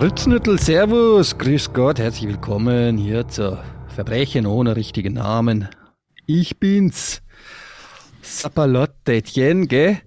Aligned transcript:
Rütznüttel, 0.00 0.58
Servus, 0.58 1.36
Grüß 1.36 1.74
Gott, 1.74 1.98
herzlich 1.98 2.26
willkommen 2.26 2.96
hier 2.96 3.28
zur 3.28 3.62
Verbrechen 3.88 4.46
ohne 4.46 4.74
richtigen 4.74 5.12
Namen. 5.12 5.68
Ich 6.24 6.58
bin's, 6.58 7.20
Sapalotte 8.22 9.12
Etienne, 9.12 9.66
gell? 9.66 9.98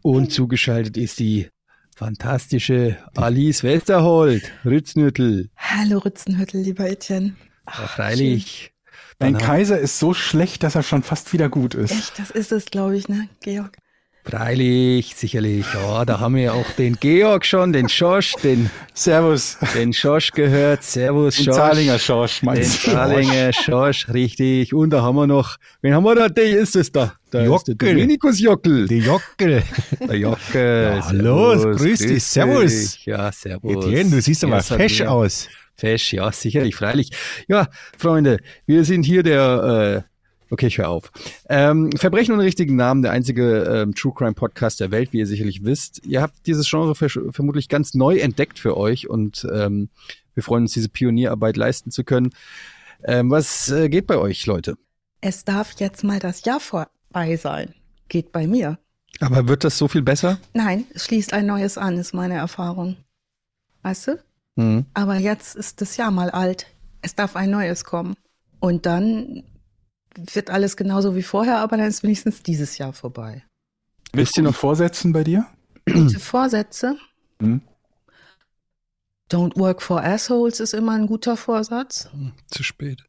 Und 0.00 0.32
zugeschaltet 0.32 0.96
ist 0.96 1.18
die 1.18 1.50
fantastische 1.94 2.96
Alice 3.14 3.62
Westerholt, 3.62 4.50
Rütznüttel. 4.64 5.50
Hallo 5.58 5.98
Rützenhüttel, 5.98 6.62
lieber 6.62 6.88
Etienne. 6.88 7.36
Ja, 7.66 7.86
freilich. 7.86 8.72
Dein 9.18 9.36
Kaiser 9.36 9.78
ist 9.78 9.98
so 9.98 10.14
schlecht, 10.14 10.62
dass 10.62 10.74
er 10.74 10.82
schon 10.82 11.02
fast 11.02 11.34
wieder 11.34 11.50
gut 11.50 11.74
ist. 11.74 11.90
Echt, 11.92 12.18
das 12.18 12.30
ist 12.30 12.50
es, 12.50 12.64
glaube 12.64 12.96
ich, 12.96 13.10
ne, 13.10 13.28
Georg? 13.42 13.76
Freilich, 14.26 15.14
sicherlich. 15.16 15.66
Ja, 15.74 16.06
da 16.06 16.18
haben 16.18 16.34
wir 16.36 16.54
auch 16.54 16.70
den 16.78 16.96
Georg 16.96 17.44
schon, 17.44 17.74
den 17.74 17.90
Schosch, 17.90 18.32
den, 18.42 18.70
Servus. 18.94 19.58
den 19.74 19.92
Schosch 19.92 20.30
gehört. 20.32 20.82
Servus, 20.82 21.36
Den 21.36 21.44
Schosch. 21.44 21.54
Zahlinger 21.56 21.98
Schorsch, 21.98 22.40
Den 22.40 22.46
meinst 22.46 22.86
du? 22.86 22.90
Zahlinger 22.92 23.52
Schosch, 23.52 24.08
richtig. 24.08 24.72
Und 24.72 24.90
da 24.90 25.02
haben 25.02 25.16
wir 25.16 25.26
noch, 25.26 25.56
wen 25.82 25.92
haben 25.92 26.04
wir 26.04 26.14
da? 26.14 26.28
Der 26.30 26.58
ist 26.58 26.74
es 26.74 26.90
da. 26.90 27.12
Da 27.30 27.40
ist 27.40 27.66
der 27.68 27.74
Jockel. 27.74 27.94
Dominikus 27.94 28.40
Jockel. 28.40 28.88
Die 28.88 28.98
Jockel. 29.00 29.62
Der 30.00 30.16
Jockel. 30.16 30.92
Ja, 30.96 31.06
hallo, 31.06 31.58
Servus, 31.58 31.76
grüß 31.82 31.98
dich, 31.98 32.24
servus. 32.24 32.72
dich. 32.92 33.06
Ja, 33.06 33.30
servus. 33.30 33.84
Etienne, 33.84 34.10
du 34.10 34.22
siehst 34.22 34.42
aber 34.42 34.56
Ja, 34.56 34.62
fesch 34.62 35.02
aus. 35.02 35.48
Fesch, 35.76 36.14
ja, 36.14 36.32
sicherlich, 36.32 36.74
freilich. 36.76 37.10
Ja, 37.46 37.68
Freunde, 37.98 38.38
wir 38.64 38.84
sind 38.84 39.02
hier 39.02 39.22
der, 39.22 40.04
äh, 40.06 40.13
okay, 40.50 40.66
ich 40.66 40.78
höre 40.78 40.88
auf. 40.88 41.10
Ähm, 41.48 41.90
Verbrechen 41.92 42.34
ohne 42.34 42.44
richtigen 42.44 42.76
Namen, 42.76 43.02
der 43.02 43.12
einzige 43.12 43.64
ähm, 43.64 43.94
True 43.94 44.12
Crime 44.14 44.34
Podcast 44.34 44.80
der 44.80 44.90
Welt, 44.90 45.12
wie 45.12 45.18
ihr 45.18 45.26
sicherlich 45.26 45.64
wisst. 45.64 46.04
Ihr 46.06 46.22
habt 46.22 46.46
dieses 46.46 46.68
Genre 46.68 46.94
vermutlich 46.94 47.68
ganz 47.68 47.94
neu 47.94 48.18
entdeckt 48.18 48.58
für 48.58 48.76
euch 48.76 49.08
und 49.08 49.46
ähm, 49.52 49.88
wir 50.34 50.42
freuen 50.42 50.64
uns, 50.64 50.72
diese 50.72 50.88
Pionierarbeit 50.88 51.56
leisten 51.56 51.90
zu 51.90 52.04
können. 52.04 52.32
Ähm, 53.04 53.30
was 53.30 53.70
äh, 53.70 53.88
geht 53.88 54.06
bei 54.06 54.16
euch, 54.16 54.46
Leute? 54.46 54.76
Es 55.20 55.44
darf 55.44 55.72
jetzt 55.78 56.04
mal 56.04 56.18
das 56.18 56.44
Jahr 56.44 56.60
vorbei 56.60 57.36
sein. 57.36 57.74
Geht 58.08 58.32
bei 58.32 58.46
mir. 58.46 58.78
Aber 59.20 59.48
wird 59.48 59.64
das 59.64 59.78
so 59.78 59.88
viel 59.88 60.02
besser? 60.02 60.38
Nein, 60.52 60.86
es 60.92 61.04
schließt 61.04 61.32
ein 61.32 61.46
neues 61.46 61.78
an, 61.78 61.98
ist 61.98 62.14
meine 62.14 62.34
Erfahrung. 62.34 62.96
Weißt 63.82 64.08
du? 64.08 64.18
Hm. 64.56 64.86
Aber 64.94 65.16
jetzt 65.16 65.56
ist 65.56 65.80
das 65.80 65.96
Jahr 65.96 66.10
mal 66.10 66.30
alt. 66.30 66.66
Es 67.02 67.14
darf 67.14 67.36
ein 67.36 67.50
neues 67.50 67.84
kommen. 67.84 68.16
Und 68.60 68.86
dann 68.86 69.44
wird 70.32 70.50
alles 70.50 70.76
genauso 70.76 71.16
wie 71.16 71.22
vorher, 71.22 71.58
aber 71.58 71.76
dann 71.76 71.86
ist 71.86 72.02
wenigstens 72.02 72.42
dieses 72.42 72.78
Jahr 72.78 72.92
vorbei. 72.92 73.44
Wisst 74.12 74.36
ihr 74.36 74.42
noch 74.42 74.54
Vorsätzen 74.54 75.12
bei 75.12 75.24
dir? 75.24 75.46
Gute 75.86 76.20
Vorsätze. 76.20 76.96
Hm? 77.40 77.62
Don't 79.30 79.58
work 79.58 79.82
for 79.82 80.02
assholes 80.04 80.60
ist 80.60 80.74
immer 80.74 80.92
ein 80.92 81.06
guter 81.06 81.36
Vorsatz. 81.36 82.08
Zu 82.48 82.62
spät. 82.62 83.02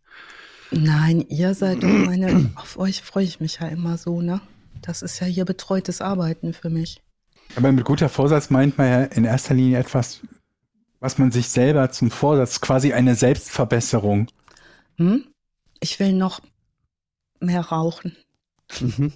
Nein, 0.72 1.22
ihr 1.30 1.54
seid 1.54 1.84
doch 1.84 1.90
meine, 1.90 2.52
auf 2.56 2.78
euch 2.78 3.02
freue 3.02 3.26
ich 3.26 3.40
mich 3.40 3.60
ja 3.60 3.68
immer 3.68 3.98
so, 3.98 4.22
ne? 4.22 4.42
Das 4.82 5.02
ist 5.02 5.20
ja 5.20 5.28
hier 5.28 5.46
betreutes 5.46 6.02
Arbeiten 6.02 6.54
für 6.54 6.70
mich. 6.70 7.02
Aber 7.56 7.72
mit 7.72 7.86
guter 7.86 8.10
Vorsatz 8.10 8.50
meint 8.50 8.78
man 8.78 8.88
ja 8.88 9.04
in 9.04 9.26
erster 9.26 9.54
Linie 9.54 9.78
etwas, 9.78 10.22
was 11.00 11.18
man 11.18 11.32
sich 11.32 11.50
selber 11.50 11.92
zum 11.92 12.10
Vorsatz, 12.10 12.62
quasi 12.62 12.94
eine 12.94 13.16
Selbstverbesserung. 13.16 14.28
Hm? 14.98 15.26
Ich 15.80 16.00
will 16.00 16.14
noch 16.14 16.42
mehr 17.40 17.62
rauchen. 17.62 18.16
Mhm. 18.80 19.14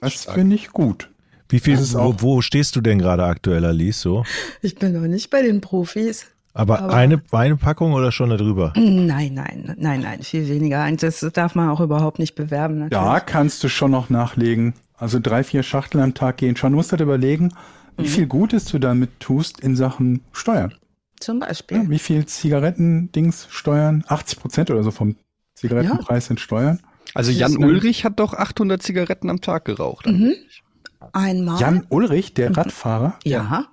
Das 0.00 0.24
finde 0.24 0.56
ich 0.56 0.70
gut. 0.70 1.10
Wie 1.48 1.60
viel, 1.60 1.74
ist 1.74 1.94
wo, 1.94 1.98
auch- 1.98 2.14
wo 2.18 2.40
stehst 2.40 2.74
du 2.76 2.80
denn 2.80 2.98
gerade 2.98 3.24
aktuell, 3.24 3.64
Alice? 3.64 4.00
So? 4.00 4.24
Ich 4.62 4.76
bin 4.76 4.92
noch 4.92 5.06
nicht 5.06 5.30
bei 5.30 5.42
den 5.42 5.60
Profis. 5.60 6.26
Aber, 6.54 6.80
Aber- 6.80 6.94
eine, 6.94 7.22
eine 7.32 7.56
Packung 7.56 7.92
oder 7.94 8.12
schon 8.12 8.30
darüber? 8.30 8.72
Nein, 8.76 9.34
nein, 9.34 9.74
nein, 9.78 10.00
nein, 10.02 10.22
viel 10.22 10.48
weniger. 10.48 10.86
Und 10.86 11.02
Das 11.02 11.20
darf 11.32 11.54
man 11.54 11.68
auch 11.70 11.80
überhaupt 11.80 12.18
nicht 12.18 12.34
bewerben. 12.34 12.78
Natürlich. 12.80 13.02
Da 13.04 13.20
kannst 13.20 13.62
du 13.64 13.68
schon 13.68 13.90
noch 13.90 14.10
nachlegen. 14.10 14.74
Also 14.96 15.18
drei, 15.20 15.44
vier 15.44 15.62
Schachteln 15.62 16.02
am 16.02 16.14
Tag 16.14 16.36
gehen 16.38 16.56
schon. 16.56 16.72
Du 16.72 16.76
musst 16.76 16.92
halt 16.92 17.00
überlegen, 17.00 17.52
wie 17.96 18.02
Mhm. 18.02 18.06
viel 18.06 18.26
Gutes 18.26 18.66
du 18.66 18.78
damit 18.78 19.18
tust 19.20 19.60
in 19.60 19.76
Sachen 19.76 20.20
Steuern. 20.32 20.74
Zum 21.20 21.38
Beispiel. 21.40 21.76
Ja, 21.78 21.88
wie 21.90 21.98
viel 21.98 22.26
Zigaretten-Dings 22.26 23.46
steuern? 23.50 24.04
80 24.08 24.38
Prozent 24.40 24.70
oder 24.70 24.82
so 24.82 24.90
vom 24.90 25.16
Zigarettenpreis 25.54 26.26
sind 26.26 26.40
Steuern. 26.40 26.80
Also 27.14 27.30
Jan 27.30 27.56
Ulrich 27.58 28.04
hat 28.04 28.18
doch 28.18 28.34
800 28.34 28.82
Zigaretten 28.82 29.28
am 29.30 29.40
Tag 29.40 29.64
geraucht. 29.64 30.06
Mhm. 30.06 30.34
Einmal. 31.12 31.60
Jan 31.60 31.86
Ulrich, 31.88 32.34
der 32.34 32.50
Mhm. 32.50 32.54
Radfahrer, 32.56 33.18
Ja. 33.24 33.66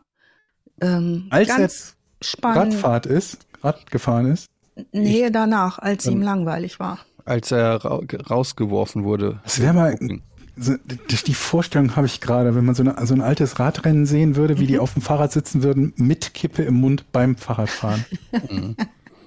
Ähm, 0.82 1.28
Als 1.30 1.48
ganz 1.50 1.96
spannend. 2.22 2.74
Radfahrt 2.76 3.06
ist, 3.06 3.40
Rad 3.62 3.92
gefahren 3.92 4.28
ist. 4.32 4.48
Nee, 4.94 5.30
danach, 5.30 5.78
als 5.80 6.06
Ähm, 6.08 6.14
ihm 6.14 6.22
langweilig 6.22 6.80
war. 6.80 7.00
Als 7.26 7.52
er 7.52 7.84
ra 7.84 8.00
rausgeworfen 8.30 9.04
wurde. 9.04 9.40
Das 9.44 9.62
wäre 9.62 9.74
mal, 9.74 9.98
so, 10.56 10.76
das- 11.10 11.24
die 11.26 11.34
Vorstellung 11.34 11.96
habe 11.98 12.08
ich 12.08 12.22
gerade, 12.22 12.56
wenn 12.56 12.66
man 12.66 12.76
so, 12.76 12.84
eine, 12.84 13.06
so 13.06 13.14
ein 13.14 13.22
altes 13.22 13.60
Radrennen 13.60 14.06
sehen 14.06 14.36
würde, 14.38 14.58
wie 14.58 14.68
die 14.68 14.76
Mhm. 14.76 14.80
auf 14.80 14.94
dem 14.94 15.02
Fahrrad 15.02 15.32
sitzen 15.34 15.64
würden, 15.64 15.94
mit 15.98 16.34
Kippe 16.34 16.64
im 16.64 16.76
Mund 16.76 17.12
beim 17.12 17.36
Fahrradfahren. 17.36 18.06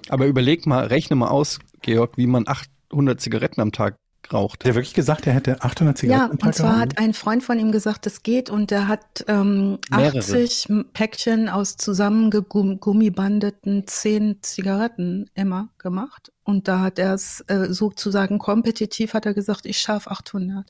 Aber 0.09 0.27
überleg 0.27 0.67
mal, 0.67 0.87
rechne 0.87 1.17
mal 1.17 1.28
aus, 1.28 1.59
Georg, 1.83 2.17
wie 2.17 2.27
man 2.27 2.49
800 2.49 3.21
Zigaretten 3.21 3.61
am 3.61 3.72
Tag 3.72 3.97
raucht. 4.32 4.60
Hat 4.65 4.69
er 4.69 4.75
wirklich 4.75 4.94
gesagt, 4.94 5.26
er 5.26 5.34
hätte 5.34 5.62
800 5.62 5.98
Zigaretten 5.98 6.20
Ja, 6.20 6.26
am 6.31 6.38
und 6.47 6.54
zwar 6.54 6.72
geraucht? 6.75 6.82
hat 6.93 6.98
ein 6.98 7.15
Freund 7.15 7.43
von 7.44 7.59
ihm 7.59 7.72
gesagt, 7.72 8.06
es 8.06 8.22
geht 8.22 8.50
und 8.50 8.70
der 8.70 8.88
hat 8.88 9.25
ähm, 9.28 9.78
Mehrere. 9.91 10.19
80 10.19 10.69
Päckchen 10.93 11.48
aus 11.48 11.76
zusammengegummibandeten 11.76 13.87
10 13.87 14.38
Zigaretten 14.42 15.31
immer 15.34 15.69
gemacht. 15.78 16.32
Und 16.44 16.69
da 16.69 16.81
hat 16.81 16.98
er 16.98 17.15
es 17.15 17.41
äh, 17.48 17.66
sozusagen 17.72 18.38
kompetitiv, 18.38 19.15
hat 19.15 19.26
er 19.26 19.34
gesagt, 19.34 19.66
ich 19.66 19.78
schaffe 19.78 20.10
800. 20.10 20.66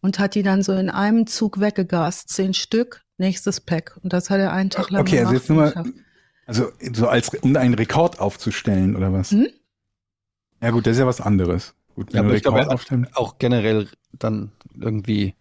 Und 0.00 0.18
hat 0.18 0.34
die 0.34 0.42
dann 0.42 0.62
so 0.62 0.72
in 0.72 0.90
einem 0.90 1.26
Zug 1.28 1.60
weggegast, 1.60 2.28
10 2.30 2.54
Stück, 2.54 3.02
nächstes 3.18 3.60
Pack. 3.60 3.96
Und 4.02 4.12
das 4.12 4.30
hat 4.30 4.40
er 4.40 4.52
einen 4.52 4.70
Tag 4.70 4.90
lang 4.90 5.02
Okay, 5.02 5.20
also 5.20 5.30
gemacht. 5.30 5.42
jetzt 5.42 5.48
nur 5.48 5.58
mal, 5.84 5.92
also 6.46 6.72
so 6.92 7.06
als, 7.06 7.28
um 7.40 7.54
einen 7.56 7.74
Rekord 7.74 8.18
aufzustellen 8.18 8.96
oder 8.96 9.12
was? 9.12 9.30
Hm? 9.30 9.46
Ja 10.60 10.70
gut, 10.70 10.86
das 10.86 10.92
ist 10.92 10.98
ja 11.00 11.06
was 11.06 11.20
anderes. 11.20 11.74
Gut, 11.94 12.08
Ja, 12.12 12.14
wenn 12.14 12.20
aber 12.20 12.30
du 12.30 12.36
ich 12.36 12.42
glaube, 12.42 13.06
auch 13.14 13.38
generell 13.38 13.88
dann 14.18 14.50
irgendwie 14.78 15.34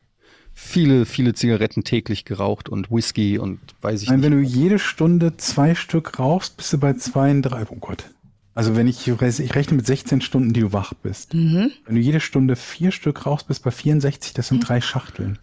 viele, 0.54 1.06
viele 1.06 1.34
Zigaretten 1.34 1.84
täglich 1.84 2.26
geraucht 2.26 2.70
und 2.70 2.92
Whisky 2.92 3.38
und 3.40 3.60
weiß 3.82 4.02
ich 4.04 4.10
Nein, 4.10 4.22
wenn 4.22 4.32
du 4.32 4.40
nicht. 4.40 4.54
jede 4.54 4.80
Stunde 4.80 5.38
zwei 5.38 5.76
Stück 5.76 6.20
rauchst, 6.20 6.58
bist 6.58 6.74
du 6.74 6.78
bei 6.78 6.94
zwei, 6.94 7.34
drei. 7.42 7.64
Oh 7.70 7.76
Gott. 7.80 8.06
Also 8.54 8.76
wenn 8.76 8.88
ich, 8.88 9.08
ich 9.08 9.56
rechne 9.56 9.78
mit 9.78 9.86
16 9.86 10.20
Stunden, 10.20 10.52
die 10.52 10.60
du 10.60 10.74
wach 10.74 10.94
bist. 10.94 11.34
Mhm. 11.34 11.72
Wenn 11.86 11.96
du 11.96 12.02
jede 12.02 12.20
Stunde 12.20 12.58
vier 12.58 12.92
Stück 12.92 13.26
rauchst, 13.26 13.48
bist 13.48 13.62
du 13.62 13.66
bei 13.66 13.72
64, 13.72 14.34
das 14.34 14.50
sind 14.50 14.58
Mhm. 14.58 14.66
drei 14.66 14.82
Schachteln. 14.82 15.40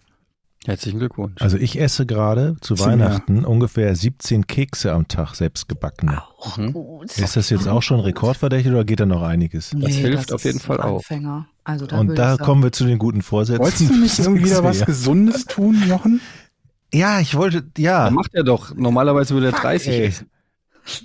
Herzlichen 0.69 0.99
Glückwunsch. 0.99 1.41
Also 1.41 1.57
ich 1.57 1.79
esse 1.79 2.05
gerade 2.05 2.55
zu 2.61 2.75
Zehn, 2.75 2.85
Weihnachten 2.85 3.43
ungefähr 3.45 3.95
17 3.95 4.45
Kekse 4.47 4.93
am 4.93 5.07
Tag 5.07 5.33
selbst 5.35 5.67
gebacken. 5.67 6.09
Auch 6.39 6.57
Mhm. 6.57 6.73
gut. 6.73 7.17
Ist 7.17 7.35
das 7.35 7.49
jetzt 7.49 7.67
auch 7.67 7.81
schon 7.81 7.99
rekordverdächtig 7.99 8.71
oder 8.71 8.83
geht 8.85 8.99
da 8.99 9.05
noch 9.05 9.23
einiges? 9.23 9.71
Das 9.75 9.95
hilft 9.95 10.29
das 10.29 10.35
auf 10.35 10.43
jeden 10.45 10.59
Fall 10.59 10.79
auch. 10.79 10.97
Anfänger. 10.97 11.47
Also 11.63 11.85
da 11.87 11.99
Und 11.99 12.15
da 12.15 12.37
kommen 12.37 12.61
wir 12.63 12.71
zu 12.71 12.85
den 12.85 12.99
guten 12.99 13.21
Vorsätzen. 13.21 13.63
Wolltest 13.63 13.89
du 13.89 13.95
nicht 13.95 14.19
irgendwie 14.19 14.45
wieder 14.45 14.63
was. 14.63 14.85
Gesundes 14.85 15.45
tun, 15.45 15.75
Jochen? 15.87 16.21
Ja, 16.93 17.19
ich 17.19 17.35
wollte, 17.35 17.63
ja. 17.77 18.05
Dann 18.05 18.13
macht 18.15 18.33
er 18.33 18.43
doch. 18.43 18.75
Normalerweise 18.75 19.33
würde 19.33 19.47
er 19.47 19.53
Fuck, 19.53 19.61
30 19.63 19.89
ey. 19.93 20.05
essen. 20.05 20.27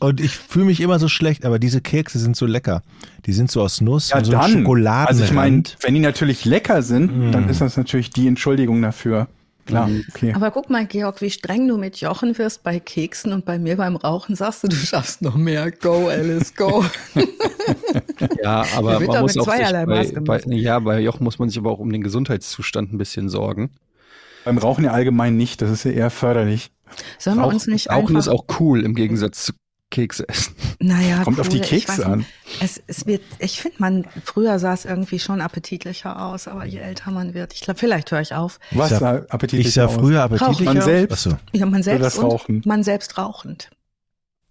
Und 0.00 0.20
ich 0.20 0.36
fühle 0.36 0.64
mich 0.66 0.80
immer 0.80 0.98
so 0.98 1.08
schlecht, 1.08 1.44
aber 1.44 1.58
diese 1.58 1.80
Kekse 1.82 2.18
sind 2.18 2.36
so 2.36 2.46
lecker. 2.46 2.82
Die 3.26 3.32
sind 3.34 3.50
so 3.50 3.60
aus 3.60 3.80
Nuss 3.82 4.10
Ja, 4.10 4.18
und 4.18 4.24
so 4.24 4.32
dann. 4.32 4.50
Schokoladenrand. 4.50 5.08
Also 5.08 5.24
ich 5.24 5.32
meine, 5.32 5.62
wenn 5.80 5.94
die 5.94 6.00
natürlich 6.00 6.44
lecker 6.46 6.82
sind, 6.82 7.28
Mm. 7.28 7.32
dann 7.32 7.48
ist 7.50 7.60
das 7.60 7.76
natürlich 7.76 8.08
die 8.10 8.26
Entschuldigung 8.26 8.80
dafür. 8.80 9.28
Klar, 9.66 9.86
Mhm. 9.88 10.04
okay. 10.14 10.32
Aber 10.34 10.50
guck 10.50 10.68
mal, 10.68 10.86
Georg, 10.86 11.20
wie 11.22 11.30
streng 11.30 11.66
du 11.68 11.78
mit 11.78 11.96
Jochen 11.96 12.36
wirst 12.36 12.62
bei 12.62 12.78
Keksen 12.80 13.32
und 13.32 13.44
bei 13.46 13.58
mir 13.58 13.76
beim 13.76 13.96
Rauchen 13.96 14.36
sagst 14.36 14.62
du, 14.64 14.68
du 14.68 14.76
schaffst 14.76 15.22
noch 15.22 15.36
mehr. 15.36 15.70
Go, 15.70 16.08
Alice, 16.08 16.54
go. 16.54 16.84
Ja, 18.42 18.64
aber 18.76 19.00
man 19.00 19.20
muss 19.22 19.34
mit 19.34 19.42
auch 19.42 19.46
bei, 19.46 20.04
bei, 20.20 20.40
ja, 20.54 20.78
bei 20.78 21.00
Joch 21.00 21.20
muss 21.20 21.38
man 21.38 21.48
sich 21.48 21.58
aber 21.58 21.70
auch 21.70 21.78
um 21.78 21.90
den 21.92 22.02
Gesundheitszustand 22.02 22.92
ein 22.92 22.98
bisschen 22.98 23.28
sorgen. 23.28 23.70
Beim 24.44 24.58
Rauchen 24.58 24.84
ja 24.84 24.90
allgemein 24.92 25.36
nicht, 25.36 25.62
das 25.62 25.70
ist 25.70 25.84
ja 25.84 25.92
eher 25.92 26.10
förderlich. 26.10 26.70
Sollen 27.18 27.36
wir 27.38 27.44
Rauch- 27.44 27.52
uns 27.54 27.66
nicht 27.66 27.88
Rauchen 27.90 28.08
einfach... 28.16 28.18
ist 28.20 28.28
auch 28.28 28.44
cool 28.60 28.84
im 28.84 28.94
Gegensatz 28.94 29.46
zu 29.46 29.52
Kekse 29.94 30.28
essen. 30.28 30.54
naja, 30.80 31.22
Kommt 31.24 31.40
auf 31.40 31.48
die 31.48 31.58
cool, 31.58 31.62
ich 31.64 31.68
Kekse 31.86 32.04
an. 32.06 32.26
Es, 32.60 32.82
es 32.86 33.06
wird, 33.06 33.22
ich 33.38 33.60
finde, 33.60 33.76
man, 33.80 34.06
früher 34.24 34.58
sah 34.58 34.74
es 34.74 34.84
irgendwie 34.84 35.18
schon 35.18 35.40
appetitlicher 35.40 36.20
aus, 36.26 36.48
aber 36.48 36.64
je 36.64 36.78
älter 36.78 37.10
man 37.10 37.32
wird, 37.34 37.54
ich 37.54 37.60
glaube, 37.60 37.78
vielleicht 37.78 38.10
höre 38.10 38.20
ich 38.20 38.34
auf. 38.34 38.58
Was 38.72 38.90
sah- 38.90 38.98
sah 38.98 39.12
appetitlich 39.28 39.68
ich 39.68 39.74
sah 39.74 39.86
aus? 39.86 39.94
früher 39.94 40.22
appetitlich 40.22 40.66
Man 40.66 40.78
aus. 40.78 40.84
selbst. 40.84 41.12
Achso. 41.26 41.38
Ja, 41.52 41.66
man 41.66 41.82
selbst 41.82 42.04
das 42.04 42.18
und 42.18 42.24
Rauchen? 42.24 42.62
man 42.64 42.82
selbst 42.82 43.16
rauchend. 43.16 43.70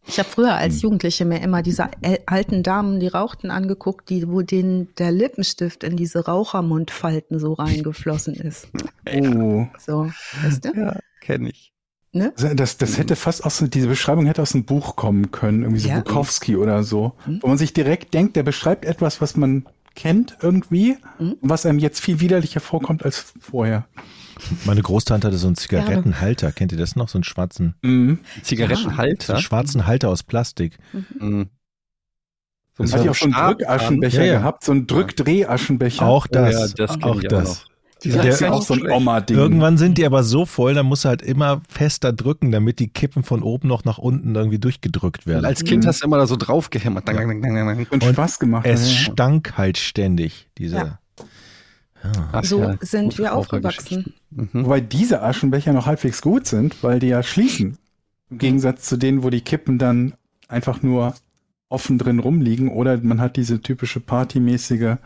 Ich 0.05 0.19
habe 0.19 0.27
früher 0.27 0.53
als 0.55 0.75
Hm. 0.75 0.79
Jugendliche 0.81 1.23
mir 1.25 1.41
immer 1.41 1.61
diese 1.61 1.89
alten 2.25 2.61
Damen, 2.63 2.99
die 2.99 3.07
rauchten, 3.07 3.51
angeguckt, 3.51 4.09
die, 4.09 4.27
wo 4.27 4.41
denen 4.41 4.93
der 4.95 5.11
Lippenstift 5.11 5.83
in 5.83 5.95
diese 5.95 6.25
Rauchermundfalten 6.25 7.39
so 7.39 7.53
reingeflossen 7.53 8.33
ist. 8.35 8.67
Oh. 9.13 9.65
So, 9.79 10.11
weißt 10.41 10.65
du? 10.65 10.69
Ja, 10.75 10.99
kenne 11.21 11.49
ich. 11.51 11.72
Ne? 12.15 12.31
Also 12.37 12.53
Das, 12.53 12.77
das 12.77 12.97
hätte 12.97 13.15
fast 13.15 13.43
aus, 13.43 13.57
diese 13.67 13.87
Beschreibung 13.87 14.25
hätte 14.27 14.41
aus 14.41 14.53
einem 14.53 14.65
Buch 14.65 14.95
kommen 14.95 15.31
können, 15.31 15.63
irgendwie 15.63 15.81
so 15.81 15.89
Ja. 15.89 15.97
Bukowski 16.01 16.55
oder 16.55 16.83
so, 16.83 17.13
Mhm. 17.25 17.39
wo 17.41 17.47
man 17.47 17.57
sich 17.57 17.73
direkt 17.73 18.13
denkt, 18.13 18.35
der 18.35 18.43
beschreibt 18.43 18.85
etwas, 18.85 19.19
was 19.19 19.35
man 19.35 19.65
kennt 19.95 20.37
irgendwie, 20.41 20.97
Mhm. 21.19 21.33
und 21.41 21.49
was 21.49 21.65
einem 21.65 21.79
jetzt 21.79 21.99
viel 22.01 22.19
widerlicher 22.19 22.59
vorkommt 22.59 23.03
als 23.03 23.33
vorher. 23.39 23.87
Meine 24.65 24.81
Großtante 24.81 25.27
hatte 25.27 25.37
so 25.37 25.47
einen 25.47 25.55
Zigarettenhalter. 25.55 26.51
Kennt 26.51 26.71
ihr 26.71 26.77
das 26.77 26.95
noch? 26.95 27.09
So 27.09 27.17
einen 27.17 27.23
schwarzen, 27.23 27.75
Mhm. 27.81 28.19
so 28.35 28.41
Zigarettenhalter. 28.41 29.33
einen 29.33 29.41
schwarzen 29.43 29.85
Halter 29.87 30.09
aus 30.09 30.23
Plastik. 30.23 30.77
Mhm. 31.19 31.49
So 32.75 32.83
Das 32.83 32.93
hat 32.93 33.05
ja 33.05 33.11
auch 33.11 33.15
so 33.15 33.25
einen 33.25 33.33
Drückaschenbecher 33.33 34.23
Ja, 34.25 34.33
ja. 34.33 34.39
gehabt, 34.39 34.63
so 34.63 34.71
einen 34.71 34.87
Drückdrehaschenbecher. 34.87 36.03
Auch 36.05 36.25
das. 36.27 36.55
Oh 36.55 36.59
ja, 36.59 36.67
das 36.87 37.03
auch 37.03 37.21
das. 37.21 37.65
Das 38.09 38.21
der- 38.21 38.31
ist 38.33 38.39
ja 38.41 38.51
auch 38.51 38.61
so 38.61 38.73
ein 38.73 38.89
Oma-Ding. 38.89 39.37
Irgendwann 39.37 39.77
sind 39.77 39.97
die 39.97 40.05
aber 40.05 40.23
so 40.23 40.45
voll, 40.45 40.73
da 40.73 40.83
musst 40.83 41.05
du 41.05 41.09
halt 41.09 41.21
immer 41.21 41.61
fester 41.69 42.11
drücken, 42.13 42.51
damit 42.51 42.79
die 42.79 42.87
Kippen 42.87 43.23
von 43.23 43.41
oben 43.43 43.67
noch 43.67 43.85
nach 43.85 43.97
unten 43.97 44.35
irgendwie 44.35 44.59
durchgedrückt 44.59 45.25
Und 45.25 45.33
werden. 45.33 45.45
als 45.45 45.63
Kind 45.63 45.85
hast 45.85 46.01
du 46.01 46.07
immer 46.07 46.17
da 46.17 46.27
so 46.27 46.35
drauf 46.35 46.69
gehämmert. 46.69 47.07
Dang. 47.07 47.41
und 47.43 47.91
Und 47.91 48.03
Spaß 48.03 48.39
gemacht. 48.39 48.65
es 48.67 48.89
ja. 48.89 49.11
stank 49.13 49.57
halt 49.57 49.77
ständig, 49.77 50.47
diese. 50.57 50.75
Ja. 50.77 50.99
Ach 52.33 52.43
So 52.43 52.59
ja, 52.61 52.75
sind 52.81 53.11
gute 53.11 53.23
wir 53.23 53.33
aufgewachsen. 53.35 54.13
Mhm. 54.31 54.49
Wobei 54.65 54.81
diese 54.81 55.21
Aschenbecher 55.21 55.71
noch 55.71 55.85
halbwegs 55.85 56.21
gut 56.21 56.45
sind, 56.47 56.83
weil 56.83 56.99
die 56.99 57.07
ja 57.07 57.23
schließen. 57.23 57.77
Im 58.29 58.37
Gegensatz 58.39 58.83
zu 58.89 58.97
denen, 58.97 59.23
wo 59.23 59.29
die 59.29 59.41
Kippen 59.41 59.77
dann 59.77 60.13
einfach 60.49 60.81
nur 60.81 61.13
offen 61.69 61.97
drin 61.97 62.19
rumliegen 62.19 62.67
oder 62.69 62.97
man 62.97 63.21
hat 63.21 63.37
diese 63.37 63.61
typische 63.61 63.99
partymäßige 63.99 64.97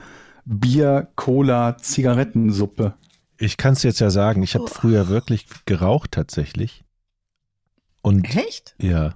Bier, 0.50 1.10
Cola, 1.16 1.78
Zigarettensuppe. 1.78 2.94
Ich 3.38 3.58
kann 3.58 3.74
es 3.74 3.84
jetzt 3.84 4.00
ja 4.00 4.10
sagen, 4.10 4.42
ich 4.44 4.56
habe 4.56 4.64
Oh. 4.64 4.68
früher 4.68 5.10
wirklich 5.10 5.46
geraucht 5.66 6.12
tatsächlich. 6.14 6.84
Und 8.02 8.24
Echt? 8.36 8.74
ja, 8.82 9.16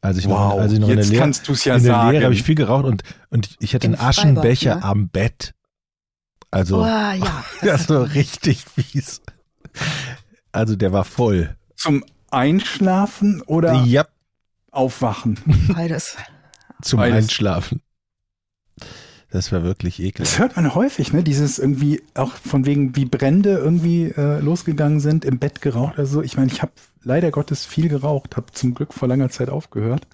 als 0.00 0.16
ich 0.16 0.26
noch, 0.26 0.58
als 0.58 0.72
ich 0.72 0.78
noch 0.80 0.88
in 0.88 0.94
der 0.96 1.04
jetzt 1.04 1.10
Lehre, 1.12 1.22
kannst 1.22 1.46
du 1.48 1.52
es 1.52 1.64
ja 1.66 1.76
in 1.76 1.82
der 1.82 1.92
sagen. 1.92 2.10
Lehre 2.12 2.24
habe 2.24 2.34
ich 2.34 2.42
viel 2.42 2.54
geraucht 2.54 2.84
und, 2.86 3.02
und 3.30 3.54
ich 3.60 3.74
hatte 3.74 3.86
Im 3.86 3.94
einen 3.94 4.02
Aschenbecher 4.02 4.72
Freibad, 4.72 4.84
ne? 4.84 4.90
am 4.90 5.08
Bett. 5.10 5.54
Also, 6.50 6.80
Oh, 6.82 6.86
ja. 6.86 7.44
das 7.62 7.88
war 7.90 8.14
richtig 8.14 8.64
fies. 8.64 9.20
Also 10.52 10.74
der 10.76 10.92
war 10.92 11.04
voll. 11.04 11.56
Zum 11.76 12.04
Einschlafen 12.30 13.42
oder 13.42 13.84
Ja, 13.84 14.06
Aufwachen? 14.70 15.38
Beides. 15.74 16.16
zum 16.80 16.98
Beides. 16.98 17.24
Einschlafen. 17.24 17.82
Das 19.34 19.50
war 19.50 19.64
wirklich 19.64 19.96
Das 19.96 20.06
ekelhaft. 20.06 20.38
hört 20.38 20.54
man 20.56 20.76
häufig, 20.76 21.12
ne? 21.12 21.24
Dieses 21.24 21.58
irgendwie 21.58 22.00
auch 22.14 22.34
von 22.34 22.66
wegen, 22.66 22.94
wie 22.94 23.04
Brände 23.04 23.50
irgendwie 23.58 24.04
äh, 24.04 24.38
losgegangen 24.38 25.00
sind, 25.00 25.24
im 25.24 25.40
Bett 25.40 25.60
geraucht 25.60 25.94
oder 25.94 26.06
so. 26.06 26.22
Ich 26.22 26.36
meine, 26.36 26.52
ich 26.52 26.62
habe 26.62 26.70
leider 27.02 27.32
Gottes 27.32 27.66
viel 27.66 27.88
geraucht, 27.88 28.36
habe 28.36 28.52
zum 28.52 28.74
Glück 28.74 28.94
vor 28.94 29.08
langer 29.08 29.30
Zeit 29.30 29.50
aufgehört. 29.50 30.06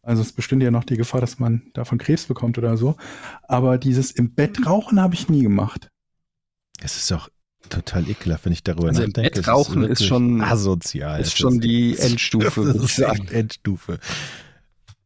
Also 0.00 0.22
es 0.22 0.32
bestünde 0.32 0.64
ja 0.64 0.70
noch 0.70 0.84
die 0.84 0.96
Gefahr, 0.96 1.20
dass 1.20 1.38
man 1.38 1.60
davon 1.74 1.98
Krebs 1.98 2.24
bekommt 2.24 2.56
oder 2.56 2.78
so. 2.78 2.96
Aber 3.42 3.76
dieses 3.76 4.12
im 4.12 4.30
Bett 4.34 4.64
rauchen 4.66 4.98
habe 4.98 5.12
ich 5.14 5.28
nie 5.28 5.42
gemacht. 5.42 5.90
Es 6.80 6.96
ist 6.96 7.12
auch 7.12 7.28
total 7.68 8.08
ekelhaft, 8.08 8.46
wenn 8.46 8.52
ich 8.54 8.62
darüber 8.64 8.88
Also 8.88 9.02
im 9.02 9.08
nachdenke. 9.10 9.28
Bett 9.30 9.38
Es 9.40 9.48
rauchen 9.48 9.82
ist 9.82 9.88
wirklich 9.90 10.08
schon- 10.08 10.40
asozial. 10.40 11.20
Ist 11.20 11.36
schon 11.36 11.60
die 11.60 11.92
das 11.98 12.10
Endstufe, 12.12 12.64
würde 12.64 12.78
ich 12.78 12.84
ist 12.86 12.96
sagen. 12.96 13.28
Endstufe. 13.28 13.98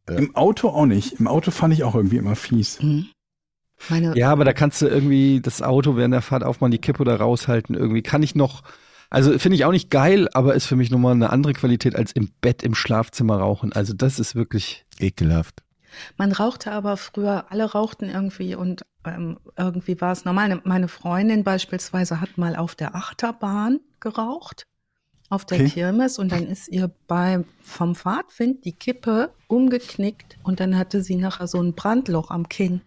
Ja. 0.07 0.15
Im 0.15 0.33
Auto 0.33 0.69
auch 0.69 0.85
nicht. 0.85 1.19
Im 1.19 1.27
Auto 1.27 1.51
fand 1.51 1.73
ich 1.73 1.83
auch 1.83 1.95
irgendwie 1.95 2.15
immer 2.17 2.37
fies. 2.37 2.81
Mhm. 2.81 3.07
Meine, 3.89 4.15
Ja, 4.17 4.31
aber 4.31 4.45
da 4.45 4.53
kannst 4.53 4.81
du 4.81 4.87
irgendwie 4.87 5.41
das 5.41 5.61
Auto 5.61 5.95
während 5.97 6.13
der 6.13 6.21
Fahrt 6.21 6.43
aufmachen, 6.43 6.71
die 6.71 6.79
Kippe 6.79 7.01
oder 7.01 7.17
raushalten. 7.17 7.75
Irgendwie 7.75 8.01
kann 8.01 8.23
ich 8.23 8.35
noch, 8.35 8.63
also 9.09 9.37
finde 9.37 9.55
ich 9.55 9.65
auch 9.65 9.71
nicht 9.71 9.89
geil, 9.89 10.29
aber 10.33 10.55
ist 10.55 10.65
für 10.65 10.75
mich 10.75 10.89
nochmal 10.89 11.13
eine 11.13 11.29
andere 11.31 11.53
Qualität 11.53 11.95
als 11.95 12.11
im 12.13 12.29
Bett 12.41 12.63
im 12.63 12.75
Schlafzimmer 12.75 13.37
rauchen. 13.37 13.73
Also 13.73 13.93
das 13.93 14.19
ist 14.19 14.35
wirklich, 14.35 14.85
Ekelhaft. 14.99 15.63
Man 16.17 16.31
rauchte 16.31 16.71
aber 16.71 16.97
früher, 16.97 17.45
alle 17.49 17.65
rauchten 17.71 18.09
irgendwie 18.09 18.55
und 18.55 18.83
ähm, 19.05 19.37
irgendwie 19.57 19.99
war 20.01 20.11
es 20.11 20.25
normal. 20.25 20.61
Meine 20.63 20.87
Freundin 20.87 21.43
beispielsweise 21.43 22.19
hat 22.21 22.37
mal 22.37 22.55
auf 22.55 22.73
der 22.75 22.95
Achterbahn 22.95 23.79
geraucht, 23.99 24.65
auf 25.29 25.45
der 25.45 25.59
Okay. 25.59 25.69
Kirmes 25.69 26.17
und 26.17 26.31
dann 26.31 26.47
ist 26.47 26.67
ihr 26.69 26.91
bei 27.07 27.43
vom 27.61 27.95
Fahrtwind 27.95 28.65
die 28.65 28.73
Kippe 28.73 29.31
umgeknickt 29.47 30.37
und 30.43 30.59
dann 30.59 30.77
hatte 30.77 31.03
sie 31.03 31.15
nachher 31.15 31.47
so 31.47 31.61
ein 31.61 31.73
Brandloch 31.73 32.31
am 32.31 32.49
Kinn. 32.49 32.81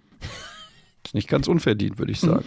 Ist 1.07 1.15
nicht 1.15 1.29
ganz 1.29 1.49
unverdient, 1.49 1.99
würde 1.99 2.13
ich 2.13 2.23
Mhm. 2.23 2.27
sagen. 2.29 2.45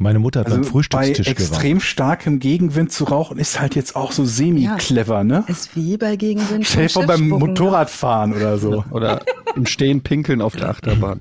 Meine 0.00 0.20
Mutter 0.20 0.40
hat 0.40 0.46
Also 0.46 0.58
beim 0.58 0.64
bei 0.64 0.70
Frühstückstisch 0.70 1.26
geraucht. 1.26 1.40
extrem 1.40 1.80
starkem 1.80 2.38
Gegenwind 2.38 2.92
zu 2.92 3.02
rauchen 3.04 3.36
ist 3.38 3.60
halt 3.60 3.74
jetzt 3.74 3.96
auch 3.96 4.12
so 4.12 4.24
semi-clever, 4.24 5.24
ne? 5.24 5.42
Ist 5.48 5.74
wie 5.74 5.96
bei 5.96 6.14
Gegenwind. 6.14 6.66
Stell 6.66 6.88
vor 6.88 7.04
beim 7.04 7.26
ne? 7.28 7.34
Motorradfahren 7.36 8.32
oder 8.32 8.58
so. 8.58 8.84
Oder 8.92 9.22
im 9.56 9.66
Stehen 9.66 10.02
pinkeln 10.02 10.40
auf 10.40 10.54
der 10.54 10.68
Achterbahn. 10.68 11.20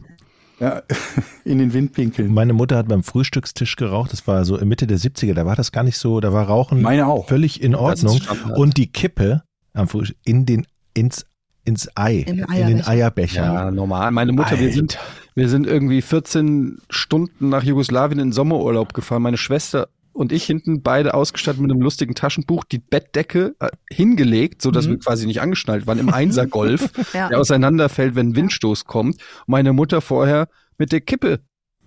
Ja, 0.59 0.83
in 1.43 1.57
den 1.57 1.73
Wind 1.73 1.93
pinkeln. 1.93 2.31
Meine 2.31 2.53
Mutter 2.53 2.77
hat 2.77 2.87
beim 2.87 3.01
Frühstückstisch 3.03 3.77
geraucht. 3.77 4.13
Das 4.13 4.27
war 4.27 4.45
so 4.45 4.57
Mitte 4.63 4.85
der 4.85 4.99
70er. 4.99 5.33
Da 5.33 5.45
war 5.47 5.55
das 5.55 5.71
gar 5.71 5.83
nicht 5.83 5.97
so. 5.97 6.19
Da 6.19 6.31
war 6.31 6.45
Rauchen 6.47 6.81
Meine 6.83 7.07
auch. 7.07 7.27
völlig 7.27 7.61
in 7.63 7.73
Ordnung. 7.73 8.19
Und 8.55 8.77
die 8.77 8.91
Kippe 8.91 9.41
am 9.73 9.87
Frühstück 9.87 10.17
in 10.23 10.45
den, 10.45 10.67
ins, 10.93 11.25
ins 11.67 11.89
Ei, 11.95 12.19
in 12.27 12.37
den 12.37 12.81
Eierbecher. 12.87 13.43
Ja, 13.43 13.71
normal. 13.71 14.11
Meine 14.11 14.31
Mutter, 14.31 14.57
wir 14.59 14.71
sind, 14.71 14.97
wir 15.35 15.49
sind 15.49 15.67
irgendwie 15.67 16.01
14 16.01 16.79
Stunden 16.89 17.49
nach 17.49 17.63
Jugoslawien 17.63 18.19
in 18.19 18.31
Sommerurlaub 18.31 18.93
gefahren. 18.93 19.21
Meine 19.21 19.37
Schwester 19.37 19.89
und 20.13 20.31
ich 20.31 20.45
hinten 20.45 20.81
beide 20.81 21.13
ausgestattet 21.13 21.61
mit 21.61 21.69
einem 21.71 21.81
lustigen 21.81 22.15
Taschenbuch, 22.15 22.63
die 22.63 22.79
Bettdecke 22.79 23.53
äh, 23.59 23.69
hingelegt, 23.91 24.61
so 24.63 24.71
dass 24.71 24.87
Mhm. 24.87 24.91
wir 24.91 24.99
quasi 24.99 25.27
nicht 25.27 25.41
angeschnallt 25.41 25.85
waren 25.85 25.99
im 25.99 26.09
Einser-Golf, 26.11 26.89
Ja. 27.13 27.27
der 27.29 27.39
auseinanderfällt, 27.39 28.15
wenn 28.15 28.29
ein 28.29 28.35
Windstoß 28.35 28.85
kommt. 28.85 29.17
Meine 29.45 29.73
Mutter 29.73 30.01
vorher 30.01 30.47
mit 30.79 30.91
der 30.91 31.01
Kippe 31.01 31.41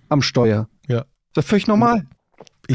am 0.07 0.21
Steuer. 0.21 0.69
Ja. 0.87 1.05
Das 1.33 1.43
ist 1.45 1.49
völlig 1.49 1.67
normal. 1.67 2.05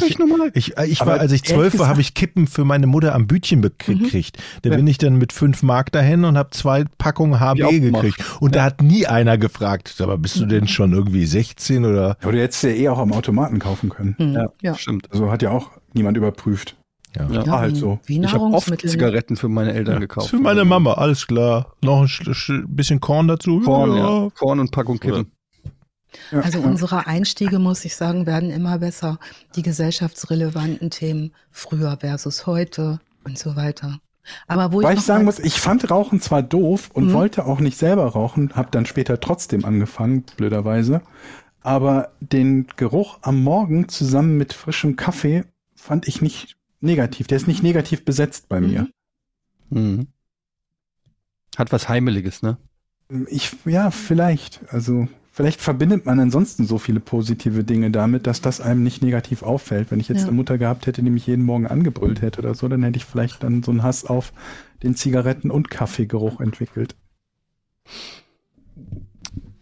Ich, 0.04 0.18
ich, 0.54 0.78
äh, 0.78 0.86
ich 0.86 1.00
Aber 1.00 1.12
war, 1.12 1.20
als 1.20 1.32
ich 1.32 1.42
zwölf 1.44 1.78
war, 1.78 1.88
habe 1.88 2.00
ich 2.00 2.14
Kippen 2.14 2.46
für 2.46 2.64
meine 2.64 2.86
Mutter 2.86 3.14
am 3.14 3.26
Bütchen 3.26 3.62
gekriegt. 3.62 4.38
Da 4.62 4.70
Ja. 4.70 4.76
bin 4.76 4.86
ich 4.86 4.98
dann 4.98 5.16
mit 5.16 5.32
fünf 5.32 5.62
Mark 5.62 5.92
dahin 5.92 6.24
und 6.24 6.36
habe 6.36 6.50
zwei 6.50 6.84
Packungen 6.98 7.40
HB 7.40 7.80
gemacht. 7.80 8.02
gekriegt. 8.02 8.24
Und 8.40 8.54
da 8.56 8.64
hat 8.64 8.82
nie 8.82 9.06
einer 9.06 9.38
gefragt, 9.38 9.92
sag 9.96 10.06
mal, 10.08 10.18
bist 10.18 10.38
du 10.40 10.46
denn 10.46 10.68
schon 10.68 10.92
irgendwie 10.92 11.26
16 11.26 11.84
oder? 11.84 12.16
Aber 12.22 12.32
du 12.32 12.40
hättest 12.40 12.62
ja 12.64 12.70
eh 12.70 12.88
auch 12.88 12.98
am 12.98 13.12
Automaten 13.12 13.58
kaufen 13.58 13.88
können. 13.88 14.14
Mhm. 14.18 14.32
Ja, 14.34 14.46
ja. 14.62 14.74
stimmt. 14.74 15.08
Also 15.12 15.30
hat 15.30 15.42
ja 15.42 15.50
auch 15.50 15.70
niemand 15.92 16.16
überprüft. 16.16 16.76
Ja. 17.16 17.26
Ja. 17.30 17.46
War 17.46 17.60
halt 17.60 17.76
wie, 17.76 17.78
so. 17.78 17.98
Wie 18.04 18.20
Ich 18.22 18.32
habe 18.32 18.44
oft? 18.44 18.78
Zigaretten 18.88 19.36
für 19.36 19.48
meine 19.48 19.72
Eltern 19.72 19.94
Ja, 19.94 20.00
gekauft. 20.00 20.28
Für 20.28 20.36
meine 20.36 20.66
Mama, 20.66 20.92
alles 20.94 21.26
klar. 21.26 21.72
Noch 21.82 22.02
ein 22.02 22.08
sch- 22.08 22.28
sch- 22.34 22.64
bisschen 22.66 23.00
Korn 23.00 23.26
dazu. 23.26 23.60
Korn, 23.60 23.96
ja. 23.96 24.28
Korn 24.38 24.60
und 24.60 24.70
Packung 24.70 25.00
Kippen. 25.00 25.30
Ja. 26.30 26.40
Also 26.40 26.60
unsere 26.60 27.06
Einstiege, 27.06 27.58
muss 27.58 27.84
ich 27.84 27.96
sagen, 27.96 28.26
werden 28.26 28.50
immer 28.50 28.78
besser. 28.78 29.18
Die 29.54 29.62
gesellschaftsrelevanten 29.62 30.90
Themen 30.90 31.32
früher 31.50 31.96
versus 32.00 32.46
heute 32.46 33.00
und 33.24 33.38
so 33.38 33.56
weiter. 33.56 34.00
Aber 34.48 34.72
wo 34.72 34.82
Weil 34.82 34.94
ich 34.94 35.00
ich 35.00 35.06
sagen 35.06 35.24
muss, 35.24 35.38
ich 35.38 35.60
fand 35.60 35.88
Rauchen 35.90 36.20
zwar 36.20 36.42
doof 36.42 36.90
und 36.92 37.06
Mhm. 37.08 37.12
wollte 37.12 37.46
auch 37.46 37.60
nicht 37.60 37.78
selber 37.78 38.06
rauchen, 38.06 38.52
habe 38.54 38.70
dann 38.72 38.84
später 38.86 39.20
trotzdem 39.20 39.64
angefangen, 39.64 40.24
blöderweise. 40.36 41.00
Aber 41.60 42.12
den 42.20 42.66
Geruch 42.76 43.18
am 43.22 43.42
Morgen 43.42 43.88
zusammen 43.88 44.36
mit 44.36 44.52
frischem 44.52 44.96
Kaffee 44.96 45.44
fand 45.74 46.08
ich 46.08 46.22
nicht 46.22 46.56
negativ. 46.80 47.26
Der 47.28 47.36
ist 47.36 47.46
nicht 47.48 47.62
negativ 47.62 48.04
besetzt 48.04 48.48
bei 48.48 48.60
mir. 48.60 48.88
Mhm. 49.70 50.08
Hat 51.56 51.72
was 51.72 51.88
Heimeliges, 51.88 52.42
ne? 52.42 52.58
Ich, 53.28 53.52
ja, 53.64 53.90
vielleicht. 53.90 54.60
Also, 54.70 55.08
vielleicht 55.36 55.60
verbindet 55.60 56.06
man 56.06 56.18
ansonsten 56.18 56.64
so 56.66 56.78
viele 56.78 56.98
positive 56.98 57.62
Dinge 57.62 57.90
damit, 57.90 58.26
dass 58.26 58.40
das 58.40 58.62
einem 58.62 58.82
nicht 58.82 59.02
negativ 59.02 59.42
auffällt. 59.42 59.90
Wenn 59.90 60.00
ich 60.00 60.08
jetzt 60.08 60.22
Ja. 60.22 60.28
eine 60.28 60.32
Mutter 60.36 60.56
gehabt 60.56 60.86
hätte, 60.86 61.02
die 61.02 61.10
mich 61.10 61.26
jeden 61.26 61.44
Morgen 61.44 61.66
angebrüllt 61.66 62.22
hätte 62.22 62.38
oder 62.40 62.54
so, 62.54 62.66
dann 62.68 62.82
hätte 62.82 62.96
ich 62.96 63.04
vielleicht 63.04 63.42
dann 63.42 63.62
so 63.62 63.70
einen 63.70 63.82
Hass 63.82 64.06
auf 64.06 64.32
den 64.82 64.96
Zigaretten- 64.96 65.50
und 65.50 65.70
Kaffeegeruch 65.70 66.40
entwickelt. 66.40 66.96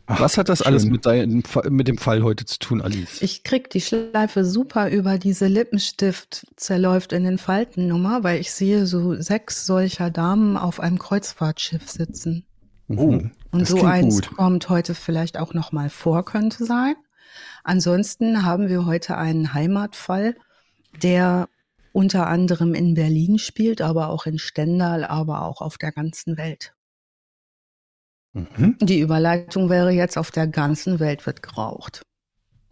Ach, 0.06 0.20
Was 0.20 0.38
hat 0.38 0.48
das 0.48 0.62
alles 0.62 0.82
schön. 0.82 0.92
mit, 0.92 1.06
dein, 1.06 1.42
mit 1.70 1.88
dem 1.88 1.98
Fall 1.98 2.22
heute 2.22 2.44
zu 2.44 2.58
tun, 2.60 2.80
Alice? 2.80 3.20
Ich 3.20 3.42
krieg 3.42 3.68
die 3.70 3.80
Schleife 3.80 4.44
super 4.44 4.90
über 4.90 5.18
diese 5.18 5.46
Lippenstift 5.48 6.46
zerläuft 6.56 7.12
in 7.12 7.24
den 7.24 7.38
Faltennummer, 7.38 8.22
weil 8.22 8.38
ich 8.38 8.52
sehe 8.52 8.86
so 8.86 9.14
sechs 9.20 9.66
solcher 9.66 10.10
Damen 10.10 10.56
auf 10.56 10.78
einem 10.78 10.98
Kreuzfahrtschiff 10.98 11.88
sitzen. 11.90 12.44
Oh, 12.88 13.10
Mhm. 13.12 13.30
Und 13.50 13.60
das 13.62 13.68
so 13.70 13.82
eins 13.84 14.22
gut. 14.22 14.36
kommt 14.36 14.68
heute 14.68 14.94
vielleicht 14.94 15.38
auch 15.38 15.54
noch 15.54 15.72
mal 15.72 15.88
vor, 15.90 16.24
könnte 16.24 16.64
sein. 16.64 16.94
Ansonsten 17.62 18.44
haben 18.44 18.68
wir 18.68 18.84
heute 18.86 19.16
einen 19.16 19.54
Heimatfall, 19.54 20.36
der 21.02 21.48
unter 21.92 22.26
anderem 22.26 22.74
in 22.74 22.94
Berlin 22.94 23.38
spielt, 23.38 23.80
aber 23.80 24.08
auch 24.08 24.26
in 24.26 24.38
Stendal, 24.38 25.04
aber 25.04 25.42
auch 25.42 25.60
auf 25.60 25.78
der 25.78 25.92
ganzen 25.92 26.36
Welt. 26.36 26.74
Mhm. 28.32 28.76
Die 28.80 28.98
Überleitung 29.00 29.70
wäre 29.70 29.90
jetzt, 29.92 30.18
auf 30.18 30.30
der 30.32 30.46
ganzen 30.48 30.98
Welt 30.98 31.24
wird 31.26 31.42
geraucht. 31.42 32.02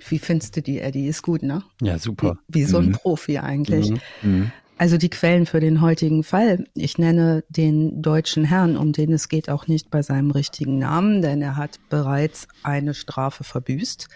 Wie 0.08 0.18
findest 0.18 0.56
du 0.56 0.62
die, 0.62 0.80
Eddie? 0.80 1.06
Ist 1.06 1.22
gut, 1.22 1.42
ne? 1.44 1.62
Ja, 1.80 1.98
super. 1.98 2.38
Wie, 2.48 2.60
wie 2.60 2.64
so 2.64 2.78
ein 2.78 2.86
Mhm. 2.86 2.92
Profi 2.92 3.38
eigentlich. 3.38 3.92
Mhm. 4.22 4.50
Also 4.82 4.98
die 4.98 5.10
Quellen 5.10 5.46
für 5.46 5.60
den 5.60 5.80
heutigen 5.80 6.24
Fall. 6.24 6.64
Ich 6.74 6.98
nenne 6.98 7.44
den 7.48 8.02
deutschen 8.02 8.44
Herrn, 8.44 8.76
um 8.76 8.90
den 8.90 9.12
es 9.12 9.28
geht, 9.28 9.48
auch 9.48 9.68
nicht 9.68 9.92
bei 9.92 10.02
seinem 10.02 10.32
richtigen 10.32 10.80
Namen, 10.80 11.22
denn 11.22 11.40
er 11.40 11.56
hat 11.56 11.78
bereits 11.88 12.48
eine 12.64 12.92
Strafe 12.92 13.44
verbüßt 13.44 14.08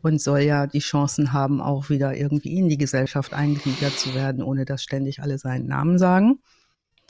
und 0.00 0.22
soll 0.22 0.40
ja 0.40 0.66
die 0.66 0.78
Chancen 0.78 1.34
haben, 1.34 1.60
auch 1.60 1.90
wieder 1.90 2.16
irgendwie 2.16 2.56
in 2.56 2.70
die 2.70 2.78
Gesellschaft 2.78 3.34
eingegliedert 3.34 3.98
zu 3.98 4.14
werden, 4.14 4.42
ohne 4.42 4.64
dass 4.64 4.82
ständig 4.82 5.20
alle 5.20 5.36
seinen 5.36 5.66
Namen 5.66 5.98
sagen. 5.98 6.38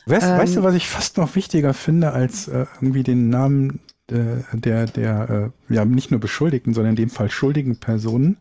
Weißt, 0.07 0.27
Ähm, 0.27 0.39
weißt 0.39 0.57
du, 0.57 0.63
was 0.65 0.75
ich 0.75 0.89
fast 0.89 1.17
noch 1.17 1.37
wichtiger 1.37 1.73
finde, 1.73 2.11
als 2.11 2.49
äh, 2.49 2.67
irgendwie 2.81 3.05
den 3.05 3.29
Namen 3.29 3.79
äh, 4.11 4.43
der, 4.55 4.87
der 4.87 5.53
äh, 5.71 5.73
ja 5.73 5.85
nicht 5.85 6.11
nur 6.11 6.19
Beschuldigten, 6.19 6.75
sondern 6.75 6.95
in 6.95 6.97
dem 6.97 7.11
Fall 7.11 7.31
schuldigen 7.31 7.79
Personen, 7.79 8.39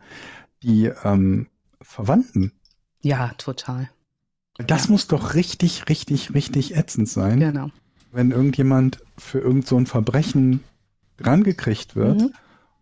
die 0.64 0.90
ähm, 1.04 1.46
Verwandten. 1.80 2.54
Ja, 3.02 3.36
total. 3.38 3.92
Das 4.68 4.90
muss 4.90 5.08
doch 5.08 5.34
richtig, 5.36 5.90
richtig, 5.90 6.34
richtig 6.34 6.76
ätzend 6.76 7.10
sein, 7.10 7.40
Genau. 7.40 7.70
wenn 8.12 8.32
irgendjemand 8.32 9.00
für 9.18 9.40
irgend 9.40 9.68
so 9.68 9.78
ein 9.78 9.86
Verbrechen 9.86 10.64
rangekriegt 11.20 11.96
wird 11.96 12.22
Mhm. 12.22 12.34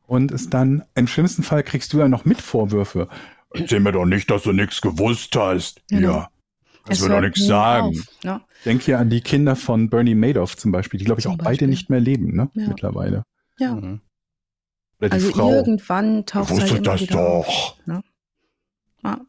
und 0.07 0.31
es 0.31 0.49
dann, 0.49 0.83
im 0.95 1.07
schlimmsten 1.07 1.43
Fall 1.43 1.63
kriegst 1.63 1.93
du 1.93 1.99
ja 1.99 2.07
noch 2.07 2.25
mit 2.25 2.41
Vorwürfe. 2.41 3.07
Erzähl 3.53 3.79
mir 3.81 3.91
doch 3.91 4.05
nicht, 4.05 4.29
dass 4.31 4.43
du 4.43 4.53
nichts 4.53 4.81
gewusst 4.81 5.35
hast. 5.35 5.81
Genau. 5.89 6.11
Ja. 6.11 6.29
Das 6.85 6.97
Es 6.97 7.03
will 7.03 7.09
doch 7.11 7.21
nichts 7.21 7.45
sagen. 7.45 7.87
auf, 7.89 8.23
ne? 8.23 8.41
Denk 8.65 8.81
hier 8.83 8.97
an 8.97 9.09
die 9.09 9.21
Kinder 9.21 9.55
von 9.55 9.89
Bernie 9.89 10.15
Madoff 10.15 10.57
zum 10.57 10.71
Beispiel, 10.71 10.97
die 10.97 11.05
glaube 11.05 11.19
ich 11.19 11.23
Zum 11.23 11.33
auch 11.33 11.37
beide 11.37 11.49
Beispiel. 11.49 11.67
nicht 11.67 11.89
mehr 11.91 11.99
leben, 11.99 12.35
ne? 12.35 12.49
Ja. 12.55 12.67
Mittlerweile. 12.69 13.23
Ja. 13.59 13.75
Mhm. 13.75 14.01
Oder 14.99 15.09
die 15.09 15.13
Also 15.13 15.31
Frau. 15.31 15.51
irgendwann 15.51 16.25
taucht 16.25 16.51
es 16.51 16.59
halt 16.71 16.85
immer 16.85 16.99
wieder 16.99 17.19
auf. 17.19 17.75
Ne? 17.85 18.01
Ja. 19.03 19.19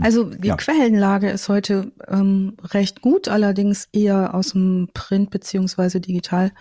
Also 0.00 0.24
die 0.24 0.48
Ja. 0.48 0.56
Quellenlage 0.56 1.30
ist 1.30 1.48
heute 1.48 1.92
ähm, 2.08 2.56
recht 2.62 3.02
gut, 3.02 3.28
allerdings 3.28 3.88
eher 3.92 4.34
aus 4.34 4.52
dem 4.52 4.88
Print- 4.94 5.30
beziehungsweise 5.30 6.00
digital 6.00 6.52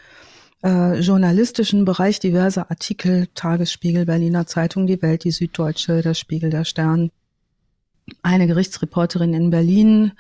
äh, 0.63 0.99
journalistischen 0.99 1.85
Bereich 1.85 2.19
diverse 2.19 2.69
Artikel, 2.69 3.27
Tagesspiegel, 3.33 4.05
Berliner 4.05 4.45
Zeitung, 4.45 4.87
die 4.87 5.01
Welt, 5.01 5.23
die 5.23 5.31
Süddeutsche, 5.31 6.01
der 6.01 6.13
Spiegel, 6.13 6.49
der 6.49 6.65
Stern. 6.65 7.09
Eine 8.21 8.47
Gerichtsreporterin 8.47 9.33
in 9.33 9.49
Berlin, 9.49 10.13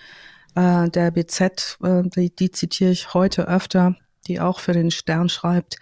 äh, 0.55 0.89
der 0.89 1.11
BZ, 1.11 1.77
äh, 1.83 2.03
die, 2.03 2.33
die 2.35 2.51
zitiere 2.51 2.91
ich 2.91 3.13
heute 3.13 3.47
öfter, 3.47 3.95
die 4.27 4.39
auch 4.39 4.59
für 4.59 4.73
den 4.73 4.91
Stern 4.91 5.29
schreibt. 5.29 5.77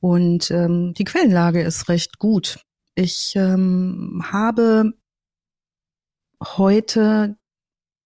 Und 0.00 0.50
ähm, 0.50 0.94
die 0.94 1.04
Quellenlage 1.04 1.62
ist 1.62 1.88
recht 1.88 2.18
gut. 2.18 2.58
Ich 2.94 3.34
ähm, 3.36 4.24
habe 4.30 4.92
heute 6.56 7.36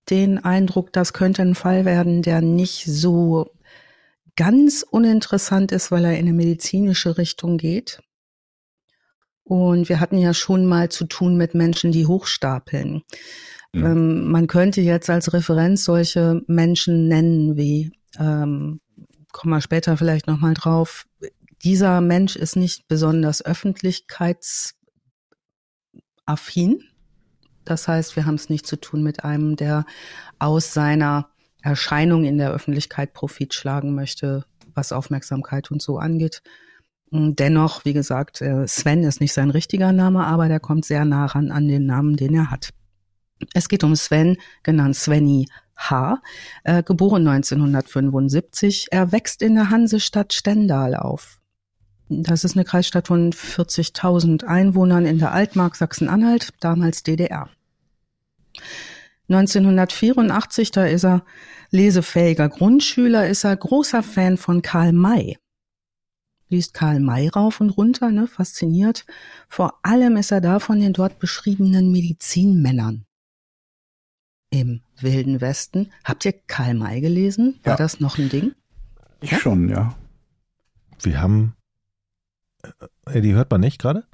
den 0.08 0.38
Eindruck, 0.38 0.92
das 0.92 1.12
könnte 1.12 1.42
ein 1.42 1.54
Fall 1.54 1.84
werden, 1.84 2.22
der 2.22 2.40
nicht 2.40 2.84
so 2.86 3.50
ganz 4.36 4.84
uninteressant 4.88 5.72
ist, 5.72 5.90
weil 5.90 6.04
er 6.04 6.12
in 6.12 6.26
eine 6.26 6.32
medizinische 6.32 7.18
Richtung 7.18 7.58
geht. 7.58 8.00
Und 9.42 9.88
wir 9.88 10.00
hatten 10.00 10.18
ja 10.18 10.34
schon 10.34 10.66
mal 10.66 10.90
zu 10.90 11.06
tun 11.06 11.36
mit 11.36 11.54
Menschen, 11.54 11.92
die 11.92 12.06
hochstapeln. 12.06 13.02
Mhm. 13.72 13.84
Ähm, 13.84 14.28
man 14.30 14.46
könnte 14.46 14.80
jetzt 14.80 15.08
als 15.10 15.32
Referenz 15.32 15.84
solche 15.84 16.42
Menschen 16.46 17.08
nennen 17.08 17.56
wie, 17.56 17.92
ähm, 18.18 18.80
kommen 19.32 19.54
wir 19.54 19.60
später 19.60 19.96
vielleicht 19.96 20.26
nochmal 20.26 20.54
drauf, 20.54 21.06
dieser 21.62 22.00
Mensch 22.00 22.36
ist 22.36 22.56
nicht 22.56 22.88
besonders 22.88 23.44
öffentlichkeitsaffin. 23.44 24.76
Das 27.66 27.88
heißt, 27.88 28.16
wir 28.16 28.24
haben 28.24 28.36
es 28.36 28.48
nicht 28.48 28.66
zu 28.66 28.80
tun 28.80 29.02
mit 29.02 29.24
einem, 29.24 29.56
der 29.56 29.84
aus 30.38 30.72
seiner 30.72 31.28
Erscheinung 31.60 32.24
in 32.24 32.38
der 32.38 32.52
Öffentlichkeit 32.52 33.12
Profit 33.12 33.52
schlagen 33.52 33.94
möchte, 33.94 34.44
was 34.74 34.92
Aufmerksamkeit 34.92 35.70
und 35.70 35.82
so 35.82 35.98
angeht. 35.98 36.42
Dennoch, 37.10 37.84
wie 37.84 37.92
gesagt, 37.92 38.40
äh, 38.40 38.66
Sven 38.66 39.04
ist 39.04 39.20
nicht 39.20 39.32
sein 39.32 39.50
richtiger 39.50 39.92
Name, 39.92 40.26
aber 40.26 40.48
der 40.48 40.60
kommt 40.60 40.84
sehr 40.84 41.04
nah 41.04 41.26
ran 41.26 41.50
an 41.50 41.68
den 41.68 41.86
Namen, 41.86 42.16
den 42.16 42.34
er 42.34 42.50
hat. 42.50 42.70
Es 43.52 43.68
geht 43.68 43.84
um 43.84 43.94
Sven, 43.94 44.38
genannt 44.62 44.96
Svenny 44.96 45.46
H., 45.76 46.20
äh, 46.64 46.82
geboren 46.82 47.26
1975. 47.26 48.88
Er 48.90 49.12
wächst 49.12 49.42
in 49.42 49.54
der 49.56 49.70
Hansestadt 49.70 50.32
Stendal 50.32 50.94
auf. 50.94 51.38
Das 52.08 52.44
ist 52.44 52.56
eine 52.56 52.64
Kreisstadt 52.64 53.08
von 53.08 53.32
40.000 53.32 54.44
Einwohnern 54.44 55.06
in 55.06 55.18
der 55.18 55.32
Altmark 55.32 55.74
Sachsen-Anhalt, 55.76 56.50
damals 56.60 57.02
DDR. 57.02 57.50
1984, 59.28 60.70
da 60.70 60.86
ist 60.86 61.04
er 61.04 61.24
lesefähiger 61.70 62.48
Grundschüler, 62.48 63.28
ist 63.28 63.44
er 63.44 63.56
großer 63.56 64.02
Fan 64.02 64.36
von 64.36 64.62
Karl 64.62 64.92
May. 64.92 65.36
Liest 66.48 66.74
Karl 66.74 67.00
May 67.00 67.26
rauf 67.28 67.60
und 67.60 67.70
runter, 67.70 68.10
ne, 68.10 68.28
fasziniert. 68.28 69.04
Vor 69.48 69.80
allem 69.82 70.16
ist 70.16 70.30
er 70.30 70.40
da 70.40 70.60
von 70.60 70.78
den 70.80 70.92
dort 70.92 71.18
beschriebenen 71.18 71.90
Medizinmännern 71.90 73.04
im 74.50 74.80
Wilden 75.00 75.40
Westen. 75.40 75.90
Habt 76.04 76.24
ihr 76.24 76.32
Karl 76.32 76.74
May 76.74 77.00
gelesen? 77.00 77.58
War 77.64 77.72
Ja. 77.72 77.76
das 77.76 77.98
noch 77.98 78.18
ein 78.18 78.28
Ding? 78.28 78.54
Ich 79.20 79.36
schon, 79.38 79.68
ja. 79.68 79.96
Wir 81.02 81.20
haben. 81.20 81.54
Äh, 83.06 83.20
die 83.20 83.34
hört 83.34 83.50
man 83.50 83.60
nicht 83.60 83.80
gerade? 83.80 84.06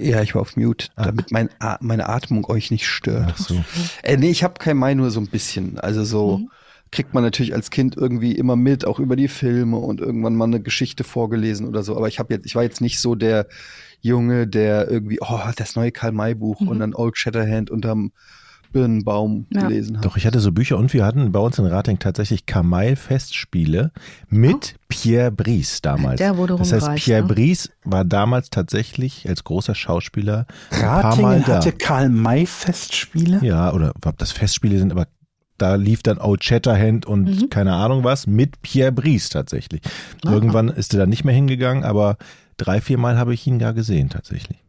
Ja, 0.00 0.22
ich 0.22 0.34
war 0.34 0.42
auf 0.42 0.56
Mute, 0.56 0.88
Ah. 0.96 1.04
damit 1.06 1.30
mein, 1.30 1.48
meine 1.80 2.08
Atmung 2.08 2.46
euch 2.48 2.70
nicht 2.70 2.86
stört. 2.86 3.34
Ach 3.34 3.38
so. 3.38 3.64
Äh, 4.02 4.16
nee, 4.16 4.30
ich 4.30 4.42
habe 4.44 4.54
kein 4.58 4.76
Mai 4.76 4.94
nur 4.94 5.10
so 5.10 5.20
ein 5.20 5.28
bisschen. 5.28 5.78
Also 5.78 6.04
so 6.04 6.38
Mhm. 6.38 6.50
kriegt 6.90 7.12
man 7.14 7.22
natürlich 7.24 7.54
als 7.54 7.70
Kind 7.70 7.96
irgendwie 7.96 8.32
immer 8.32 8.56
mit, 8.56 8.86
auch 8.86 8.98
über 9.00 9.16
die 9.16 9.28
Filme 9.28 9.76
und 9.78 10.00
irgendwann 10.00 10.36
mal 10.36 10.44
eine 10.44 10.60
Geschichte 10.60 11.04
vorgelesen 11.04 11.66
oder 11.66 11.82
so. 11.82 11.96
Aber 11.96 12.08
ich 12.08 12.18
habe 12.18 12.32
jetzt, 12.34 12.46
ich 12.46 12.54
war 12.54 12.62
jetzt 12.62 12.80
nicht 12.80 13.00
so 13.00 13.14
der 13.14 13.46
Junge, 14.00 14.46
der 14.46 14.90
irgendwie, 14.90 15.18
oh, 15.20 15.40
das 15.56 15.76
neue 15.76 15.90
Karl 15.92 16.12
May 16.12 16.34
Buch 16.34 16.60
Mhm. 16.60 16.68
und 16.68 16.78
dann 16.80 16.94
Old 16.94 17.16
Shatterhand 17.16 17.70
unterm 17.70 18.12
Birnenbaum 18.74 19.46
Ja. 19.50 19.62
gelesen 19.68 19.96
hat. 19.96 20.04
Doch, 20.04 20.16
ich 20.18 20.26
hatte 20.26 20.40
so 20.40 20.52
Bücher 20.52 20.76
und 20.76 20.92
wir 20.92 21.04
hatten 21.06 21.32
bei 21.32 21.38
uns 21.40 21.58
in 21.58 21.64
Rating 21.64 21.98
tatsächlich 21.98 22.44
Kamai-Festspiele 22.44 23.92
mit 24.28 24.74
Pierre 24.88 25.30
Brice 25.30 25.80
damals. 25.80 26.18
Der 26.18 26.36
wurde 26.36 26.56
das 26.56 26.72
heißt, 26.72 26.94
Pierre 26.96 27.22
ne? 27.22 27.28
Brice 27.28 27.70
war 27.84 28.04
damals 28.04 28.50
tatsächlich 28.50 29.28
als 29.28 29.44
großer 29.44 29.74
Schauspieler 29.74 30.46
ein 30.70 30.80
paar 30.80 31.04
Ratingen 31.04 31.22
Mal 31.22 31.40
da. 31.42 31.56
hatte 31.56 31.72
Karl 31.72 32.08
May 32.10 32.44
Festspiele. 32.46 33.38
Ja, 33.42 33.72
oder 33.72 33.94
ob 34.04 34.18
das 34.18 34.32
Festspiele 34.32 34.78
sind, 34.78 34.92
aber 34.92 35.06
da 35.56 35.76
lief 35.76 36.02
dann 36.02 36.18
Old 36.18 36.42
Shatterhand 36.42 37.06
und 37.06 37.24
Mhm. 37.42 37.48
keine 37.50 37.74
Ahnung 37.74 38.02
was 38.02 38.26
mit 38.26 38.60
Pierre 38.62 38.90
Brice 38.92 39.28
tatsächlich. 39.28 39.82
Ah. 40.26 40.32
Irgendwann 40.32 40.68
ist 40.68 40.92
er 40.94 40.98
dann 41.00 41.08
nicht 41.10 41.24
mehr 41.24 41.34
hingegangen, 41.34 41.84
aber 41.84 42.16
drei, 42.56 42.80
vier 42.80 42.98
Mal 42.98 43.18
habe 43.18 43.34
ich 43.34 43.46
ihn 43.46 43.60
gar 43.60 43.72
gesehen 43.72 44.08
tatsächlich. 44.10 44.63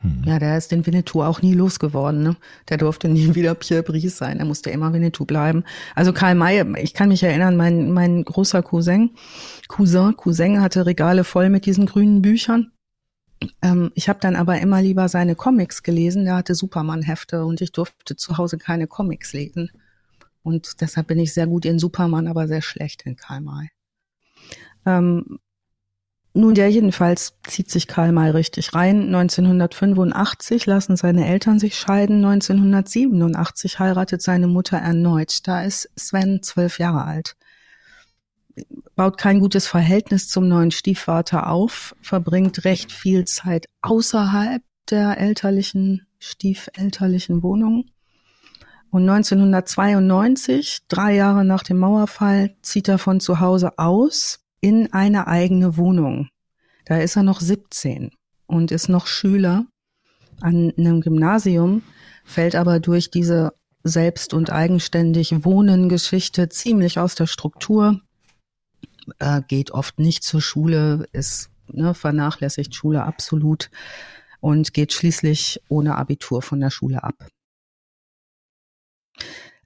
Hm. 0.00 0.22
Ja, 0.24 0.38
der 0.38 0.56
ist 0.56 0.72
den 0.72 0.86
Winnetou 0.86 1.22
auch 1.22 1.42
nie 1.42 1.54
losgeworden. 1.54 2.22
Ne? 2.22 2.36
Der 2.68 2.78
durfte 2.78 3.08
nie 3.08 3.34
wieder 3.34 3.54
Pierre 3.54 3.82
Brice 3.82 4.16
sein. 4.16 4.38
Er 4.38 4.44
musste 4.44 4.70
immer 4.70 4.92
Winnetou 4.92 5.24
bleiben. 5.24 5.64
Also 5.94 6.12
Karl 6.12 6.34
May, 6.34 6.64
ich 6.78 6.94
kann 6.94 7.08
mich 7.08 7.22
erinnern, 7.22 7.56
mein, 7.56 7.92
mein 7.92 8.24
großer 8.24 8.62
Cousin, 8.62 9.10
Cousin, 9.68 10.16
Cousin 10.16 10.60
hatte 10.60 10.86
Regale 10.86 11.24
voll 11.24 11.50
mit 11.50 11.66
diesen 11.66 11.86
grünen 11.86 12.22
Büchern. 12.22 12.72
Ähm, 13.62 13.90
ich 13.94 14.08
habe 14.08 14.20
dann 14.20 14.36
aber 14.36 14.60
immer 14.60 14.82
lieber 14.82 15.08
seine 15.08 15.34
Comics 15.34 15.82
gelesen. 15.82 16.24
Der 16.24 16.36
hatte 16.36 16.54
Superman-Hefte 16.54 17.44
und 17.44 17.60
ich 17.60 17.72
durfte 17.72 18.16
zu 18.16 18.38
Hause 18.38 18.58
keine 18.58 18.86
Comics 18.86 19.32
lesen. 19.32 19.70
Und 20.42 20.80
deshalb 20.80 21.08
bin 21.08 21.18
ich 21.18 21.34
sehr 21.34 21.46
gut 21.46 21.66
in 21.66 21.78
Superman, 21.78 22.26
aber 22.26 22.48
sehr 22.48 22.62
schlecht 22.62 23.02
in 23.02 23.16
Karl 23.16 23.42
May. 23.42 23.68
Ähm, 24.86 25.38
nun, 26.32 26.54
ja, 26.54 26.68
jedenfalls 26.68 27.34
zieht 27.48 27.70
sich 27.70 27.88
Karl 27.88 28.12
May 28.12 28.30
richtig 28.30 28.72
rein. 28.72 29.12
1985 29.12 30.64
lassen 30.66 30.96
seine 30.96 31.26
Eltern 31.26 31.58
sich 31.58 31.76
scheiden. 31.76 32.24
1987 32.24 33.80
heiratet 33.80 34.22
seine 34.22 34.46
Mutter 34.46 34.76
erneut. 34.76 35.48
Da 35.48 35.64
ist 35.64 35.90
Sven 35.96 36.40
zwölf 36.42 36.78
Jahre 36.78 37.04
alt. 37.04 37.36
Baut 38.94 39.18
kein 39.18 39.40
gutes 39.40 39.66
Verhältnis 39.66 40.28
zum 40.28 40.46
neuen 40.46 40.70
Stiefvater 40.70 41.48
auf, 41.48 41.96
verbringt 42.00 42.64
recht 42.64 42.92
viel 42.92 43.24
Zeit 43.24 43.66
außerhalb 43.80 44.62
der 44.90 45.18
elterlichen, 45.18 46.06
stiefelterlichen 46.18 47.42
Wohnung. 47.42 47.86
Und 48.90 49.08
1992, 49.08 50.80
drei 50.88 51.14
Jahre 51.14 51.44
nach 51.44 51.62
dem 51.62 51.78
Mauerfall, 51.78 52.56
zieht 52.62 52.88
er 52.88 52.98
von 52.98 53.20
zu 53.20 53.40
Hause 53.40 53.78
aus 53.78 54.40
in 54.60 54.92
eine 54.92 55.26
eigene 55.26 55.76
Wohnung. 55.76 56.28
Da 56.84 56.98
ist 56.98 57.16
er 57.16 57.22
noch 57.22 57.40
17 57.40 58.10
und 58.46 58.70
ist 58.70 58.88
noch 58.88 59.06
Schüler 59.06 59.66
an 60.40 60.72
einem 60.76 61.00
Gymnasium, 61.00 61.82
fällt 62.24 62.56
aber 62.56 62.80
durch 62.80 63.10
diese 63.10 63.52
selbst 63.82 64.34
und 64.34 64.50
eigenständig 64.50 65.44
Wohnen 65.44 65.88
Geschichte 65.88 66.48
ziemlich 66.48 66.98
aus 66.98 67.14
der 67.14 67.26
Struktur, 67.26 68.00
äh, 69.18 69.42
geht 69.46 69.70
oft 69.70 69.98
nicht 69.98 70.22
zur 70.22 70.42
Schule, 70.42 71.06
ist 71.12 71.50
ne, 71.68 71.94
vernachlässigt 71.94 72.74
Schule 72.74 73.04
absolut 73.04 73.70
und 74.40 74.74
geht 74.74 74.92
schließlich 74.92 75.60
ohne 75.68 75.96
Abitur 75.96 76.42
von 76.42 76.60
der 76.60 76.70
Schule 76.70 77.02
ab. 77.02 77.26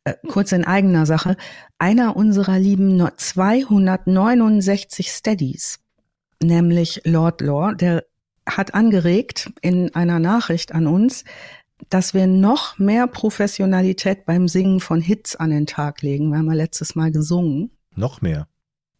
Äh, 0.04 0.14
kurz 0.28 0.52
in 0.52 0.64
eigener 0.64 1.06
Sache. 1.06 1.36
Einer 1.78 2.16
unserer 2.16 2.58
lieben 2.58 3.02
269 3.16 5.08
Steadies, 5.10 5.80
nämlich 6.42 7.00
Lord 7.04 7.40
Law, 7.40 7.72
der 7.72 8.04
hat 8.46 8.74
angeregt 8.74 9.50
in 9.62 9.94
einer 9.94 10.18
Nachricht 10.18 10.74
an 10.74 10.86
uns, 10.86 11.24
dass 11.88 12.12
wir 12.14 12.26
noch 12.26 12.78
mehr 12.78 13.06
Professionalität 13.06 14.26
beim 14.26 14.48
Singen 14.48 14.80
von 14.80 15.00
Hits 15.00 15.36
an 15.36 15.50
den 15.50 15.66
Tag 15.66 16.02
legen. 16.02 16.30
Wir 16.30 16.38
haben 16.38 16.48
ja 16.48 16.54
letztes 16.54 16.94
Mal 16.94 17.10
gesungen. 17.10 17.70
Noch 17.94 18.20
mehr. 18.20 18.46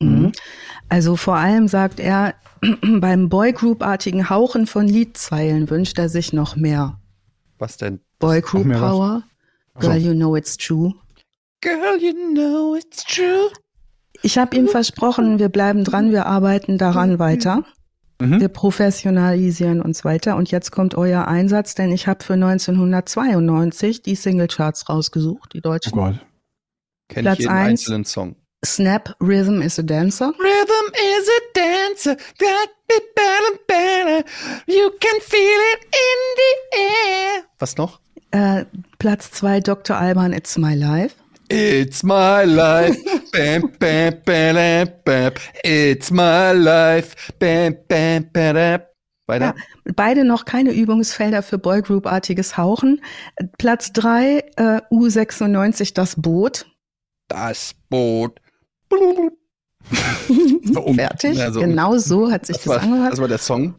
Mhm. 0.01 0.33
Also 0.89 1.17
vor 1.17 1.37
allem 1.37 1.69
sagt 1.69 2.01
er, 2.01 2.35
beim 3.01 3.29
Boygroup-artigen 3.29 4.31
Hauchen 4.31 4.67
von 4.67 4.89
Liedzeilen 4.89 5.69
wünscht 5.71 5.99
er 5.99 6.09
sich 6.09 6.33
noch 6.33 6.57
mehr. 6.57 6.99
Was 7.59 7.77
denn? 7.77 8.01
Boygroup? 8.19 8.73
Power. 8.73 9.23
Girl, 9.81 9.97
you 9.97 10.15
know 10.15 10.37
it's 10.37 10.57
true. 10.57 10.93
Girl, 11.61 11.97
you 11.99 12.13
know 12.13 12.75
it's 12.77 13.05
true. 13.05 13.51
Ich 14.23 14.39
habe 14.39 14.57
ihm 14.57 14.69
versprochen, 14.69 15.39
wir 15.39 15.49
bleiben 15.49 15.85
dran, 15.85 16.11
wir 16.13 16.27
arbeiten 16.27 16.79
daran 16.79 17.19
weiter. 17.19 17.65
Mhm. 18.21 18.41
Wir 18.41 18.49
professionalisieren 18.49 19.83
uns 19.83 20.05
weiter. 20.05 20.37
Und 20.37 20.51
jetzt 20.51 20.71
kommt 20.71 20.95
euer 20.95 21.27
Einsatz, 21.27 21.75
denn 21.75 21.91
ich 21.93 22.07
habe 22.07 22.23
für 22.25 22.35
1992 22.35 24.03
die 24.03 24.15
Singlecharts 24.15 24.89
rausgesucht, 24.89 25.53
die 25.53 25.59
Oh 25.59 25.63
deutschen. 25.63 25.93
Gott. 25.93 26.15
Kenn 27.09 27.25
Platz 27.25 27.39
ich 27.41 27.45
jeden 27.45 27.53
eins. 27.53 27.69
einzelnen 27.81 28.05
Song. 28.05 28.37
Snap 28.65 29.15
Rhythm 29.21 29.61
is 29.61 29.79
a 29.79 29.83
Dancer. 29.83 30.29
Rhythm 30.39 30.93
is 30.95 31.29
a 31.29 31.41
dancer, 31.55 32.17
got 32.39 32.71
it 32.89 33.15
better, 33.15 33.59
better. 33.67 34.25
You 34.67 34.89
can 35.01 35.21
feel 35.21 35.61
it 35.75 35.85
in 35.85 36.19
the 36.39 36.79
air. 36.79 37.43
Was 37.59 37.77
noch? 37.77 38.01
Äh, 38.35 38.65
Platz 38.99 39.31
zwei 39.31 39.61
Dr. 39.61 39.97
Alban, 39.97 40.33
It's 40.33 40.59
My 40.59 40.75
Life. 40.75 41.15
It's 41.49 42.03
my 42.03 42.43
life. 42.45 42.99
bam, 43.33 43.71
bam, 43.79 44.15
bam, 44.25 44.89
bam. 45.05 45.33
It's 45.63 46.11
my 46.11 46.51
life. 46.53 47.15
Bam, 47.39 47.77
bam, 47.87 48.29
bam. 48.33 48.81
Weiter. 49.27 49.55
Ja, 49.87 49.93
beide 49.95 50.25
noch 50.25 50.47
keine 50.47 50.73
Übungsfelder 50.73 51.43
für 51.45 51.59
Boygroup-artiges 51.59 52.57
Hauchen. 52.57 53.01
Platz 53.57 53.93
drei 53.93 54.39
äh, 54.57 54.81
U96, 54.91 55.95
das 55.95 56.21
Boot. 56.21 56.67
Das 57.29 57.77
Boot. 57.89 58.41
Fertig. 60.97 61.37
Ja, 61.37 61.53
so. 61.53 61.61
genau 61.61 61.99
so 61.99 62.33
hat 62.33 62.47
sich 62.47 62.57
Das 62.57 62.65
das, 62.65 62.75
war, 62.75 62.83
angehört. 62.83 63.13
das 63.13 63.21
war 63.21 63.29
der 63.29 63.39
Song. 63.39 63.77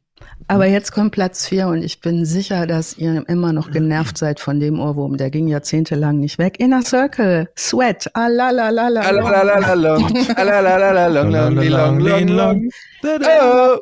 Aber 0.48 0.68
jetzt 0.68 0.92
kommt 0.92 1.12
Platz 1.12 1.48
vier 1.48 1.68
und 1.68 1.82
ich 1.82 2.02
bin 2.02 2.24
sicher, 2.24 2.68
dass 2.68 2.96
ihr 2.98 3.24
immer 3.28 3.52
noch 3.52 3.72
genervt 3.72 4.16
seid 4.18 4.40
von 4.40 4.60
dem 4.60 4.80
Ohrwurm. 4.80 5.18
Der 5.18 5.32
ging 5.32 5.48
jahrzehntelang 5.48 6.20
nicht 6.20 6.38
weg. 6.38 6.60
Inner 6.60 6.84
Circle, 6.84 7.50
Sweat, 7.58 8.08
alalalala. 8.14 9.02
Alalalalong, 9.02 10.28
alalalalong, 10.36 11.32
long, 11.32 11.56
long, 11.56 12.00
long, 12.00 12.28
long. 12.28 12.70
Oh, 13.04 13.80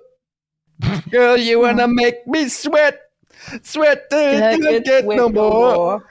girl, 1.12 1.38
you 1.38 1.60
wanna 1.62 1.86
make 1.86 2.26
me 2.28 2.48
sweat, 2.48 2.98
sweat 3.62 4.10
till 4.10 4.62
you 4.62 4.80
get 4.82 5.06
no 5.06 5.28
more. 5.28 6.02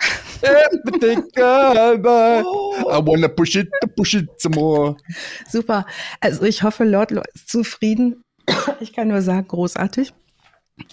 Everything 0.42 1.22
over. 1.38 2.42
I 2.92 2.98
wanna 2.98 3.30
push 3.30 3.56
it, 3.56 3.68
push 3.96 4.14
it 4.14 4.28
some 4.38 4.54
more. 4.54 4.96
Super. 5.48 5.86
Also 6.20 6.42
ich 6.42 6.62
hoffe, 6.62 6.84
Lord 6.84 7.10
Lo 7.10 7.22
ist 7.34 7.48
zufrieden. 7.48 8.22
Ich 8.80 8.92
kann 8.92 9.08
nur 9.08 9.22
sagen, 9.22 9.48
großartig. 9.48 10.12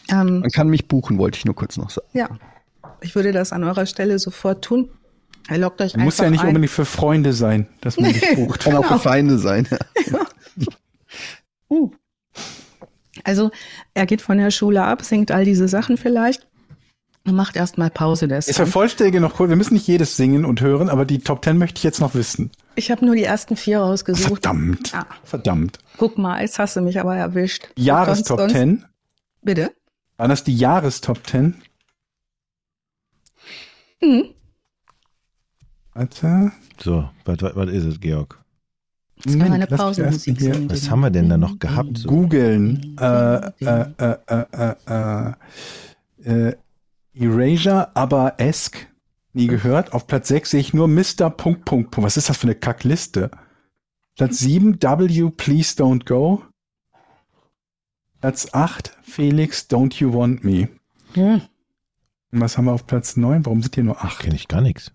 Ähm, 0.09 0.39
Man 0.41 0.49
kann 0.51 0.67
mich 0.69 0.87
buchen, 0.87 1.17
wollte 1.17 1.37
ich 1.37 1.45
nur 1.45 1.55
kurz 1.55 1.77
noch 1.77 1.89
sagen. 1.89 2.07
ja, 2.13 2.29
ich 3.01 3.15
würde 3.15 3.31
das 3.31 3.51
an 3.53 3.63
eurer 3.63 3.85
Stelle 3.85 4.19
sofort 4.19 4.63
tun. 4.63 4.89
Er 5.47 5.57
lockt 5.57 5.81
euch 5.81 5.95
Muss 5.97 6.13
einfach 6.19 6.25
ja 6.25 6.29
nicht 6.31 6.41
ein. 6.41 6.47
unbedingt 6.49 6.71
für 6.71 6.85
Freunde 6.85 7.33
sein, 7.33 7.67
dass 7.81 7.97
man 7.97 8.11
dich 8.13 8.35
bucht. 8.35 8.59
Kann 8.61 8.75
auch 8.75 8.85
für 8.85 8.99
Feinde 8.99 9.37
sein. 9.39 9.67
Also 13.23 13.51
er 13.93 14.05
geht 14.05 14.21
von 14.21 14.37
der 14.37 14.51
Schule 14.51 14.83
ab, 14.83 15.03
singt 15.03 15.31
all 15.31 15.43
diese 15.43 15.67
Sachen 15.67 15.97
vielleicht 15.97 16.47
und 17.25 17.35
macht 17.35 17.55
erstmal 17.57 17.89
Pause. 17.89 18.27
Der 18.27 18.39
Ich 18.39 18.45
Song. 18.45 18.55
vervollständige 18.55 19.19
noch 19.19 19.35
kurz, 19.35 19.49
wir 19.49 19.55
müssen 19.57 19.73
nicht 19.73 19.87
jedes 19.87 20.15
singen 20.15 20.45
und 20.45 20.61
hören, 20.61 20.89
aber 20.89 21.05
die 21.05 21.19
Top 21.19 21.41
Ten 21.41 21.57
möchte 21.57 21.79
ich 21.79 21.83
jetzt 21.83 21.99
noch 21.99 22.15
wissen. 22.15 22.49
Ich 22.75 22.91
habe 22.91 23.05
nur 23.05 23.15
die 23.15 23.23
ersten 23.23 23.55
vier 23.57 23.79
rausgesucht. 23.79 24.27
Verdammt. 24.43 24.93
Ah. 24.95 25.05
Verdammt. 25.23 25.79
Guck 25.97 26.17
mal, 26.17 26.41
jetzt 26.41 26.59
hast 26.59 26.75
du 26.77 26.81
mich 26.81 26.99
aber 26.99 27.15
erwischt. 27.15 27.67
Jahrestop 27.75 28.49
10. 28.49 28.85
Bitte? 29.41 29.71
Waren 30.17 30.29
das 30.29 30.43
die 30.43 30.55
Jahrestop 30.55 31.25
10? 31.25 31.55
Hm. 34.01 34.25
Warte. 35.93 36.51
So, 36.81 37.09
was, 37.25 37.41
was, 37.41 37.55
was 37.55 37.69
ist 37.69 37.85
es, 37.85 37.99
Georg? 37.99 38.39
Das 39.23 39.35
lass 39.35 39.49
mich 39.49 39.69
Pausenmusik. 39.69 40.69
Was 40.69 40.89
haben 40.89 41.01
wir 41.01 41.09
denn 41.09 41.29
da 41.29 41.37
noch 41.37 41.59
gehabt? 41.59 41.97
So? 41.97 42.07
Googeln. 42.07 42.95
Äh, 42.99 43.35
äh, 43.59 43.85
äh, 43.97 44.17
äh, 44.27 44.75
äh, 44.87 45.33
äh, 46.23 46.55
Erasure, 47.13 47.95
aber 47.95 48.35
Esk. 48.37 48.87
Nie 49.33 49.47
gehört. 49.47 49.93
Auf 49.93 50.07
Platz 50.07 50.29
6 50.29 50.51
sehe 50.51 50.59
ich 50.59 50.73
nur 50.73 50.87
Mr. 50.87 51.29
Punkt, 51.29 51.65
Punkt, 51.65 51.91
Punkt. 51.91 51.97
Was 51.97 52.17
ist 52.17 52.29
das 52.29 52.37
für 52.37 52.47
eine 52.47 52.55
Kackliste? 52.55 53.29
Platz 54.15 54.39
7, 54.39 54.81
W, 54.81 55.29
Please 55.31 55.75
Don't 55.75 56.05
Go. 56.05 56.43
Platz 58.21 58.47
8, 58.51 58.97
Felix, 59.01 59.67
Don't 59.69 59.95
You 59.99 60.13
Want 60.13 60.43
Me. 60.43 60.69
Hm. 61.13 61.41
Und 62.31 62.41
was 62.41 62.57
haben 62.57 62.65
wir 62.65 62.73
auf 62.73 62.85
Platz 62.85 63.15
9? 63.17 63.45
Warum 63.45 63.61
sind 63.61 63.75
hier 63.75 63.83
nur 63.83 64.03
8? 64.03 64.19
Kenne 64.19 64.35
ich 64.35 64.47
gar 64.47 64.61
nichts. 64.61 64.91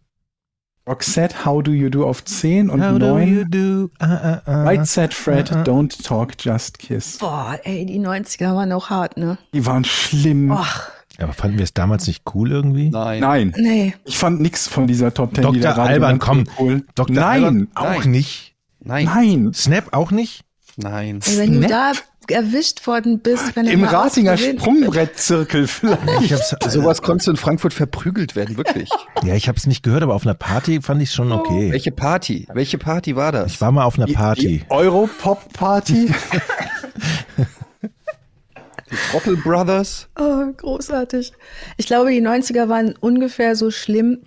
Roxette, 0.87 1.47
How 1.47 1.63
Do 1.63 1.73
You 1.73 1.89
Do 1.89 2.07
auf 2.07 2.23
10 2.23 2.69
und 2.69 2.83
How 2.85 2.99
do 2.99 3.19
you 3.19 3.45
9. 3.45 3.51
do? 3.51 3.91
Ah, 3.99 4.05
ah, 4.07 4.43
ah. 4.45 4.63
Right 4.65 4.87
Set 4.87 5.15
Fred, 5.15 5.51
Ah, 5.51 5.61
ah. 5.61 5.63
Don't 5.63 6.03
Talk, 6.05 6.35
Just 6.39 6.79
Kiss. 6.79 7.17
Boah, 7.19 7.59
ey, 7.65 7.87
die 7.87 7.99
90er 7.99 8.55
waren 8.55 8.71
auch 8.73 8.91
hart, 8.91 9.17
ne? 9.17 9.39
Die 9.55 9.65
waren 9.65 9.85
schlimm. 9.85 10.53
Ach, 10.53 10.91
Aber 11.19 11.33
fanden 11.33 11.57
wir 11.57 11.65
es 11.65 11.73
damals 11.73 12.07
nicht 12.07 12.25
cool 12.35 12.53
irgendwie? 12.53 12.91
Nein. 12.91 13.21
Nein, 13.21 13.55
nee. 13.57 13.95
ich 14.05 14.19
fand 14.19 14.41
nix 14.43 14.69
von 14.69 14.87
dieser 14.87 15.15
Top 15.15 15.35
10. 15.35 15.37
die 15.37 15.61
Dr. 15.61 15.61
da 15.63 15.73
gerade 15.73 15.89
Alban, 15.89 16.19
komm. 16.19 16.45
Cool. 16.59 16.85
Dr. 16.95 17.17
Nein, 17.17 17.45
Alban 17.45 17.69
auch 17.75 18.01
Nein. 18.01 18.11
nicht. 18.11 18.55
Nein. 18.81 19.07
nein. 19.07 19.55
Snap 19.55 19.95
auch 19.95 20.11
nicht? 20.11 20.45
Nein. 20.77 21.21
Wenn 21.25 21.53
du 21.63 21.67
Snap? 21.67 21.71
da 21.71 21.93
erwischt 22.31 22.87
worden 22.87 23.21
bist, 23.21 23.57
wenn 23.57 23.67
du 23.67 23.73
Im 23.73 23.85
Ratinger 23.85 24.37
Sprungbrettzirkel 24.37 25.67
vielleicht. 25.67 26.71
Sowas 26.71 27.03
konntest 27.03 27.27
du 27.27 27.33
in 27.33 27.37
Frankfurt 27.37 27.73
verprügelt 27.75 28.37
werden, 28.37 28.57
wirklich. 28.57 28.89
ja, 29.25 29.35
ich 29.35 29.49
habe 29.49 29.59
es 29.59 29.67
nicht 29.67 29.83
gehört, 29.83 30.03
aber 30.03 30.15
auf 30.15 30.25
einer 30.27 30.35
Party 30.35 30.81
fand 30.83 31.03
ich 31.03 31.11
schon 31.11 31.33
okay. 31.33 31.73
Welche 31.73 31.93
Party? 31.93 32.47
Welche 32.53 32.79
Party 32.79 33.17
war 33.17 33.33
das? 33.33 33.53
Ich 33.53 33.61
war 33.61 33.73
mal 33.73 33.85
auf 33.85 33.99
einer 33.99 34.13
Party. 34.13 34.59
Die 34.59 34.71
Europop-Party. 34.71 36.07
die 38.91 38.97
Trottel 39.11 39.37
Brothers. 39.37 40.09
Oh, 40.19 40.45
großartig. 40.57 41.33
Ich 41.77 41.87
glaube, 41.87 42.11
die 42.11 42.23
90er 42.23 42.69
waren 42.69 42.95
ungefähr 43.01 43.57
so 43.57 43.71
schlimm 43.71 44.19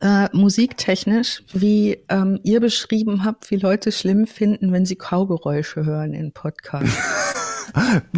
äh, 0.00 0.28
musiktechnisch, 0.32 1.42
wie 1.52 1.98
ähm, 2.08 2.40
ihr 2.42 2.60
beschrieben 2.60 3.24
habt, 3.24 3.50
wie 3.50 3.56
Leute 3.56 3.92
schlimm 3.92 4.26
finden, 4.26 4.72
wenn 4.72 4.86
sie 4.86 4.96
Kaugeräusche 4.96 5.84
hören 5.84 6.14
in 6.14 6.32
Podcasts. 6.32 6.96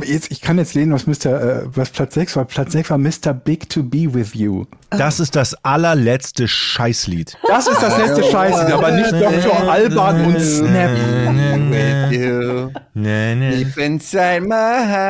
jetzt, 0.04 0.30
ich 0.30 0.40
kann 0.40 0.58
jetzt 0.58 0.74
lesen, 0.74 0.92
was, 0.92 1.06
Mr., 1.06 1.62
äh, 1.62 1.62
was 1.74 1.90
Platz 1.90 2.14
6 2.14 2.36
war. 2.36 2.44
Platz 2.44 2.72
6 2.72 2.90
war 2.90 2.98
Mr. 2.98 3.34
Big 3.34 3.68
to 3.68 3.82
Be 3.82 4.12
With 4.12 4.34
You. 4.34 4.66
Das 4.90 5.20
ist 5.20 5.36
das 5.36 5.54
allerletzte 5.64 6.48
Scheißlied. 6.48 7.38
Das 7.46 7.68
ist 7.68 7.80
das 7.80 7.96
letzte 7.96 8.24
Scheiße, 8.24 8.74
aber 8.74 8.90
nicht 8.90 9.12
Dr. 9.12 9.70
Alban 9.70 10.24
und 10.26 10.40
Snap. 10.40 10.90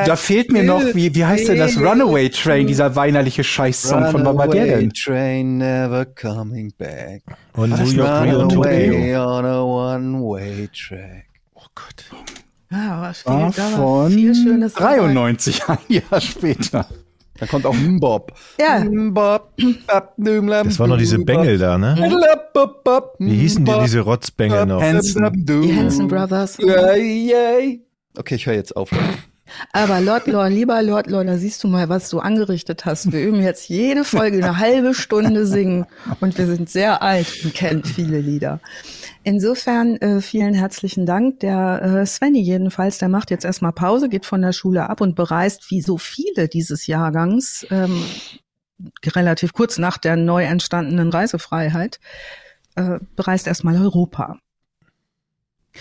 Da 0.07 0.17
fehlt 0.17 0.53
mir 0.53 0.63
noch, 0.63 0.83
wie, 0.95 1.15
wie 1.15 1.25
heißt 1.25 1.49
denn 1.49 1.59
das? 1.59 1.77
Runaway 1.79 2.29
Train, 2.29 2.67
dieser 2.67 2.95
weinerliche 2.95 3.43
Scheißsong. 3.43 4.11
Von 4.11 4.25
wann 4.25 4.37
war 4.37 4.49
der 4.49 4.65
Runaway 4.65 4.81
denn? 4.81 4.93
Train 4.93 5.59
never 5.59 6.05
coming 6.05 6.73
back. 6.77 7.23
Und 7.55 7.71
New 7.71 7.91
York, 7.91 8.25
Rio, 8.25 8.41
Runaway 8.43 8.91
Tokio. 8.91 9.25
on 9.25 9.45
a 9.45 9.63
one-way 9.63 10.69
track. 10.69 11.27
Oh 11.55 11.67
Gott. 11.75 12.05
Ja, 12.71 12.95
aber 12.95 13.15
viel, 13.15 13.33
War 13.33 13.53
von 13.53 14.13
viel 14.13 14.35
Schönes 14.35 14.75
dabei. 14.75 14.99
93, 14.99 15.63
ein 15.69 15.79
Jahr 15.89 16.21
später. 16.21 16.87
Da 17.39 17.47
kommt 17.47 17.65
auch 17.65 17.75
Mbop. 17.75 18.33
Ja. 18.61 18.81
Dümlam, 18.81 19.41
Das 20.65 20.79
war 20.79 20.87
noch 20.87 20.99
diese 20.99 21.19
Bengel 21.19 21.57
da, 21.57 21.79
ne? 21.79 21.97
Wie 23.19 23.31
hießen 23.35 23.65
die, 23.65 23.71
Mbop, 23.71 23.83
diese 23.83 24.01
Rotzbengel 24.01 24.67
noch? 24.67 24.83
Hanson. 24.83 25.33
Die 25.35 25.75
Hanson 25.75 26.07
Brothers. 26.07 26.59
Okay, 28.19 28.35
ich 28.35 28.47
höre 28.47 28.55
jetzt 28.55 28.77
auf. 28.77 28.91
Aber 29.73 30.01
Lord 30.01 30.27
Lorne, 30.27 30.55
lieber 30.55 30.83
Lord 30.83 31.09
Lorne, 31.09 31.33
da 31.33 31.39
siehst 31.39 31.63
du 31.65 31.69
mal, 31.69 31.89
was 31.89 32.11
du 32.11 32.19
angerichtet 32.21 32.85
hast. 32.85 33.13
Wir 33.13 33.21
üben 33.21 33.43
jetzt 33.43 33.69
jede 33.69 34.05
Folge 34.05 34.39
eine 34.39 34.59
halbe 34.59 34.95
Stunde 34.95 35.47
singen 35.47 35.87
und 36.21 36.37
wir 36.39 36.47
sind 36.47 36.69
sehr 36.71 37.03
alt 37.03 37.45
und 37.45 37.55
kennen 37.55 37.85
viele 37.85 38.21
Lieder. 38.21 38.61
Insofern 39.23 39.97
äh, 39.97 40.21
vielen 40.21 40.55
herzlichen 40.55 41.05
Dank. 41.05 41.41
Der 41.41 41.83
äh, 41.83 42.07
Svenny 42.07 42.41
jedenfalls, 42.41 42.99
der 42.99 43.09
macht 43.09 43.31
jetzt 43.31 43.45
erstmal 43.45 43.73
Pause, 43.73 44.09
geht 44.09 44.27
von 44.27 44.43
der 44.43 44.53
Schule 44.53 44.89
ab 44.89 45.01
und 45.01 45.15
bereist 45.15 45.71
wie 45.71 45.83
so 45.83 45.99
viele 45.99 46.49
dieses 46.49 46.87
Jahrgangs 46.87 47.67
ähm, 47.71 48.03
relativ 49.05 49.53
kurz 49.53 49.79
nach 49.79 49.99
der 49.99 50.17
neu 50.17 50.45
entstandenen 50.45 51.11
Reisefreiheit 51.11 52.01
äh, 52.77 52.99
bereist 53.17 53.47
erstmal 53.47 53.81
Europa. 53.81 54.39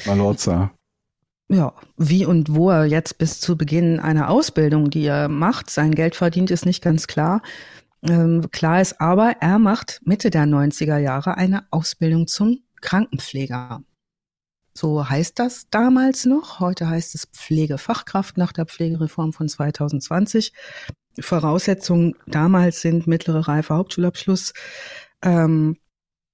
Malorza. 0.05 0.71
Ja, 1.51 1.73
wie 1.97 2.25
und 2.25 2.53
wo 2.53 2.69
er 2.69 2.85
jetzt 2.85 3.17
bis 3.17 3.39
zu 3.39 3.57
Beginn 3.57 3.99
einer 3.99 4.29
Ausbildung, 4.29 4.91
die 4.91 5.05
er 5.05 5.27
macht, 5.29 5.71
sein 5.71 5.95
Geld 5.95 6.15
verdient, 6.15 6.51
ist 6.51 6.65
nicht 6.65 6.83
ganz 6.83 7.07
klar. 7.07 7.41
Ähm, 8.07 8.49
klar 8.51 8.81
ist 8.81 9.01
aber, 9.01 9.37
er 9.39 9.57
macht 9.57 9.99
Mitte 10.05 10.29
der 10.29 10.45
90er 10.45 10.97
Jahre 10.97 11.37
eine 11.37 11.65
Ausbildung 11.71 12.27
zum 12.27 12.59
Krankenpfleger. 12.81 13.83
So 14.73 15.09
heißt 15.09 15.39
das 15.39 15.69
damals 15.71 16.25
noch. 16.25 16.59
Heute 16.59 16.87
heißt 16.87 17.15
es 17.15 17.25
Pflegefachkraft 17.25 18.37
nach 18.37 18.53
der 18.53 18.65
Pflegereform 18.65 19.33
von 19.33 19.49
2020. 19.49 20.53
Voraussetzungen 21.19 22.15
damals 22.27 22.81
sind 22.81 23.07
mittlere 23.07 23.47
Reife, 23.47 23.73
Hauptschulabschluss. 23.73 24.53
Ähm, 25.23 25.77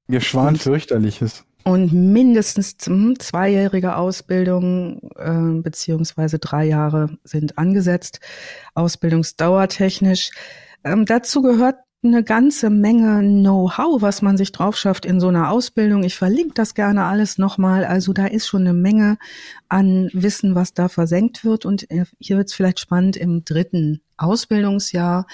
Mir 0.07 0.21
schwan 0.21 0.57
fürchterliches. 0.57 1.45
Und 1.67 1.91
mindestens 1.93 2.77
zweijährige 2.77 3.95
Ausbildung 3.95 4.99
äh, 5.15 5.61
beziehungsweise 5.61 6.37
drei 6.37 6.65
Jahre 6.65 7.17
sind 7.23 7.57
angesetzt, 7.57 8.19
Ausbildungsdauer 8.75 9.67
technisch. 9.67 10.29
Ähm, 10.83 11.05
dazu 11.05 11.41
gehört 11.41 11.77
eine 12.03 12.23
ganze 12.23 12.69
Menge 12.69 13.19
Know-how, 13.21 14.03
was 14.03 14.21
man 14.21 14.37
sich 14.37 14.51
drauf 14.51 14.77
schafft 14.77 15.05
in 15.05 15.19
so 15.19 15.29
einer 15.29 15.49
Ausbildung. 15.49 16.03
Ich 16.03 16.15
verlinke 16.15 16.53
das 16.53 16.75
gerne 16.75 17.05
alles 17.05 17.39
nochmal. 17.39 17.83
Also 17.83 18.13
da 18.13 18.27
ist 18.27 18.45
schon 18.45 18.61
eine 18.61 18.73
Menge 18.73 19.17
an 19.67 20.11
Wissen, 20.13 20.53
was 20.53 20.73
da 20.73 20.87
versenkt 20.87 21.43
wird. 21.43 21.65
Und 21.65 21.89
äh, 21.89 22.05
hier 22.19 22.37
wird 22.37 22.49
es 22.49 22.53
vielleicht 22.53 22.79
spannend, 22.79 23.17
im 23.17 23.43
dritten 23.43 24.01
Ausbildungsjahr 24.17 25.25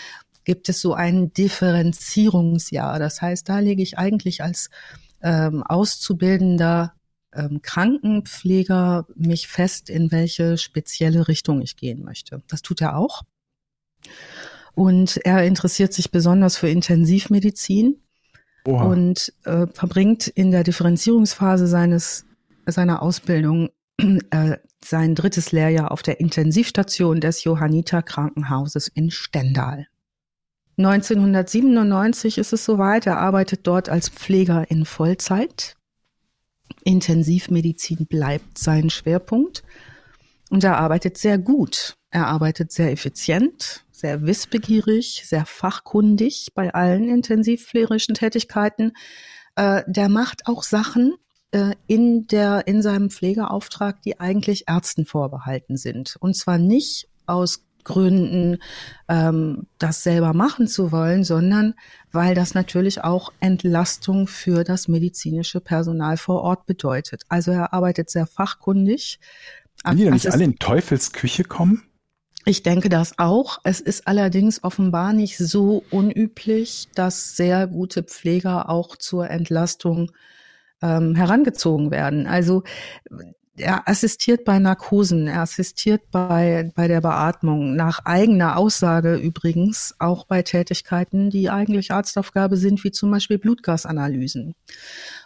gibt 0.46 0.70
es 0.70 0.80
so 0.80 0.94
ein 0.94 1.34
Differenzierungsjahr. 1.34 3.00
Das 3.00 3.22
heißt, 3.22 3.50
da 3.50 3.60
lege 3.60 3.84
ich 3.84 3.98
eigentlich 3.98 4.42
als 4.42 4.70
ähm, 5.24 5.64
Auszubildender 5.64 6.94
ähm, 7.34 7.62
Krankenpfleger 7.62 9.08
mich 9.16 9.48
fest, 9.48 9.90
in 9.90 10.12
welche 10.12 10.58
spezielle 10.58 11.28
Richtung 11.28 11.62
ich 11.62 11.78
gehen 11.78 12.04
möchte. 12.04 12.42
Das 12.48 12.62
tut 12.62 12.82
er 12.82 12.98
auch. 12.98 13.22
Und 14.74 15.18
er 15.26 15.46
interessiert 15.46 15.94
sich 15.94 16.12
besonders 16.12 16.58
für 16.58 16.70
Intensivmedizin 16.70 18.02
Oha. 18.66 18.86
und 18.86 19.34
äh, 19.44 19.68
verbringt 19.68 20.28
in 20.28 20.52
der 20.52 20.64
Differenzierungsphase 20.64 21.68
seines 21.68 22.26
seiner 22.66 23.02
Ausbildung 23.02 23.70
äh, 23.98 24.58
sein 24.84 25.16
drittes 25.16 25.52
Lehrjahr 25.52 25.92
auf 25.92 26.02
der 26.02 26.20
Intensivstation 26.20 27.22
des 27.22 27.44
Johanniter 27.44 28.02
Krankenhauses 28.02 28.88
in 28.88 29.12
Stendal. 29.12 29.88
1997 30.86 32.38
ist 32.38 32.54
es 32.54 32.66
soweit. 32.66 33.06
Er 33.06 33.20
arbeitet 33.20 33.68
dort 33.68 33.90
als 33.90 34.10
Pfleger 34.10 34.70
in 34.70 34.86
Vollzeit. 34.86 35.76
Intensivmedizin 36.84 38.08
bleibt 38.08 38.58
sein 38.58 38.90
Schwerpunkt. 38.90 39.64
Und 40.50 40.64
er 40.64 40.78
arbeitet 40.78 41.18
sehr 41.18 41.38
gut. 41.38 41.96
Er 42.10 42.28
arbeitet 42.28 42.72
sehr 42.72 42.92
effizient, 42.92 43.86
sehr 43.92 44.26
wissbegierig, 44.26 45.24
sehr 45.26 45.46
fachkundig 45.46 46.50
bei 46.54 46.74
allen 46.74 47.08
intensivpflegerischen 47.08 48.16
Tätigkeiten. 48.16 48.92
Äh, 49.56 49.84
der 49.88 50.10
macht 50.10 50.48
auch 50.48 50.64
Sachen 50.64 51.16
äh, 51.52 51.76
in 51.88 52.28
der, 52.28 52.68
in 52.68 52.82
seinem 52.82 53.10
Pflegeauftrag, 53.10 54.02
die 54.02 54.20
eigentlich 54.20 54.66
Ärzten 54.68 55.06
vorbehalten 55.06 55.78
sind. 55.78 56.18
Und 56.20 56.36
zwar 56.36 56.58
nicht 56.58 57.08
aus 57.26 57.64
Gründen, 57.84 58.58
ähm, 59.08 59.68
das 59.78 60.04
selber 60.04 60.34
machen 60.34 60.68
zu 60.68 60.92
wollen, 60.92 61.24
sondern 61.24 61.74
weil 62.12 62.36
das 62.36 62.54
natürlich 62.54 63.04
auch 63.04 63.32
Entlastung 63.40 64.28
für 64.28 64.64
das 64.64 64.88
medizinische 64.88 65.62
Personal 65.62 66.18
vor 66.18 66.42
Ort 66.42 66.66
bedeutet. 66.66 67.24
Also 67.30 67.52
er 67.52 67.74
arbeitet 67.74 68.10
sehr 68.10 68.28
fachkundig. 68.28 69.20
Können 69.84 69.98
die 69.98 70.10
nicht 70.10 70.32
alle 70.32 70.44
in 70.44 70.58
Teufels 70.58 71.12
Küche 71.12 71.44
kommen? 71.44 71.84
Ich 72.46 72.64
denke 72.64 72.90
das 72.90 73.20
auch. 73.20 73.60
Es 73.64 73.80
ist 73.80 74.08
allerdings 74.08 74.64
offenbar 74.64 75.14
nicht 75.14 75.38
so 75.38 75.84
unüblich, 75.92 76.88
dass 76.96 77.36
sehr 77.36 77.68
gute 77.68 78.04
Pfleger 78.04 78.70
auch 78.70 78.96
zur 78.96 79.30
Entlastung 79.30 80.12
ähm, 80.82 81.16
herangezogen 81.16 81.92
werden. 81.92 82.26
Also 82.26 82.64
er 83.62 83.88
assistiert 83.88 84.44
bei 84.46 84.60
Narkosen, 84.60 85.28
er 85.28 85.42
assistiert 85.42 86.02
bei, 86.12 86.72
bei 86.76 86.88
der 86.88 87.02
Beatmung, 87.02 87.76
nach 87.76 88.06
eigener 88.06 88.58
Aussage 88.58 89.16
übrigens 89.16 89.96
auch 90.00 90.26
bei 90.26 90.42
Tätigkeiten, 90.42 91.30
die 91.30 91.50
eigentlich 91.50 91.92
Arztaufgabe 91.92 92.58
sind, 92.58 92.84
wie 92.84 92.92
zum 92.92 93.12
Beispiel 93.12 93.38
Blutgasanalysen 93.38 94.56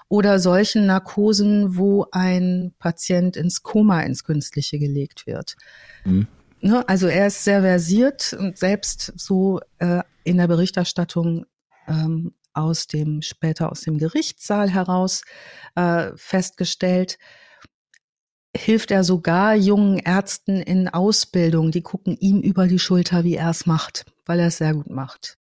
oder 0.07 0.39
solchen 0.39 0.85
Narkosen, 0.85 1.77
wo 1.77 2.05
ein 2.11 2.73
Patient 2.79 3.35
ins 3.37 3.63
Koma, 3.63 4.01
ins 4.01 4.23
Künstliche 4.23 4.77
gelegt 4.77 5.25
wird. 5.25 5.55
Mhm. 6.03 6.27
Ne, 6.61 6.87
also 6.87 7.07
er 7.07 7.27
ist 7.27 7.43
sehr 7.43 7.61
versiert 7.61 8.33
und 8.33 8.57
selbst 8.57 9.13
so 9.15 9.59
äh, 9.79 10.01
in 10.23 10.37
der 10.37 10.47
Berichterstattung 10.47 11.45
ähm, 11.87 12.33
aus 12.53 12.87
dem 12.87 13.21
später 13.21 13.71
aus 13.71 13.81
dem 13.81 13.97
Gerichtssaal 13.97 14.69
heraus 14.69 15.23
äh, 15.75 16.11
festgestellt, 16.15 17.17
hilft 18.55 18.91
er 18.91 19.03
sogar 19.03 19.55
jungen 19.55 19.97
Ärzten 19.99 20.61
in 20.61 20.87
Ausbildung. 20.87 21.71
Die 21.71 21.81
gucken 21.81 22.17
ihm 22.19 22.41
über 22.41 22.67
die 22.67 22.79
Schulter, 22.79 23.23
wie 23.23 23.35
er 23.35 23.49
es 23.49 23.65
macht, 23.65 24.05
weil 24.25 24.39
er 24.39 24.47
es 24.47 24.57
sehr 24.57 24.73
gut 24.73 24.89
macht. 24.89 25.37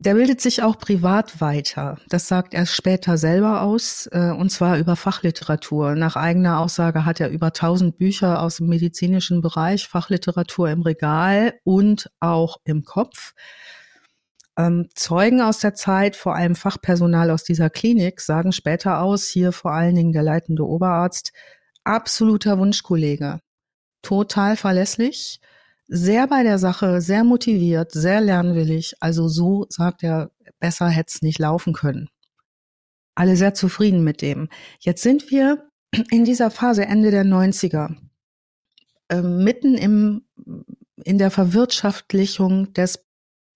Der 0.00 0.14
bildet 0.14 0.40
sich 0.40 0.62
auch 0.62 0.76
privat 0.78 1.40
weiter. 1.40 1.98
Das 2.08 2.28
sagt 2.28 2.52
er 2.52 2.66
später 2.66 3.16
selber 3.16 3.62
aus, 3.62 4.06
äh, 4.12 4.32
und 4.32 4.50
zwar 4.50 4.76
über 4.76 4.96
Fachliteratur. 4.96 5.94
Nach 5.94 6.16
eigener 6.16 6.58
Aussage 6.60 7.06
hat 7.06 7.20
er 7.20 7.30
über 7.30 7.52
1000 7.52 7.96
Bücher 7.96 8.42
aus 8.42 8.56
dem 8.56 8.66
medizinischen 8.66 9.40
Bereich, 9.40 9.86
Fachliteratur 9.86 10.68
im 10.68 10.82
Regal 10.82 11.54
und 11.64 12.10
auch 12.20 12.58
im 12.64 12.84
Kopf. 12.84 13.34
Ähm, 14.56 14.88
Zeugen 14.94 15.40
aus 15.40 15.58
der 15.58 15.74
Zeit, 15.74 16.16
vor 16.16 16.34
allem 16.36 16.54
Fachpersonal 16.54 17.30
aus 17.30 17.42
dieser 17.44 17.70
Klinik, 17.70 18.20
sagen 18.20 18.52
später 18.52 19.00
aus, 19.00 19.26
hier 19.26 19.52
vor 19.52 19.72
allen 19.72 19.94
Dingen 19.94 20.12
der 20.12 20.22
leitende 20.22 20.66
Oberarzt, 20.66 21.32
absoluter 21.82 22.58
Wunschkollege, 22.58 23.40
total 24.02 24.56
verlässlich, 24.56 25.40
sehr 25.86 26.26
bei 26.28 26.42
der 26.42 26.58
Sache, 26.58 27.00
sehr 27.00 27.24
motiviert, 27.24 27.92
sehr 27.92 28.20
lernwillig. 28.20 28.94
Also 29.00 29.28
so 29.28 29.66
sagt 29.68 30.02
er, 30.02 30.30
besser 30.58 30.88
hätte 30.88 31.12
es 31.14 31.22
nicht 31.22 31.38
laufen 31.38 31.72
können. 31.72 32.08
Alle 33.14 33.36
sehr 33.36 33.54
zufrieden 33.54 34.02
mit 34.02 34.22
dem. 34.22 34.48
Jetzt 34.80 35.02
sind 35.02 35.30
wir 35.30 35.68
in 36.10 36.24
dieser 36.24 36.50
Phase 36.50 36.86
Ende 36.86 37.10
der 37.10 37.24
90er, 37.24 37.96
äh, 39.08 39.22
mitten 39.22 39.76
im, 39.76 40.24
in 41.04 41.18
der 41.18 41.30
Verwirtschaftlichung 41.30 42.72
des 42.72 43.03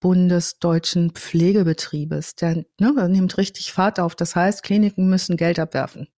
bundesdeutschen 0.00 1.10
Pflegebetriebes. 1.10 2.36
Der, 2.36 2.64
ne, 2.78 3.08
nimmt 3.08 3.36
richtig 3.38 3.72
Fahrt 3.72 4.00
auf. 4.00 4.14
Das 4.14 4.36
heißt, 4.36 4.62
Kliniken 4.62 5.08
müssen 5.08 5.36
Geld 5.36 5.58
abwerfen. 5.58 6.08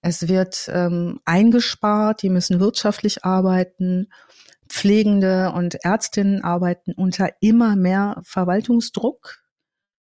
Es 0.00 0.28
wird 0.28 0.68
ähm, 0.72 1.20
eingespart, 1.24 2.22
die 2.22 2.28
müssen 2.28 2.60
wirtschaftlich 2.60 3.24
arbeiten. 3.24 4.08
Pflegende 4.68 5.52
und 5.52 5.76
Ärztinnen 5.84 6.42
arbeiten 6.42 6.92
unter 6.94 7.28
immer 7.40 7.76
mehr 7.76 8.20
Verwaltungsdruck 8.24 9.42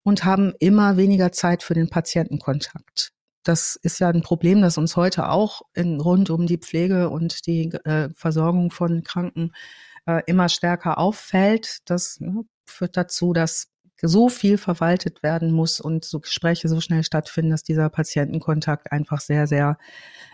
und 0.03 0.25
haben 0.25 0.55
immer 0.59 0.97
weniger 0.97 1.33
Zeit 1.33 1.63
für 1.63 1.75
den 1.75 1.91
Patientenkontakt. 1.91 3.13
Das 3.43 3.77
ist 3.77 3.99
ja 4.01 4.09
ein 4.09 4.23
Problem, 4.23 4.63
das 4.63 4.79
uns 4.79 4.97
heute 4.97 5.29
auch 5.29 5.63
in, 5.75 6.01
rund 6.01 6.31
um 6.31 6.47
die 6.47 6.59
Pflege 6.59 7.11
und 7.11 7.47
die 7.47 7.73
äh, 7.85 8.11
Versorgung 8.15 8.71
von 8.71 9.03
Kranken 9.03 9.51
äh, 9.51 9.90
immer 10.27 10.49
stärker 10.49 10.99
auffällt. 10.99 11.79
Das 11.85 12.19
führt 12.67 12.97
dazu, 12.97 13.33
dass 13.33 13.69
so 14.03 14.29
viel 14.29 14.59
verwaltet 14.59 15.23
werden 15.23 15.53
muss 15.53 15.81
und 15.81 16.05
so 16.05 16.21
Gespräche 16.21 16.69
so 16.69 16.81
schnell 16.81 17.05
stattfinden, 17.05 17.51
dass 17.51 17.63
dieser 17.63 17.89
Patientenkontakt 17.91 18.93
einfach 18.93 19.21
sehr, 19.21 19.47
sehr 19.47 19.79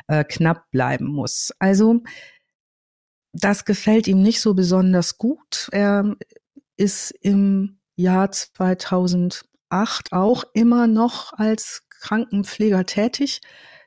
äh, 0.07 0.25
knapp 0.25 0.71
bleiben 0.71 1.07
muss. 1.07 1.53
Also 1.59 2.03
das 3.33 3.65
gefällt 3.65 4.07
ihm 4.07 4.23
nicht 4.23 4.41
so 4.41 4.55
besonders 4.55 5.19
gut. 5.19 5.69
Er 5.73 6.17
ist 6.77 7.11
im 7.21 7.81
Jahr 7.97 8.31
2008 8.31 10.13
auch 10.13 10.45
immer 10.55 10.87
noch 10.87 11.33
als 11.33 11.83
Krankenpfleger 11.89 12.87
tätig. 12.87 13.41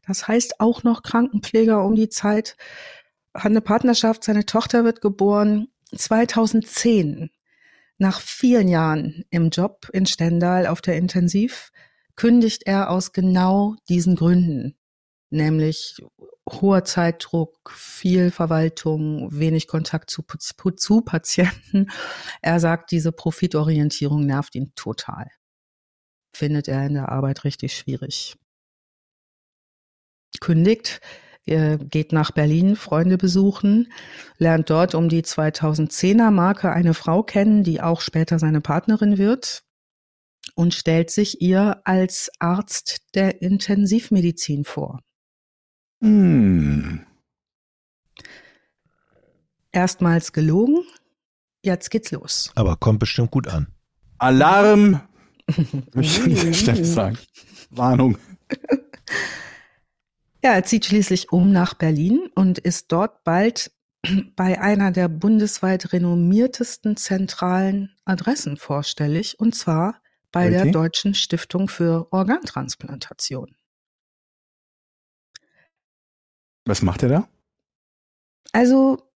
Das 0.06 0.28
heißt 0.28 0.60
auch 0.60 0.84
noch 0.84 1.04
Krankenpfleger 1.04 1.84
um 1.84 1.96
die 1.96 2.10
Zeit, 2.10 2.58
hat 3.34 3.46
eine 3.46 3.62
Partnerschaft, 3.62 4.24
seine 4.24 4.46
Tochter 4.46 4.84
wird 4.84 5.02
geboren 5.02 5.68
2010, 5.96 7.30
nach 7.98 8.22
vielen 8.22 8.68
Jahren 8.68 9.26
im 9.30 9.50
Job 9.50 9.89
in 9.92 10.06
Stendal 10.06 10.68
auf 10.68 10.82
der 10.82 10.98
Intensiv, 10.98 11.72
kündigt 12.15 12.63
er 12.65 12.89
aus 12.89 13.12
genau 13.12 13.76
diesen 13.88 14.15
Gründen, 14.15 14.78
nämlich 15.30 15.98
hoher 16.50 16.84
Zeitdruck, 16.84 17.72
viel 17.72 18.32
Verwaltung, 18.32 19.30
wenig 19.32 19.68
Kontakt 19.68 20.10
zu, 20.10 20.24
zu 20.24 21.02
Patienten. 21.02 21.92
Er 22.42 22.60
sagt, 22.60 22.92
diese 22.92 23.12
Profitorientierung 23.12 24.26
nervt 24.26 24.56
ihn 24.56 24.74
total. 24.76 25.28
findet 26.34 26.68
er 26.68 26.86
in 26.86 26.94
der 26.94 27.10
Arbeit 27.10 27.44
richtig 27.44 27.76
schwierig. 27.76 28.36
Kündigt, 30.39 31.02
geht 31.90 32.12
nach 32.12 32.32
Berlin 32.32 32.76
Freunde 32.76 33.18
besuchen, 33.18 33.92
lernt 34.38 34.70
dort 34.70 34.96
um 34.96 35.10
die 35.10 35.24
2010er 35.24 36.32
Marke 36.32 36.72
eine 36.72 36.94
Frau 36.94 37.24
kennen, 37.24 37.64
die 37.64 37.82
auch 37.82 38.02
später 38.02 38.40
seine 38.40 38.62
Partnerin 38.62 39.18
wird 39.18 39.64
und 40.56 40.74
stellt 40.74 41.10
sich 41.10 41.42
ihr 41.42 41.82
als 41.86 42.30
Arzt 42.40 43.02
der 43.16 43.42
Intensivmedizin 43.42 44.64
vor. 44.64 45.02
Hm. 46.02 47.06
Erstmals 49.72 50.34
gelogen, 50.34 50.84
jetzt 51.64 51.92
geht's 51.92 52.12
los. 52.12 52.52
Aber 52.56 52.76
kommt 52.76 53.00
bestimmt 53.00 53.32
gut 53.32 53.48
an. 53.48 53.68
Alarm! 54.18 55.02
Möchte 55.94 56.20
ich 56.20 56.24
an 56.24 56.30
dieser 56.30 56.54
Stelle 56.54 56.86
sagen. 56.86 57.18
Warnung. 57.70 58.18
Ja, 60.43 60.54
er 60.54 60.63
zieht 60.63 60.86
schließlich 60.86 61.32
um 61.34 61.52
nach 61.52 61.73
Berlin 61.73 62.30
und 62.36 62.60
ist 62.60 62.91
dort 62.91 63.23
bald 63.23 63.71
bei 64.36 64.60
einer 64.62 64.91
der 64.91 65.10
bundesweit 65.10 65.91
renommiertesten 65.91 66.95
zentralen 66.95 67.95
Adressen 68.06 68.56
vorstellig, 68.58 69.39
und 69.39 69.54
zwar 69.54 70.02
bei 70.32 70.47
Okay. 70.47 70.52
der 70.52 70.65
Deutschen 70.71 71.13
Stiftung 71.13 71.67
für 71.67 72.08
Organtransplantation. 72.13 73.56
Was 76.65 76.82
macht 76.82 77.04
er 77.04 77.10
da? 77.10 77.30
Also 78.54 79.12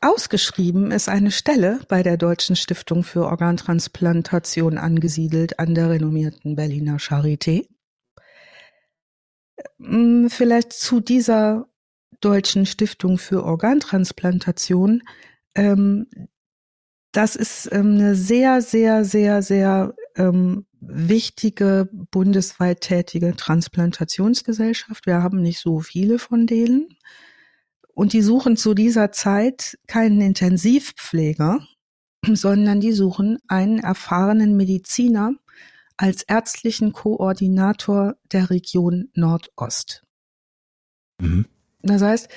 ausgeschrieben 0.00 0.90
ist 0.92 1.08
eine 1.08 1.30
Stelle 1.30 1.80
bei 1.88 2.02
der 2.02 2.16
Deutschen 2.16 2.54
Stiftung 2.56 3.02
für 3.02 3.24
Organtransplantation 3.24 4.78
angesiedelt 4.78 5.58
an 5.58 5.74
der 5.74 5.90
renommierten 5.90 6.54
Berliner 6.54 6.98
Charité. 6.98 7.66
Mm, 9.78 10.28
Vielleicht 10.28 10.72
zu 10.72 11.00
dieser 11.00 11.68
Deutschen 12.20 12.66
Stiftung 12.66 13.18
für 13.18 13.44
Organtransplantation. 13.44 15.02
Ähm, 15.54 16.06
das 17.12 17.36
ist 17.36 17.68
ähm, 17.72 17.94
eine 17.94 18.14
sehr, 18.14 18.60
sehr, 18.60 19.04
sehr, 19.04 19.42
sehr 19.42 19.94
ähm, 20.16 20.66
wichtige 20.80 21.88
bundesweit 22.10 22.82
tätige 22.82 23.34
Transplantationsgesellschaft. 23.36 25.06
Wir 25.06 25.22
haben 25.22 25.40
nicht 25.42 25.60
so 25.60 25.80
viele 25.80 26.18
von 26.18 26.46
denen. 26.46 26.88
Und 27.94 28.12
die 28.12 28.22
suchen 28.22 28.58
zu 28.58 28.74
dieser 28.74 29.12
Zeit 29.12 29.78
keinen 29.86 30.20
Intensivpfleger, 30.20 31.66
sondern 32.30 32.80
die 32.80 32.92
suchen 32.92 33.38
einen 33.48 33.78
erfahrenen 33.78 34.56
Mediziner 34.56 35.32
als 35.96 36.22
ärztlichen 36.22 36.92
Koordinator 36.92 38.16
der 38.32 38.50
Region 38.50 39.08
Nordost. 39.14 40.04
Mhm. 41.20 41.46
Das 41.82 42.02
heißt, 42.02 42.28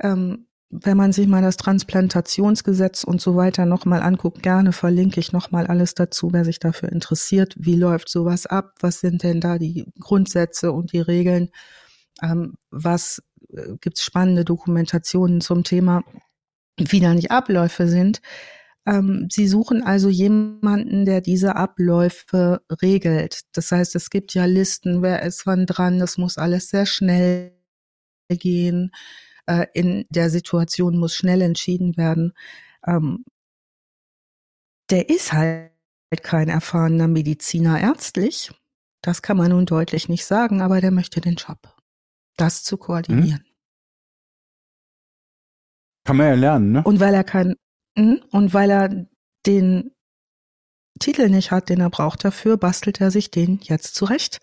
ähm, 0.00 0.46
wenn 0.70 0.96
man 0.96 1.12
sich 1.12 1.28
mal 1.28 1.42
das 1.42 1.56
Transplantationsgesetz 1.56 3.04
und 3.04 3.20
so 3.20 3.36
weiter 3.36 3.64
nochmal 3.64 4.02
anguckt, 4.02 4.42
gerne 4.42 4.72
verlinke 4.72 5.20
ich 5.20 5.32
nochmal 5.32 5.68
alles 5.68 5.94
dazu, 5.94 6.32
wer 6.32 6.44
sich 6.44 6.58
dafür 6.58 6.90
interessiert. 6.90 7.54
Wie 7.56 7.76
läuft 7.76 8.08
sowas 8.08 8.46
ab? 8.46 8.74
Was 8.80 8.98
sind 8.98 9.22
denn 9.22 9.40
da 9.40 9.58
die 9.58 9.86
Grundsätze 10.00 10.72
und 10.72 10.92
die 10.92 11.00
Regeln? 11.00 11.50
Ähm, 12.22 12.54
was 12.70 13.22
äh, 13.50 13.76
gibt's 13.80 14.02
spannende 14.02 14.44
Dokumentationen 14.44 15.40
zum 15.40 15.62
Thema, 15.62 16.02
wie 16.76 17.00
da 17.00 17.14
die 17.14 17.30
Abläufe 17.30 17.86
sind? 17.86 18.20
Ähm, 18.86 19.28
Sie 19.30 19.48
suchen 19.48 19.82
also 19.82 20.08
jemanden, 20.08 21.04
der 21.04 21.20
diese 21.20 21.56
Abläufe 21.56 22.62
regelt. 22.82 23.42
Das 23.52 23.72
heißt, 23.72 23.94
es 23.94 24.10
gibt 24.10 24.34
ja 24.34 24.44
Listen, 24.44 25.02
wer 25.02 25.22
ist 25.22 25.46
wann 25.46 25.66
dran, 25.66 25.98
das 25.98 26.18
muss 26.18 26.38
alles 26.38 26.68
sehr 26.68 26.86
schnell 26.86 27.52
gehen. 28.28 28.90
Äh, 29.46 29.66
in 29.74 30.06
der 30.10 30.30
Situation 30.30 30.98
muss 30.98 31.14
schnell 31.14 31.42
entschieden 31.42 31.96
werden. 31.96 32.32
Ähm, 32.86 33.24
der 34.90 35.08
ist 35.08 35.32
halt 35.32 35.70
kein 36.22 36.48
erfahrener 36.48 37.08
Mediziner 37.08 37.80
ärztlich. 37.80 38.50
Das 39.02 39.22
kann 39.22 39.36
man 39.36 39.50
nun 39.50 39.66
deutlich 39.66 40.08
nicht 40.08 40.24
sagen, 40.24 40.62
aber 40.62 40.80
der 40.80 40.90
möchte 40.90 41.20
den 41.20 41.34
Job. 41.34 41.74
Das 42.36 42.62
zu 42.62 42.76
koordinieren. 42.76 43.44
Kann 46.04 46.16
man 46.16 46.26
ja 46.26 46.34
lernen, 46.34 46.72
ne? 46.72 46.82
Und 46.84 47.00
weil 47.00 47.14
er 47.14 47.24
kein. 47.24 47.54
Und 47.96 48.54
weil 48.54 48.70
er 48.70 49.06
den 49.46 49.92
Titel 50.98 51.28
nicht 51.28 51.50
hat, 51.50 51.68
den 51.68 51.80
er 51.80 51.90
braucht 51.90 52.24
dafür, 52.24 52.56
bastelt 52.56 53.00
er 53.00 53.10
sich 53.10 53.30
den 53.30 53.60
jetzt 53.62 53.94
zurecht 53.94 54.40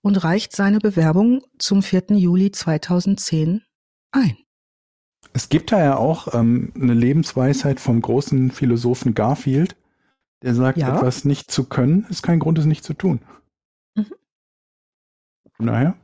und 0.00 0.22
reicht 0.22 0.54
seine 0.54 0.78
Bewerbung 0.78 1.42
zum 1.58 1.82
4. 1.82 2.04
Juli 2.10 2.50
2010 2.52 3.62
ein. 4.12 4.36
Es 5.32 5.48
gibt 5.48 5.72
da 5.72 5.82
ja 5.82 5.96
auch 5.96 6.32
ähm, 6.34 6.72
eine 6.74 6.94
Lebensweisheit 6.94 7.80
vom 7.80 8.00
großen 8.00 8.50
Philosophen 8.50 9.14
Garfield, 9.14 9.76
der 10.42 10.54
sagt, 10.54 10.78
Ja. 10.78 10.96
etwas 10.96 11.24
nicht 11.24 11.50
zu 11.50 11.64
können, 11.64 12.06
ist 12.08 12.22
kein 12.22 12.38
Grund, 12.38 12.58
es 12.58 12.64
nicht 12.64 12.84
zu 12.84 12.94
tun. 12.94 13.20
Mhm. 13.94 14.12
Von 15.56 15.66
daher, 15.66 15.96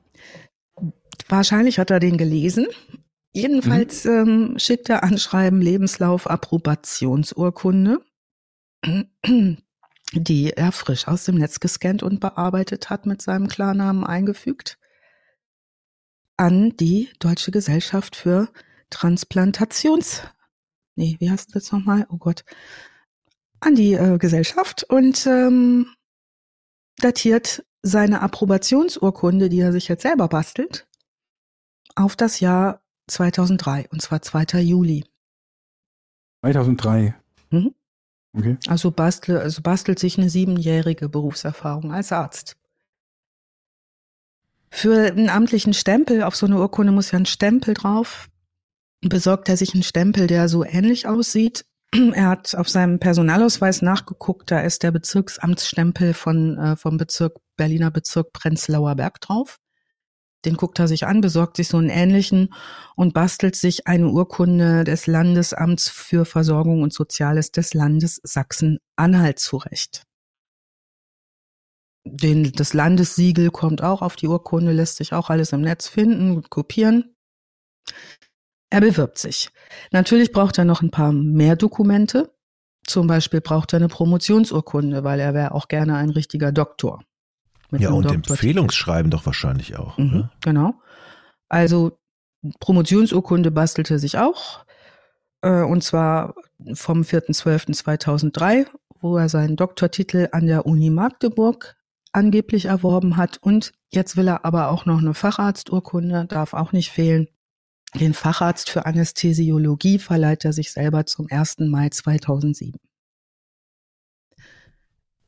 Wahrscheinlich 1.29 1.79
hat 1.79 1.91
er 1.91 2.01
den 2.01 2.19
gelesen. 2.19 2.67
Jedenfalls 3.35 4.05
ähm, 4.07 4.55
schickt 4.59 4.89
er 4.89 5.03
Anschreiben, 5.03 5.61
Lebenslauf, 5.61 6.31
Approbationsurkunde, 6.31 8.01
die 10.13 10.53
er 10.53 10.71
frisch 10.71 11.09
aus 11.09 11.25
dem 11.25 11.39
Netz 11.39 11.59
gescannt 11.59 12.05
und 12.05 12.21
bearbeitet 12.21 12.91
hat, 12.91 13.07
mit 13.07 13.21
seinem 13.21 13.49
Klarnamen 13.49 14.05
eingefügt, 14.05 14.79
an 16.37 16.77
die 16.77 17.11
Deutsche 17.19 17.51
Gesellschaft 17.51 18.17
für 18.17 18.49
Transplantations... 18.91 20.23
Nee, 20.95 21.17
wie 21.19 21.29
heißt 21.29 21.57
das 21.57 21.73
nochmal? 21.73 22.07
Oh 22.09 22.19
Gott. 22.19 22.45
An 23.59 23.75
die 23.75 23.95
äh, 23.95 24.17
Gesellschaft 24.19 24.85
und 24.85 25.27
ähm, 25.27 25.89
datiert 26.99 27.67
seine 27.83 28.23
Approbationsurkunde, 28.23 29.49
die 29.49 29.59
er 29.59 29.73
sich 29.73 29.89
jetzt 29.89 30.03
selber 30.03 30.29
bastelt, 30.29 30.87
auf 31.97 32.15
das 32.15 32.39
Jahr 32.39 32.84
2003, 33.07 33.89
und 33.91 34.03
zwar 34.03 34.23
2. 34.23 34.61
Juli. 34.61 35.05
2003. 36.43 37.15
Mhm. 37.51 37.75
Okay. 38.37 38.57
Also, 38.67 38.91
bastel, 38.91 39.39
also 39.39 39.63
bastelt 39.63 39.99
sich 39.99 40.19
eine 40.19 40.29
siebenjährige 40.29 41.09
Berufserfahrung 41.09 41.93
als 41.93 42.13
Arzt. 42.13 42.57
Für 44.71 45.07
einen 45.07 45.29
amtlichen 45.29 45.73
Stempel, 45.73 46.25
auf 46.25 46.35
so 46.35 46.47
eine 46.47 46.59
Urkunde 46.59 46.93
muss 46.93 47.13
ja 47.13 47.19
ein 47.19 47.27
Stempel 47.27 47.75
drauf, 47.75 48.29
besorgt 49.03 49.49
er 49.49 49.57
sich 49.57 49.73
einen 49.73 49.85
Stempel, 49.85 50.27
der 50.27 50.49
so 50.49 50.65
ähnlich 50.65 51.07
aussieht. 51.07 51.65
Er 52.15 52.29
hat 52.29 52.57
auf 52.57 52.69
seinem 52.69 52.99
Personalausweis 52.99 53.83
nachgeguckt, 53.83 54.51
da 54.51 54.61
ist 54.61 54.83
der 54.83 54.91
Bezirksamtsstempel 54.91 56.13
von, 56.13 56.59
äh, 56.59 56.77
vom 56.77 56.97
Bezirk, 56.97 57.37
Berliner 57.57 57.93
Bezirk 57.93 58.33
Prenzlauer 58.33 58.97
Berg 58.97 59.21
drauf. 59.21 59.61
Den 60.45 60.57
guckt 60.57 60.79
er 60.79 60.89
sich 60.89 61.07
an, 61.07 61.21
besorgt 61.21 61.57
sich 61.57 61.69
so 61.69 61.79
einen 61.79 61.89
ähnlichen 61.89 62.55
und 62.97 63.15
bastelt 63.15 63.57
sich 63.57 63.87
eine 63.87 64.09
Urkunde 64.09 64.85
des 64.85 65.07
Landesamts 65.07 65.89
für 65.89 66.25
Versorgung 66.25 66.83
und 66.83 66.93
Soziales 66.93 67.51
des 67.51 67.75
Landes 67.75 68.21
Sachsen-Anhalt 68.23 69.39
zurecht. 69.39 70.05
Den, 72.07 72.53
das 72.53 72.75
Landessiegel 72.75 73.51
kommt 73.51 73.83
auch 73.83 74.03
auf 74.03 74.17
die 74.17 74.29
Urkunde, 74.29 74.73
lässt 74.73 74.97
sich 74.97 75.15
auch 75.15 75.31
alles 75.31 75.53
im 75.53 75.63
Netz 75.63 75.89
finden 75.89 76.37
und 76.37 76.51
kopieren. 76.51 77.17
Er 78.71 78.81
bewirbt 78.81 79.19
sich. 79.19 79.51
Natürlich 79.93 80.33
braucht 80.33 80.59
er 80.59 80.65
noch 80.65 80.83
ein 80.83 80.91
paar 80.91 81.13
mehr 81.13 81.57
Dokumente. 81.57 82.35
Zum 82.87 83.07
Beispiel 83.07 83.41
braucht 83.41 83.73
er 83.73 83.79
eine 83.79 83.89
Promotionsurkunde, 83.89 85.05
weil 85.05 85.21
er 85.21 85.33
wäre 85.33 85.53
auch 85.53 85.69
gerne 85.69 85.97
ein 85.97 86.11
richtiger 86.11 86.53
Doktor. 86.53 87.03
Ja, 87.81 87.91
und. 87.91 88.11
Empfehlungsschreiben 88.11 89.11
doch 89.11 89.27
wahrscheinlich 89.27 89.77
auch. 89.77 89.99
Mhm, 89.99 90.05
Ne? 90.11 90.31
genau. 90.43 90.75
Also 91.49 91.99
Promotionsurkunde 92.61 93.51
bastelte 93.51 93.99
sich 93.99 94.19
auch. 94.19 94.65
Äh, 95.43 95.63
und 95.63 95.83
zwar 95.83 96.35
vom 96.75 97.03
4.12.2003, 97.03 98.67
wo 99.01 99.17
er 99.17 99.29
seinen 99.29 99.57
Doktortitel 99.57 100.29
an 100.33 100.47
der 100.47 100.67
Uni 100.67 100.91
Magdeburg 100.91 101.77
angeblich 102.13 102.67
erworben 102.67 103.17
hat. 103.17 103.39
Und 103.39 103.73
jetzt 103.91 104.17
will 104.17 104.29
er 104.29 104.45
aber 104.45 104.71
auch 104.71 104.87
noch 104.87 104.99
eine 104.99 105.15
Facharzturkunde, 105.15 106.27
darf 106.27 106.55
auch 106.55 106.73
nicht 106.73 106.91
fehlen. 106.91 107.29
Den 107.95 108.15
Facharzt 108.15 108.71
für 108.71 108.87
Anästhesiologie 108.87 109.99
verleiht 109.99 110.45
er 110.45 110.53
sich 110.53 110.73
selber 110.73 111.07
zum 111.07 111.29
1. 111.31 111.59
Mai 111.61 111.91
2007. 111.91 112.81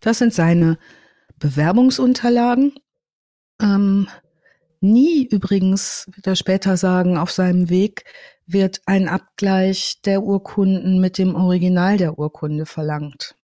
Das 0.00 0.18
sind 0.18 0.35
seine 0.35 0.78
Bewerbungsunterlagen. 1.38 2.75
Ähm, 3.61 4.09
nie 4.81 5.27
übrigens, 5.27 6.07
wird 6.14 6.27
er 6.27 6.37
später 6.37 6.77
sagen, 6.77 7.16
auf 7.18 7.31
seinem 7.31 7.68
Weg 7.70 8.05
wird 8.46 8.81
ein 8.87 9.09
Abgleich 9.09 10.01
der 10.05 10.22
Urkunden 10.22 11.01
mit 11.01 11.18
dem 11.18 11.35
Original 11.35 11.96
der 11.96 12.18
Urkunde 12.18 12.66
verlangt. 12.66 13.35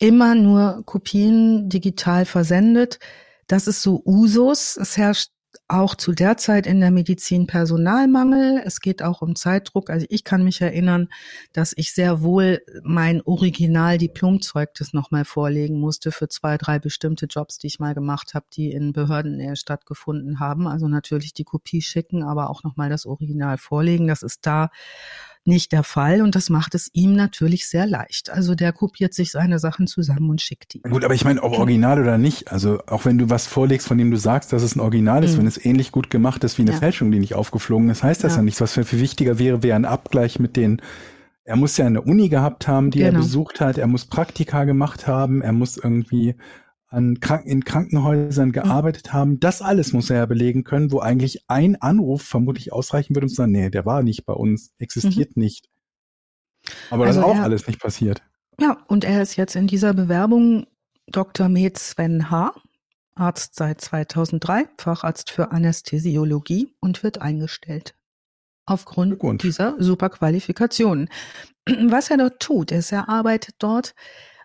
immer 0.00 0.34
nur 0.34 0.82
Kopien 0.86 1.68
digital 1.68 2.24
versendet. 2.24 2.98
Das 3.46 3.66
ist 3.66 3.82
so 3.82 4.02
Usus. 4.04 4.76
Es 4.76 4.96
herrscht 4.96 5.30
auch 5.70 5.94
zu 5.94 6.12
der 6.12 6.36
Zeit 6.36 6.66
in 6.66 6.80
der 6.80 6.90
Medizin 6.90 7.46
Personalmangel. 7.46 8.60
Es 8.64 8.80
geht 8.80 9.02
auch 9.02 9.22
um 9.22 9.36
Zeitdruck. 9.36 9.88
Also 9.88 10.04
ich 10.08 10.24
kann 10.24 10.42
mich 10.42 10.60
erinnern, 10.60 11.08
dass 11.52 11.72
ich 11.76 11.92
sehr 11.92 12.22
wohl 12.22 12.60
mein 12.82 13.22
Original-Diplomzeugnis 13.22 14.92
nochmal 14.92 15.24
vorlegen 15.24 15.78
musste 15.78 16.10
für 16.10 16.28
zwei, 16.28 16.58
drei 16.58 16.80
bestimmte 16.80 17.26
Jobs, 17.26 17.58
die 17.58 17.68
ich 17.68 17.78
mal 17.78 17.94
gemacht 17.94 18.34
habe, 18.34 18.46
die 18.52 18.72
in 18.72 18.92
Behörden 18.92 19.54
stattgefunden 19.54 20.40
haben. 20.40 20.66
Also 20.66 20.88
natürlich 20.88 21.34
die 21.34 21.44
Kopie 21.44 21.82
schicken, 21.82 22.24
aber 22.24 22.50
auch 22.50 22.64
nochmal 22.64 22.90
das 22.90 23.06
Original 23.06 23.56
vorlegen. 23.56 24.08
Das 24.08 24.22
ist 24.22 24.46
da 24.46 24.70
nicht 25.44 25.72
der 25.72 25.82
Fall 25.82 26.22
und 26.22 26.34
das 26.34 26.50
macht 26.50 26.74
es 26.74 26.90
ihm 26.92 27.14
natürlich 27.14 27.68
sehr 27.68 27.86
leicht. 27.86 28.30
Also 28.30 28.54
der 28.54 28.72
kopiert 28.72 29.14
sich 29.14 29.30
seine 29.30 29.58
Sachen 29.58 29.86
zusammen 29.86 30.30
und 30.30 30.40
schickt 30.40 30.74
die. 30.74 30.82
Gut, 30.82 31.04
aber 31.04 31.14
ich 31.14 31.24
meine, 31.24 31.42
ob 31.42 31.58
original 31.58 32.00
oder 32.00 32.18
nicht, 32.18 32.52
also 32.52 32.80
auch 32.86 33.04
wenn 33.04 33.18
du 33.18 33.30
was 33.30 33.46
vorlegst, 33.46 33.88
von 33.88 33.98
dem 33.98 34.10
du 34.10 34.16
sagst, 34.16 34.52
dass 34.52 34.62
es 34.62 34.76
ein 34.76 34.80
Original 34.80 35.24
ist, 35.24 35.34
mhm. 35.34 35.38
wenn 35.38 35.46
es 35.46 35.64
ähnlich 35.64 35.92
gut 35.92 36.10
gemacht 36.10 36.44
ist 36.44 36.58
wie 36.58 36.62
eine 36.62 36.72
ja. 36.72 36.78
Fälschung, 36.78 37.10
die 37.10 37.18
nicht 37.18 37.34
aufgeflogen 37.34 37.88
ist, 37.90 38.02
heißt 38.02 38.22
das 38.22 38.32
ja, 38.32 38.38
ja 38.38 38.42
nichts. 38.42 38.60
Was 38.60 38.74
für 38.74 38.84
viel 38.84 39.00
wichtiger 39.00 39.38
wäre, 39.38 39.62
wäre 39.62 39.76
ein 39.76 39.84
Abgleich 39.84 40.38
mit 40.38 40.56
den 40.56 40.82
er 41.42 41.56
muss 41.56 41.76
ja 41.76 41.86
eine 41.86 42.02
Uni 42.02 42.28
gehabt 42.28 42.68
haben, 42.68 42.92
die 42.92 42.98
genau. 43.00 43.10
er 43.10 43.22
besucht 43.22 43.60
hat. 43.60 43.76
Er 43.76 43.88
muss 43.88 44.04
Praktika 44.04 44.62
gemacht 44.62 45.08
haben. 45.08 45.42
Er 45.42 45.52
muss 45.52 45.76
irgendwie 45.76 46.36
an 46.90 47.20
Krank 47.20 47.46
in 47.46 47.64
Krankenhäusern 47.64 48.50
gearbeitet 48.50 49.12
haben. 49.12 49.38
Das 49.38 49.62
alles 49.62 49.92
muss 49.92 50.10
er 50.10 50.16
ja 50.18 50.26
belegen 50.26 50.64
können, 50.64 50.90
wo 50.90 50.98
eigentlich 50.98 51.48
ein 51.48 51.80
Anruf 51.80 52.22
vermutlich 52.22 52.72
ausreichen 52.72 53.14
würde, 53.14 53.26
um 53.26 53.28
zu 53.28 53.36
sagen, 53.36 53.52
nee, 53.52 53.70
der 53.70 53.86
war 53.86 54.02
nicht 54.02 54.26
bei 54.26 54.32
uns, 54.32 54.72
existiert 54.78 55.36
mhm. 55.36 55.44
nicht. 55.44 55.68
Aber 56.90 57.06
also 57.06 57.20
das 57.20 57.28
ist 57.28 57.32
auch 57.32 57.38
er, 57.38 57.44
alles 57.44 57.66
nicht 57.68 57.80
passiert. 57.80 58.22
Ja, 58.60 58.78
und 58.88 59.04
er 59.04 59.22
ist 59.22 59.36
jetzt 59.36 59.54
in 59.54 59.68
dieser 59.68 59.94
Bewerbung 59.94 60.66
Dr. 61.06 61.48
Med 61.48 61.78
Sven 61.78 62.30
H., 62.30 62.52
Arzt 63.14 63.54
seit 63.54 63.80
2003, 63.80 64.68
Facharzt 64.78 65.30
für 65.30 65.52
Anästhesiologie 65.52 66.74
und 66.80 67.02
wird 67.02 67.20
eingestellt. 67.20 67.94
Aufgrund 68.66 69.42
dieser 69.42 69.76
Superqualifikation. 69.78 71.08
Was 71.66 72.10
er 72.10 72.16
dort 72.16 72.40
tut, 72.40 72.72
ist, 72.72 72.92
er 72.92 73.08
arbeitet 73.08 73.56
dort 73.58 73.94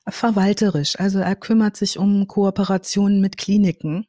verwalterisch. 0.08 1.00
Also 1.00 1.20
er 1.20 1.36
kümmert 1.36 1.78
sich 1.78 1.98
um 1.98 2.28
Kooperationen 2.28 3.22
mit 3.22 3.38
Kliniken. 3.38 4.06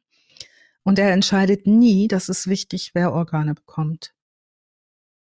Und 0.83 0.99
er 0.99 1.11
entscheidet 1.11 1.67
nie, 1.67 2.07
das 2.07 2.29
ist 2.29 2.47
wichtig, 2.47 2.91
wer 2.93 3.13
Organe 3.13 3.53
bekommt. 3.53 4.13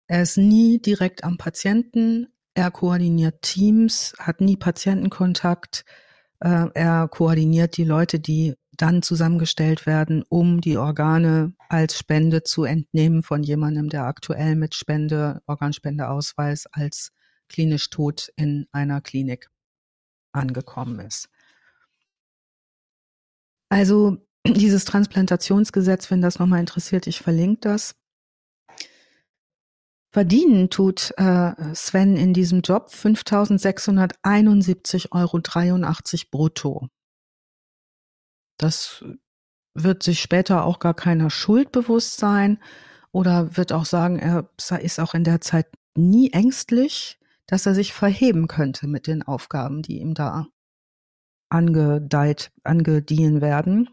Er 0.07 0.23
ist 0.23 0.37
nie 0.37 0.81
direkt 0.81 1.25
am 1.25 1.39
Patienten. 1.39 2.29
Er 2.55 2.71
koordiniert 2.71 3.43
Teams, 3.43 4.15
hat 4.19 4.41
nie 4.41 4.57
Patientenkontakt. 4.57 5.85
Äh, 6.41 6.67
er 6.75 7.09
koordiniert 7.09 7.77
die 7.77 7.85
Leute, 7.85 8.21
die 8.21 8.55
dann 8.77 9.03
zusammengestellt 9.03 9.87
werden, 9.87 10.25
um 10.29 10.61
die 10.61 10.77
Organe 10.77 11.55
als 11.69 11.97
Spende 11.97 12.43
zu 12.43 12.65
entnehmen 12.65 13.23
von 13.23 13.43
jemandem, 13.43 13.89
der 13.89 14.05
aktuell 14.05 14.57
mit 14.57 14.75
Spende, 14.75 15.41
Organspendeausweis 15.47 16.67
als 16.73 17.13
klinisch 17.49 17.89
tot 17.91 18.29
in 18.37 18.67
einer 18.73 19.01
Klinik 19.01 19.49
angekommen 20.35 21.01
ist. 21.01 21.29
Also 23.69 24.17
dieses 24.47 24.85
Transplantationsgesetz, 24.85 26.11
wenn 26.11 26.23
das 26.23 26.39
nochmal 26.39 26.61
interessiert, 26.61 27.07
ich 27.07 27.21
verlinke 27.21 27.61
das. 27.61 27.97
Verdienen 30.13 30.71
tut 30.71 31.13
äh, 31.17 31.75
Sven 31.75 32.17
in 32.17 32.33
diesem 32.35 32.61
Job 32.61 32.89
5.671,83 32.89 35.11
Euro 35.11 35.41
brutto. 36.31 36.89
Das 38.57 39.05
wird 39.75 40.05
sich 40.05 40.21
später 40.21 40.65
auch 40.65 40.79
gar 40.79 40.95
keiner 40.95 41.31
Schuld 41.31 41.73
bewusst 41.73 42.19
sein 42.19 42.63
oder 43.11 43.57
wird 43.57 43.73
auch 43.73 43.85
sagen, 43.85 44.21
er 44.21 44.49
ist 44.81 45.01
auch 45.01 45.15
in 45.15 45.25
der 45.25 45.41
Zeit 45.41 45.67
nie 45.97 46.31
ängstlich 46.31 47.19
dass 47.47 47.67
er 47.67 47.75
sich 47.75 47.93
verheben 47.93 48.49
könnte 48.49 48.87
mit 48.87 49.07
den 49.07 49.23
Aufgaben, 49.23 49.83
die 49.83 50.01
ihm 50.01 50.15
da 50.15 50.47
angedeiht, 51.49 52.51
angediehen 52.65 53.41
werden. 53.41 53.91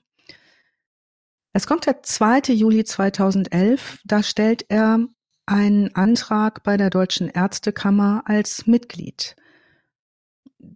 Es 1.53 1.67
kommt 1.67 1.85
der 1.85 2.01
2. 2.01 2.53
Juli 2.53 2.83
2011, 2.83 3.99
da 4.05 4.23
stellt 4.23 4.65
er 4.69 5.05
einen 5.45 5.93
Antrag 5.95 6.63
bei 6.63 6.77
der 6.77 6.89
Deutschen 6.89 7.27
Ärztekammer 7.27 8.23
als 8.25 8.67
Mitglied. 8.67 9.35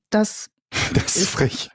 Das, 0.10 0.50
das 0.94 1.16
ist 1.16 1.30
frech. 1.30 1.72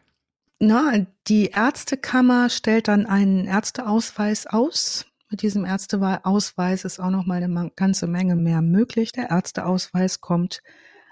Na, 0.58 1.06
die 1.26 1.46
Ärztekammer 1.46 2.50
stellt 2.50 2.88
dann 2.88 3.06
einen 3.06 3.46
Ärzteausweis 3.46 4.46
aus 4.46 5.06
mit 5.30 5.42
diesem 5.42 5.64
Ärzteausweis 5.64 6.84
ist 6.84 6.98
auch 6.98 7.10
noch 7.10 7.24
mal 7.24 7.40
eine 7.40 7.70
ganze 7.76 8.08
Menge 8.08 8.34
mehr 8.34 8.62
möglich. 8.62 9.12
Der 9.12 9.30
Ärzteausweis 9.30 10.20
kommt 10.20 10.60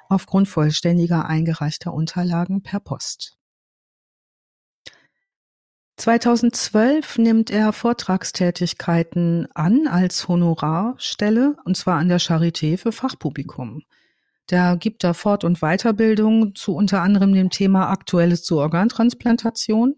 aufgrund 0.09 0.49
vollständiger 0.49 1.27
eingereichter 1.27 1.93
Unterlagen 1.93 2.63
per 2.63 2.81
Post. 2.81 3.37
2012 5.97 7.19
nimmt 7.19 7.51
er 7.51 7.73
Vortragstätigkeiten 7.73 9.49
an 9.55 9.89
als 9.89 10.29
Honorarstelle, 10.29 11.57
und 11.65 11.77
zwar 11.77 11.99
an 11.99 12.09
der 12.09 12.21
Charité 12.21 12.79
für 12.79 12.93
Fachpublikum. 12.93 13.83
Der 14.51 14.77
gibt 14.77 15.03
da 15.03 15.13
Fort- 15.13 15.45
und 15.45 15.59
Weiterbildung 15.61 16.55
zu 16.55 16.75
unter 16.75 17.03
anderem 17.03 17.35
dem 17.35 17.51
Thema 17.51 17.91
Aktuelles 17.91 18.45
zur 18.45 18.61
Organtransplantation, 18.63 19.97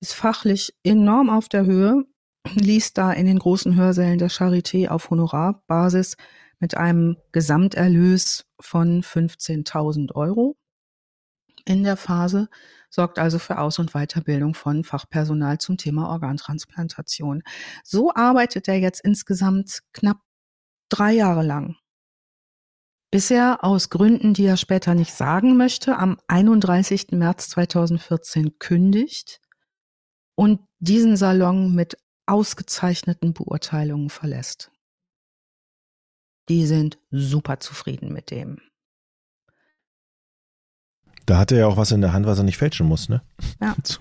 ist 0.00 0.12
fachlich 0.12 0.74
enorm 0.84 1.30
auf 1.30 1.48
der 1.48 1.64
Höhe 1.64 2.04
liest 2.54 2.98
da 2.98 3.12
in 3.12 3.26
den 3.26 3.38
großen 3.38 3.76
Hörsälen 3.76 4.18
der 4.18 4.30
Charité 4.30 4.88
auf 4.88 5.10
Honorarbasis 5.10 6.16
mit 6.58 6.76
einem 6.76 7.16
Gesamterlös 7.32 8.46
von 8.60 9.02
15.000 9.02 10.12
Euro 10.14 10.56
in 11.64 11.82
der 11.82 11.96
Phase, 11.96 12.48
sorgt 12.88 13.18
also 13.18 13.38
für 13.38 13.58
Aus- 13.58 13.78
und 13.78 13.92
Weiterbildung 13.92 14.54
von 14.54 14.84
Fachpersonal 14.84 15.58
zum 15.58 15.76
Thema 15.76 16.08
Organtransplantation. 16.08 17.42
So 17.84 18.14
arbeitet 18.14 18.68
er 18.68 18.78
jetzt 18.78 19.00
insgesamt 19.00 19.80
knapp 19.92 20.20
drei 20.88 21.12
Jahre 21.12 21.42
lang. 21.42 21.76
Bis 23.10 23.30
er 23.30 23.64
aus 23.64 23.90
Gründen, 23.90 24.34
die 24.34 24.44
er 24.44 24.56
später 24.56 24.94
nicht 24.94 25.12
sagen 25.12 25.56
möchte, 25.56 25.96
am 25.96 26.18
31. 26.28 27.12
März 27.12 27.48
2014 27.50 28.58
kündigt 28.58 29.40
und 30.34 30.60
diesen 30.78 31.16
Salon 31.16 31.74
mit 31.74 31.96
ausgezeichneten 32.26 33.32
Beurteilungen 33.32 34.10
verlässt. 34.10 34.70
Die 36.48 36.66
sind 36.66 36.98
super 37.10 37.60
zufrieden 37.60 38.12
mit 38.12 38.30
dem. 38.30 38.58
Da 41.26 41.38
hat 41.38 41.50
er 41.50 41.58
ja 41.58 41.66
auch 41.66 41.76
was 41.76 41.90
in 41.90 42.00
der 42.00 42.12
Hand, 42.12 42.26
was 42.26 42.38
er 42.38 42.44
nicht 42.44 42.56
fälschen 42.56 42.86
muss, 42.86 43.08
ne? 43.08 43.20
Ja. 43.60 43.74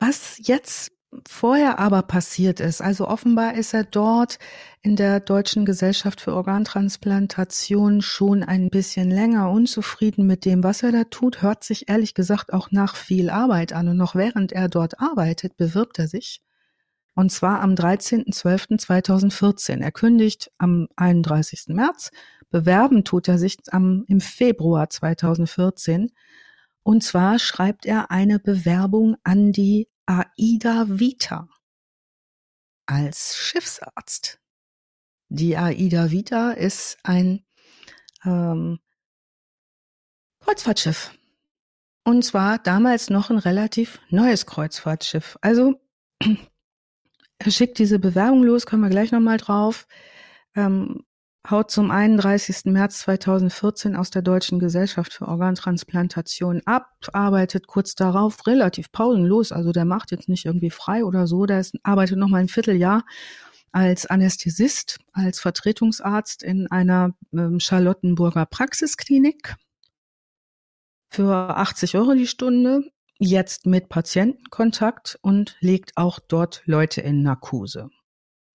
was 0.00 0.38
jetzt 0.42 0.92
vorher 1.26 1.78
aber 1.78 2.02
passiert 2.02 2.60
ist. 2.60 2.82
Also 2.82 3.08
offenbar 3.08 3.54
ist 3.54 3.72
er 3.72 3.84
dort 3.84 4.38
in 4.82 4.96
der 4.96 5.20
Deutschen 5.20 5.64
Gesellschaft 5.64 6.20
für 6.20 6.34
Organtransplantation 6.34 8.02
schon 8.02 8.42
ein 8.42 8.68
bisschen 8.68 9.10
länger 9.10 9.50
unzufrieden 9.50 10.26
mit 10.26 10.44
dem, 10.44 10.62
was 10.62 10.82
er 10.82 10.92
da 10.92 11.04
tut, 11.04 11.40
hört 11.40 11.64
sich 11.64 11.88
ehrlich 11.88 12.14
gesagt 12.14 12.52
auch 12.52 12.70
nach 12.70 12.96
viel 12.96 13.30
Arbeit 13.30 13.72
an. 13.72 13.88
Und 13.88 13.96
noch 13.96 14.14
während 14.14 14.52
er 14.52 14.68
dort 14.68 15.00
arbeitet, 15.00 15.56
bewirbt 15.56 15.98
er 15.98 16.08
sich. 16.08 16.42
Und 17.18 17.30
zwar 17.30 17.60
am 17.62 17.74
13.12.2014. 17.74 19.82
Er 19.82 19.90
kündigt 19.90 20.52
am 20.56 20.86
31. 20.94 21.74
März. 21.74 22.12
Bewerben 22.48 23.02
tut 23.02 23.26
er 23.26 23.38
sich 23.38 23.56
am, 23.72 24.04
im 24.06 24.20
Februar 24.20 24.88
2014. 24.88 26.12
Und 26.84 27.02
zwar 27.02 27.40
schreibt 27.40 27.86
er 27.86 28.12
eine 28.12 28.38
Bewerbung 28.38 29.16
an 29.24 29.50
die 29.50 29.88
Aida 30.06 30.86
Vita 30.88 31.48
als 32.86 33.36
Schiffsarzt. 33.36 34.38
Die 35.28 35.56
Aida 35.56 36.12
Vita 36.12 36.52
ist 36.52 36.98
ein 37.02 37.44
ähm, 38.24 38.78
Kreuzfahrtschiff. 40.38 41.18
Und 42.04 42.24
zwar 42.24 42.60
damals 42.60 43.10
noch 43.10 43.30
ein 43.30 43.38
relativ 43.38 43.98
neues 44.08 44.46
Kreuzfahrtschiff. 44.46 45.36
Also 45.40 45.80
schickt 47.46 47.78
diese 47.78 47.98
Bewerbung 47.98 48.42
los, 48.42 48.66
kommen 48.66 48.82
wir 48.82 48.90
gleich 48.90 49.12
nochmal 49.12 49.38
drauf. 49.38 49.86
Ähm, 50.54 51.04
haut 51.48 51.70
zum 51.70 51.90
31. 51.90 52.66
März 52.66 53.00
2014 53.00 53.96
aus 53.96 54.10
der 54.10 54.22
Deutschen 54.22 54.58
Gesellschaft 54.58 55.12
für 55.12 55.28
Organtransplantation 55.28 56.62
ab, 56.66 56.90
arbeitet 57.12 57.66
kurz 57.66 57.94
darauf 57.94 58.46
relativ 58.46 58.92
pausenlos, 58.92 59.52
also 59.52 59.72
der 59.72 59.84
macht 59.84 60.10
jetzt 60.10 60.28
nicht 60.28 60.44
irgendwie 60.44 60.70
frei 60.70 61.04
oder 61.04 61.26
so, 61.26 61.46
der 61.46 61.60
ist, 61.60 61.74
arbeitet 61.82 62.18
noch 62.18 62.28
mal 62.28 62.38
ein 62.38 62.48
Vierteljahr 62.48 63.04
als 63.72 64.06
Anästhesist, 64.06 64.98
als 65.12 65.40
Vertretungsarzt 65.40 66.42
in 66.42 66.70
einer 66.70 67.14
ähm, 67.32 67.60
Charlottenburger 67.60 68.46
Praxisklinik. 68.46 69.54
für 71.10 71.32
80 71.56 71.96
Euro 71.96 72.14
die 72.14 72.26
Stunde, 72.26 72.82
jetzt 73.18 73.66
mit 73.66 73.88
Patientenkontakt 73.88 75.18
und 75.22 75.56
legt 75.60 75.96
auch 75.96 76.18
dort 76.18 76.62
Leute 76.64 77.00
in 77.00 77.22
Narkose. 77.22 77.90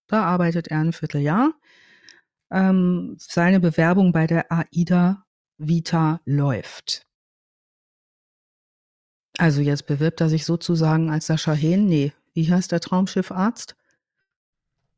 Da 0.07 0.23
arbeitet 0.23 0.69
er 0.69 0.79
ein 0.79 0.93
Vierteljahr. 0.93 1.53
Ähm, 2.51 3.15
seine 3.19 3.59
Bewerbung 3.59 4.11
bei 4.11 4.27
der 4.27 4.51
AIDA 4.51 5.25
Vita 5.57 6.21
läuft. 6.25 7.07
Also 9.37 9.61
jetzt 9.61 9.87
bewirbt 9.87 10.21
er 10.21 10.29
sich 10.29 10.45
sozusagen 10.45 11.09
als 11.09 11.27
Sascha 11.27 11.53
Hehn. 11.53 11.85
Nee, 11.85 12.13
wie 12.33 12.51
heißt 12.51 12.71
der 12.71 12.79
Traumschiffarzt? 12.79 13.75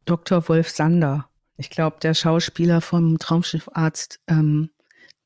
Dr. 0.05 0.47
Wolf 0.49 0.69
Sander. 0.69 1.29
Ich 1.57 1.69
glaube, 1.69 1.97
der 2.01 2.13
Schauspieler 2.13 2.81
vom 2.81 3.17
Traumschiffarzt, 3.17 4.19
ähm, 4.27 4.71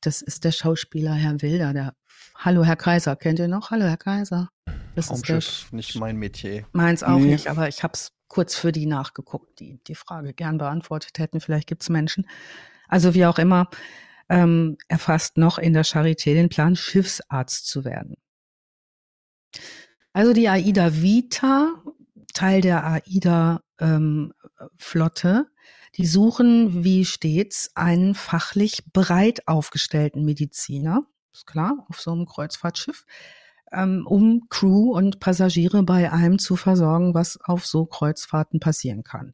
das 0.02 0.22
ist 0.22 0.44
der 0.44 0.52
Schauspieler 0.52 1.14
Herr 1.14 1.42
Wilder. 1.42 1.74
Der 1.74 1.96
Hallo 2.36 2.64
Herr 2.64 2.76
Kaiser, 2.76 3.16
kennt 3.16 3.40
ihr 3.40 3.48
noch? 3.48 3.72
Hallo 3.72 3.86
Herr 3.86 3.98
Kaiser. 3.98 4.50
Das 4.96 5.08
Traumschiff, 5.08 5.38
ist 5.66 5.74
nicht 5.74 5.96
mein 5.96 6.18
Metier. 6.18 6.66
Meins 6.72 7.04
auch 7.04 7.20
nee. 7.20 7.32
nicht, 7.32 7.48
aber 7.48 7.68
ich 7.68 7.84
habe 7.84 7.94
es 7.94 8.12
kurz 8.28 8.56
für 8.56 8.72
die 8.72 8.86
nachgeguckt, 8.86 9.60
die 9.60 9.80
die 9.88 9.96
Frage 9.96 10.34
gern 10.34 10.58
beantwortet 10.58 11.20
hätten. 11.20 11.42
Vielleicht 11.42 11.68
gibt 11.68 11.82
es 11.82 11.90
Menschen. 11.90 12.28
Also 12.88 13.14
wie 13.14 13.26
auch 13.26 13.40
immer, 13.40 13.70
ähm, 14.30 14.78
er 14.88 15.00
fasst 15.00 15.38
noch 15.38 15.58
in 15.58 15.74
der 15.74 15.86
Charité 15.86 16.34
den 16.34 16.50
Plan, 16.50 16.76
Schiffsarzt 16.76 17.68
zu 17.68 17.84
werden. 17.84 18.16
Also 20.14 20.34
die 20.34 20.48
AIDA 20.48 21.02
Vita, 21.02 21.84
Teil 22.34 22.62
der 22.62 22.86
AIDA 22.86 23.62
ähm, 23.80 24.34
Flotte, 24.78 25.48
die 25.96 26.06
suchen, 26.06 26.84
wie 26.84 27.06
stets, 27.06 27.72
einen 27.76 28.14
fachlich 28.14 28.84
breit 28.94 29.48
aufgestellten 29.48 30.24
Mediziner, 30.24 31.06
ist 31.34 31.46
klar, 31.46 31.86
auf 31.90 32.00
so 32.00 32.12
einem 32.12 32.26
Kreuzfahrtschiff, 32.26 33.06
ähm, 33.72 34.06
um 34.08 34.48
Crew 34.50 34.94
und 34.96 35.20
Passagiere 35.20 35.84
bei 35.84 36.12
allem 36.12 36.40
zu 36.40 36.56
versorgen, 36.56 37.14
was 37.14 37.40
auf 37.42 37.66
so 37.66 37.86
Kreuzfahrten 37.86 38.60
passieren 38.60 39.04
kann. 39.04 39.34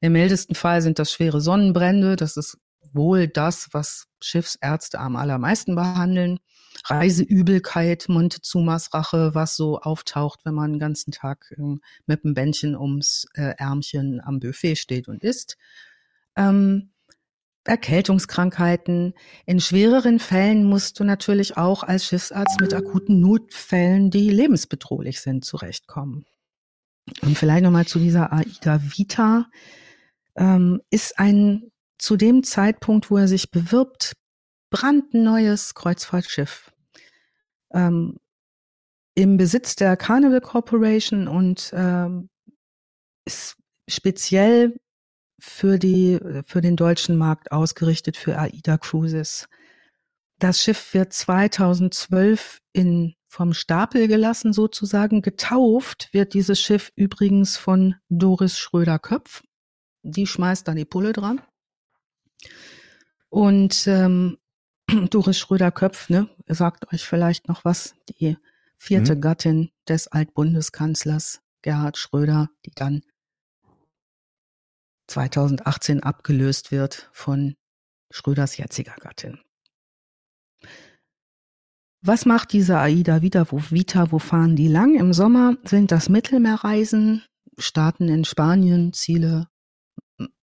Im 0.00 0.12
mildesten 0.12 0.54
Fall 0.54 0.82
sind 0.82 0.98
das 0.98 1.10
schwere 1.10 1.40
Sonnenbrände, 1.40 2.16
das 2.16 2.36
ist 2.36 2.58
wohl 2.92 3.28
das, 3.28 3.68
was 3.72 4.06
Schiffsärzte 4.20 4.98
am 4.98 5.16
allermeisten 5.16 5.74
behandeln. 5.74 6.38
Reiseübelkeit, 6.84 8.08
Montezumas 8.08 8.92
Rache, 8.92 9.34
was 9.34 9.56
so 9.56 9.80
auftaucht, 9.80 10.40
wenn 10.44 10.54
man 10.54 10.74
den 10.74 10.78
ganzen 10.78 11.10
Tag 11.10 11.52
ähm, 11.56 11.80
mit 12.06 12.24
dem 12.24 12.34
Bändchen 12.34 12.76
ums 12.76 13.26
äh, 13.34 13.54
Ärmchen 13.56 14.20
am 14.20 14.40
Buffet 14.40 14.76
steht 14.76 15.08
und 15.08 15.22
isst. 15.22 15.56
Ähm, 16.36 16.92
Erkältungskrankheiten. 17.68 19.14
In 19.44 19.60
schwereren 19.60 20.18
Fällen 20.18 20.64
musst 20.64 20.98
du 21.00 21.04
natürlich 21.04 21.56
auch 21.56 21.82
als 21.82 22.06
Schiffsarzt 22.06 22.60
mit 22.60 22.74
akuten 22.74 23.20
Notfällen, 23.20 24.10
die 24.10 24.30
lebensbedrohlich 24.30 25.20
sind, 25.20 25.44
zurechtkommen. 25.44 26.24
Und 27.22 27.38
vielleicht 27.38 27.62
nochmal 27.62 27.86
zu 27.86 27.98
dieser 27.98 28.32
AIDA 28.32 28.80
Vita. 28.82 29.46
Ähm, 30.36 30.82
ist 30.90 31.18
ein 31.18 31.70
zu 31.98 32.16
dem 32.16 32.42
Zeitpunkt, 32.42 33.10
wo 33.10 33.16
er 33.16 33.28
sich 33.28 33.50
bewirbt, 33.50 34.12
brandneues 34.70 35.74
Kreuzfahrtschiff 35.74 36.72
ähm, 37.72 38.18
im 39.14 39.38
Besitz 39.38 39.76
der 39.76 39.96
Carnival 39.96 40.40
Corporation 40.40 41.26
und 41.26 41.72
ähm, 41.74 42.28
ist 43.24 43.56
speziell 43.88 44.78
für 45.46 45.78
die 45.78 46.18
für 46.44 46.60
den 46.60 46.76
deutschen 46.76 47.16
Markt 47.16 47.52
ausgerichtet 47.52 48.16
für 48.16 48.38
AIDA 48.38 48.78
Cruises. 48.78 49.48
Das 50.38 50.62
Schiff 50.62 50.92
wird 50.92 51.12
2012 51.12 52.60
in 52.72 53.14
vom 53.28 53.52
Stapel 53.52 54.08
gelassen 54.08 54.52
sozusagen. 54.52 55.22
Getauft 55.22 56.08
wird 56.12 56.34
dieses 56.34 56.60
Schiff 56.60 56.90
übrigens 56.96 57.56
von 57.56 57.96
Doris 58.08 58.58
Schröder-Köpf. 58.58 59.42
Die 60.02 60.26
schmeißt 60.26 60.66
dann 60.66 60.76
die 60.76 60.84
Pulle 60.84 61.12
dran. 61.12 61.40
Und 63.28 63.86
ähm, 63.86 64.38
Doris 65.10 65.38
Schröder-Köpf, 65.38 66.08
ne, 66.08 66.28
sagt 66.46 66.92
euch 66.92 67.04
vielleicht 67.04 67.48
noch 67.48 67.64
was, 67.64 67.94
die 68.08 68.38
vierte 68.78 69.16
mhm. 69.16 69.20
Gattin 69.20 69.70
des 69.88 70.08
Altbundeskanzlers 70.08 71.40
Gerhard 71.62 71.98
Schröder, 71.98 72.48
die 72.64 72.72
dann 72.74 73.02
2018 75.06 76.02
abgelöst 76.02 76.72
wird 76.72 77.08
von 77.12 77.54
Schröders 78.10 78.56
jetziger 78.56 78.94
Gattin. 79.00 79.40
Was 82.02 82.24
macht 82.24 82.52
diese 82.52 82.78
AIDA 82.78 83.22
wieder, 83.22 83.50
wo 83.50 83.60
Vita, 83.70 84.12
wo 84.12 84.18
fahren 84.18 84.54
die 84.54 84.68
lang? 84.68 84.94
Im 84.94 85.12
Sommer 85.12 85.56
sind 85.64 85.90
das 85.90 86.08
Mittelmeerreisen, 86.08 87.24
Staaten 87.58 88.08
in 88.08 88.24
Spanien, 88.24 88.92
Ziele 88.92 89.48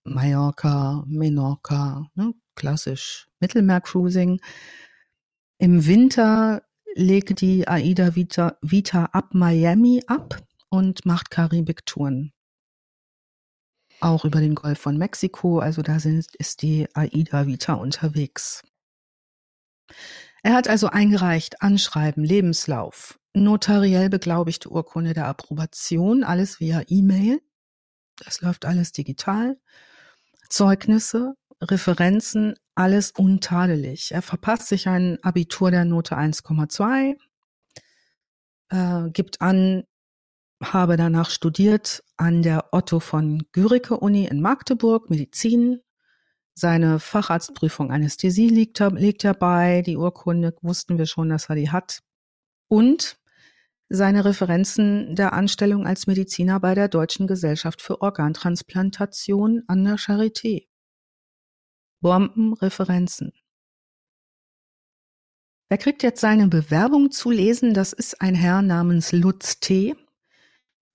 Mallorca, 0.03 1.03
Menorca, 1.07 2.09
ne, 2.15 2.33
klassisch 2.55 3.29
Mittelmeercruising. 3.39 4.41
Im 5.57 5.85
Winter 5.85 6.63
legt 6.95 7.39
die 7.41 7.67
AIDA 7.67 8.15
Vita, 8.15 8.57
Vita 8.61 9.05
ab 9.05 9.33
Miami 9.33 10.03
ab 10.07 10.43
und 10.69 11.05
macht 11.05 11.31
Karibik-Touren. 11.31 12.33
Auch 14.03 14.25
über 14.25 14.41
den 14.41 14.53
Golf 14.53 14.79
von 14.79 14.97
Mexiko, 14.97 15.59
also 15.59 15.81
da 15.81 15.97
sind, 15.97 16.27
ist 16.35 16.61
die 16.61 16.89
AIDA 16.93 17.47
Vita 17.47 17.75
unterwegs. 17.75 18.61
Er 20.43 20.55
hat 20.55 20.67
also 20.67 20.87
eingereicht 20.87 21.61
Anschreiben, 21.61 22.25
Lebenslauf, 22.25 23.17
notariell 23.33 24.09
beglaubigte 24.09 24.69
Urkunde 24.69 25.13
der 25.13 25.27
Approbation, 25.27 26.25
alles 26.25 26.59
via 26.59 26.81
E-Mail. 26.87 27.39
Das 28.17 28.41
läuft 28.41 28.65
alles 28.65 28.91
digital. 28.91 29.57
Zeugnisse, 30.49 31.35
Referenzen, 31.61 32.55
alles 32.75 33.11
untadelig. 33.11 34.11
Er 34.11 34.21
verpasst 34.21 34.67
sich 34.67 34.89
ein 34.89 35.17
Abitur 35.23 35.71
der 35.71 35.85
Note 35.85 36.17
1,2, 36.17 37.15
äh, 38.67 39.09
gibt 39.11 39.39
an, 39.39 39.85
habe 40.71 40.95
danach 40.95 41.29
studiert 41.29 42.03
an 42.15 42.43
der 42.43 42.69
Otto 42.71 42.99
von 42.99 43.43
Guericke 43.51 43.97
Uni 43.97 44.25
in 44.25 44.41
Magdeburg, 44.41 45.09
Medizin. 45.09 45.81
Seine 46.53 46.99
Facharztprüfung 46.99 47.91
Anästhesie 47.91 48.49
liegt, 48.49 48.79
liegt 48.79 49.23
er 49.23 49.33
bei. 49.33 49.81
Die 49.81 49.97
Urkunde 49.97 50.55
wussten 50.61 50.97
wir 50.97 51.07
schon, 51.07 51.29
dass 51.29 51.49
er 51.49 51.55
die 51.55 51.71
hat. 51.71 51.99
Und 52.67 53.17
seine 53.89 54.25
Referenzen 54.25 55.15
der 55.15 55.33
Anstellung 55.33 55.85
als 55.85 56.07
Mediziner 56.07 56.59
bei 56.59 56.75
der 56.75 56.87
Deutschen 56.87 57.27
Gesellschaft 57.27 57.81
für 57.81 58.01
Organtransplantation 58.01 59.63
an 59.67 59.83
der 59.83 59.97
Charité. 59.97 60.67
Bombenreferenzen. 62.01 63.33
Wer 65.69 65.77
kriegt 65.77 66.03
jetzt 66.03 66.21
seine 66.21 66.47
Bewerbung 66.47 67.11
zu 67.11 67.31
lesen? 67.31 67.73
Das 67.73 67.93
ist 67.93 68.21
ein 68.21 68.35
Herr 68.35 68.61
namens 68.61 69.11
Lutz 69.11 69.59
T. 69.59 69.95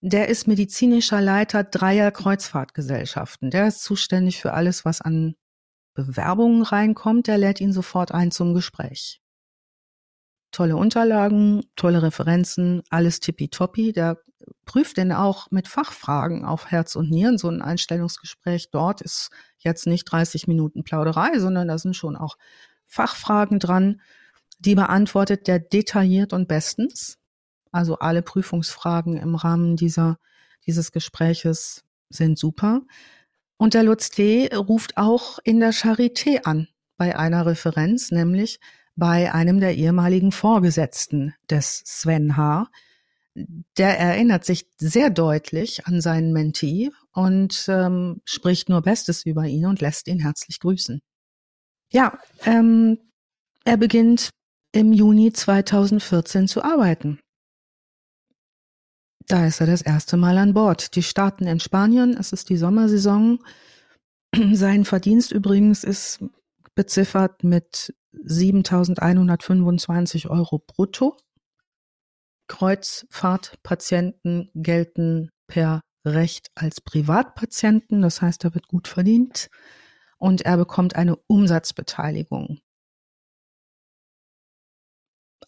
Der 0.01 0.28
ist 0.28 0.46
medizinischer 0.46 1.20
Leiter 1.20 1.64
dreier 1.64 2.11
Kreuzfahrtgesellschaften. 2.11 3.51
Der 3.51 3.68
ist 3.68 3.82
zuständig 3.82 4.40
für 4.40 4.53
alles, 4.53 4.84
was 4.84 5.01
an 5.01 5.34
Bewerbungen 5.94 6.62
reinkommt. 6.62 7.26
Der 7.26 7.38
lädt 7.38 7.61
ihn 7.61 7.72
sofort 7.72 8.12
ein 8.12 8.30
zum 8.30 8.55
Gespräch 8.55 9.20
tolle 10.51 10.76
Unterlagen, 10.76 11.62
tolle 11.76 12.03
Referenzen, 12.03 12.82
alles 12.90 13.20
tippitoppi. 13.20 13.92
Der 13.92 14.18
prüft 14.64 14.96
denn 14.96 15.12
auch 15.12 15.51
mit 15.51 15.68
Fachfragen 15.68 16.44
auf 16.44 16.70
Herz 16.70 16.96
und 16.96 17.11
Nieren. 17.11 17.38
So 17.38 17.49
ein 17.49 17.62
Einstellungsgespräch 17.62 18.70
dort 18.70 19.01
ist 19.01 19.30
jetzt 19.59 19.86
nicht 19.86 20.05
30 20.05 20.46
Minuten 20.46 20.84
Plauderei, 20.84 21.38
sondern 21.38 21.68
da 21.68 21.78
sind 21.78 21.96
schon 21.96 22.16
auch 22.16 22.36
Fachfragen 22.86 23.59
dran. 23.59 24.01
Die 24.59 24.74
beantwortet 24.74 25.46
der 25.46 25.59
detailliert 25.59 26.32
und 26.32 26.49
bestens. 26.49 27.18
Also 27.73 27.99
alle 27.99 28.23
Prüfungsfragen 28.23 29.16
im 29.16 29.35
Rahmen 29.35 29.77
dieser, 29.77 30.19
dieses 30.66 30.93
Gespräches 30.93 31.85
sind 32.11 32.39
super. 32.39 32.83
Und 33.57 33.75
der 33.75 33.83
Lutz 33.83 34.11
T. 34.11 34.49
ruft 34.55 34.97
auch 34.97 35.39
in 35.43 35.61
der 35.61 35.73
Charité 35.73 36.45
an 36.45 36.69
bei 36.97 37.16
einer 37.16 37.47
Referenz, 37.47 38.11
nämlich 38.11 38.61
bei 38.97 39.33
einem 39.33 39.61
der 39.61 39.77
ehemaligen 39.77 40.33
Vorgesetzten 40.33 41.35
des 41.51 41.83
Sven 41.85 42.37
H. 42.37 42.69
Der 43.77 43.99
erinnert 43.99 44.45
sich 44.45 44.66
sehr 44.79 45.11
deutlich 45.11 45.87
an 45.87 46.01
seinen 46.01 46.33
Mentee 46.33 46.91
und 47.12 47.66
ähm, 47.69 48.21
spricht 48.25 48.69
nur 48.69 48.83
Bestes 48.83 49.25
über 49.25 49.45
ihn 49.45 49.66
und 49.66 49.81
lässt 49.81 50.09
ihn 50.09 50.19
herzlich 50.19 50.59
grüßen. 50.59 51.01
Ja, 51.91 52.19
ähm, 52.45 52.99
er 53.64 53.77
beginnt 53.77 54.31
im 54.73 54.93
Juni 54.93 55.33
2014 55.33 56.49
zu 56.49 56.62
arbeiten. 56.62 57.21
Da 59.29 59.47
ist 59.47 59.61
er 59.61 59.66
das 59.66 59.83
erste 59.83 60.16
Mal 60.16 60.39
an 60.39 60.55
Bord. 60.55 60.97
Die 60.97 61.03
starten 61.03 61.47
in 61.47 61.61
Spanien, 61.61 62.16
es 62.16 62.33
ist 62.33 62.49
die 62.49 62.57
Sommersaison. 62.57 63.39
Sein 64.53 64.87
Verdienst 64.87 65.33
übrigens 65.33 65.85
ist 65.85 66.24
beziffert 66.74 67.45
mit 67.45 67.95
7.125 68.14 70.31
Euro 70.31 70.59
brutto. 70.59 71.18
Kreuzfahrtpatienten 72.47 74.51
gelten 74.55 75.29
per 75.47 75.83
Recht 76.07 76.49
als 76.55 76.81
Privatpatienten, 76.81 78.01
das 78.01 78.22
heißt, 78.22 78.45
er 78.45 78.55
wird 78.55 78.68
gut 78.68 78.89
verdient 78.89 79.51
und 80.16 80.41
er 80.43 80.57
bekommt 80.57 80.97
eine 80.97 81.16
Umsatzbeteiligung. 81.16 82.61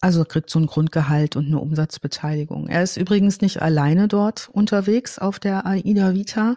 Also 0.01 0.25
kriegt 0.25 0.49
so 0.49 0.59
ein 0.59 0.65
Grundgehalt 0.65 1.35
und 1.35 1.45
eine 1.45 1.59
Umsatzbeteiligung. 1.59 2.67
Er 2.67 2.81
ist 2.81 2.97
übrigens 2.97 3.41
nicht 3.41 3.61
alleine 3.61 4.07
dort 4.07 4.49
unterwegs 4.51 5.19
auf 5.19 5.39
der 5.39 5.67
AIDA 5.67 6.15
Vita, 6.15 6.55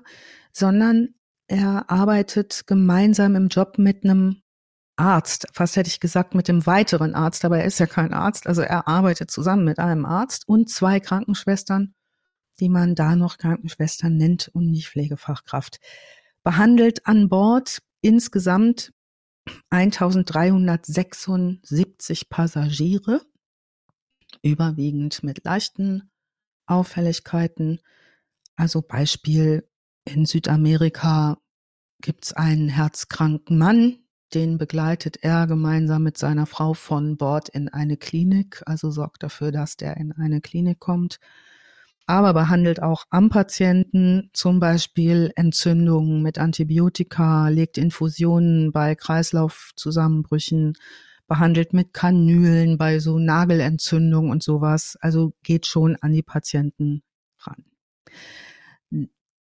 sondern 0.51 1.11
er 1.47 1.91
arbeitet 1.91 2.67
gemeinsam 2.67 3.37
im 3.37 3.49
Job 3.49 3.77
mit 3.77 4.03
einem 4.03 4.41
Arzt. 4.97 5.47
Fast 5.53 5.77
hätte 5.77 5.89
ich 5.89 6.01
gesagt 6.01 6.35
mit 6.35 6.49
dem 6.49 6.65
weiteren 6.65 7.15
Arzt, 7.15 7.45
aber 7.45 7.59
er 7.59 7.67
ist 7.67 7.81
ja 7.81 7.87
kein 7.87 8.15
Arzt. 8.15 8.47
Also 8.47 8.63
er 8.63 8.89
arbeitet 8.89 9.31
zusammen 9.31 9.65
mit 9.65 9.79
einem 9.79 10.07
Arzt 10.07 10.49
und 10.49 10.71
zwei 10.71 11.01
Krankenschwestern, 11.01 11.93
die 12.61 12.71
man 12.71 12.95
da 12.95 13.15
noch 13.15 13.37
Krankenschwestern 13.37 14.17
nennt 14.17 14.49
und 14.55 14.71
nicht 14.71 14.89
Pflegefachkraft. 14.89 15.81
Behandelt 16.45 17.07
an 17.07 17.29
Bord 17.29 17.83
insgesamt 18.01 18.95
1376 19.71 22.31
Passagiere 22.31 23.21
überwiegend 24.45 25.25
mit 25.25 25.45
leichten 25.45 26.11
Auffälligkeiten. 26.67 27.81
Also 28.57 28.83
Beispiel 28.83 29.69
in 30.05 30.27
Südamerika 30.27 31.39
gibt's 32.01 32.33
einen 32.33 32.69
herzkranken 32.69 33.59
Mann, 33.59 33.99
den 34.35 34.59
begleitet 34.59 35.19
er 35.23 35.47
gemeinsam 35.47 36.03
mit 36.03 36.19
seiner 36.19 36.47
Frau 36.47 36.75
von 36.75 37.17
Bord 37.17 37.49
in 37.49 37.69
eine 37.69 37.97
Klinik, 37.97 38.63
also 38.67 38.91
sorgt 38.91 39.23
dafür, 39.23 39.51
dass 39.51 39.77
der 39.77 39.97
in 39.97 40.13
eine 40.13 40.41
Klinik 40.41 40.81
kommt, 40.81 41.19
aber 42.07 42.35
behandelt 42.35 42.83
auch 42.83 43.05
am 43.09 43.31
Patienten 43.31 44.29
zum 44.35 44.61
Beispiel 44.61 45.33
Entzündungen 45.37 46.23
mit 46.23 46.39
Antibiotika, 46.39 47.49
legt 47.49 47.79
Infusionen 47.79 48.73
bei 48.73 48.95
Kreislaufzusammenbrüchen, 48.95 50.75
behandelt 51.35 51.73
mit 51.73 51.93
Kanülen 51.93 52.79
bei 52.79 53.01
so 53.01 53.19
Nagelentzündung 53.19 54.31
und 54.31 54.45
sowas. 54.45 54.97
Also 55.01 55.35
geht 55.43 55.67
schon 55.67 55.97
an 55.97 56.13
die 56.13 56.23
Patienten 56.23 57.03
ran. 57.39 57.65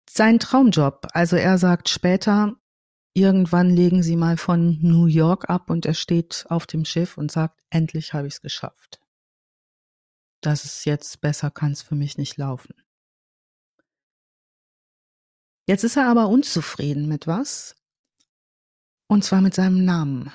Sein 0.09 0.39
Traumjob, 0.39 1.07
also 1.11 1.35
er 1.35 1.57
sagt 1.57 1.89
später, 1.89 2.55
irgendwann 3.13 3.69
legen 3.69 4.01
sie 4.01 4.15
mal 4.15 4.37
von 4.37 4.79
New 4.81 5.07
York 5.07 5.49
ab 5.49 5.69
und 5.69 5.85
er 5.85 5.93
steht 5.93 6.45
auf 6.47 6.67
dem 6.67 6.85
Schiff 6.85 7.17
und 7.17 7.33
sagt, 7.33 7.59
endlich 7.69 8.13
habe 8.13 8.27
ich 8.27 8.35
es 8.35 8.41
geschafft. 8.41 9.01
Das 10.39 10.63
ist 10.63 10.85
jetzt 10.85 11.19
besser, 11.19 11.51
kann 11.51 11.73
es 11.73 11.81
für 11.81 11.95
mich 11.95 12.17
nicht 12.17 12.37
laufen. 12.37 12.75
Jetzt 15.67 15.83
ist 15.83 15.97
er 15.97 16.07
aber 16.07 16.29
unzufrieden 16.29 17.09
mit 17.09 17.27
was? 17.27 17.75
Und 19.07 19.25
zwar 19.25 19.41
mit 19.41 19.53
seinem 19.53 19.83
Namen. 19.83 20.31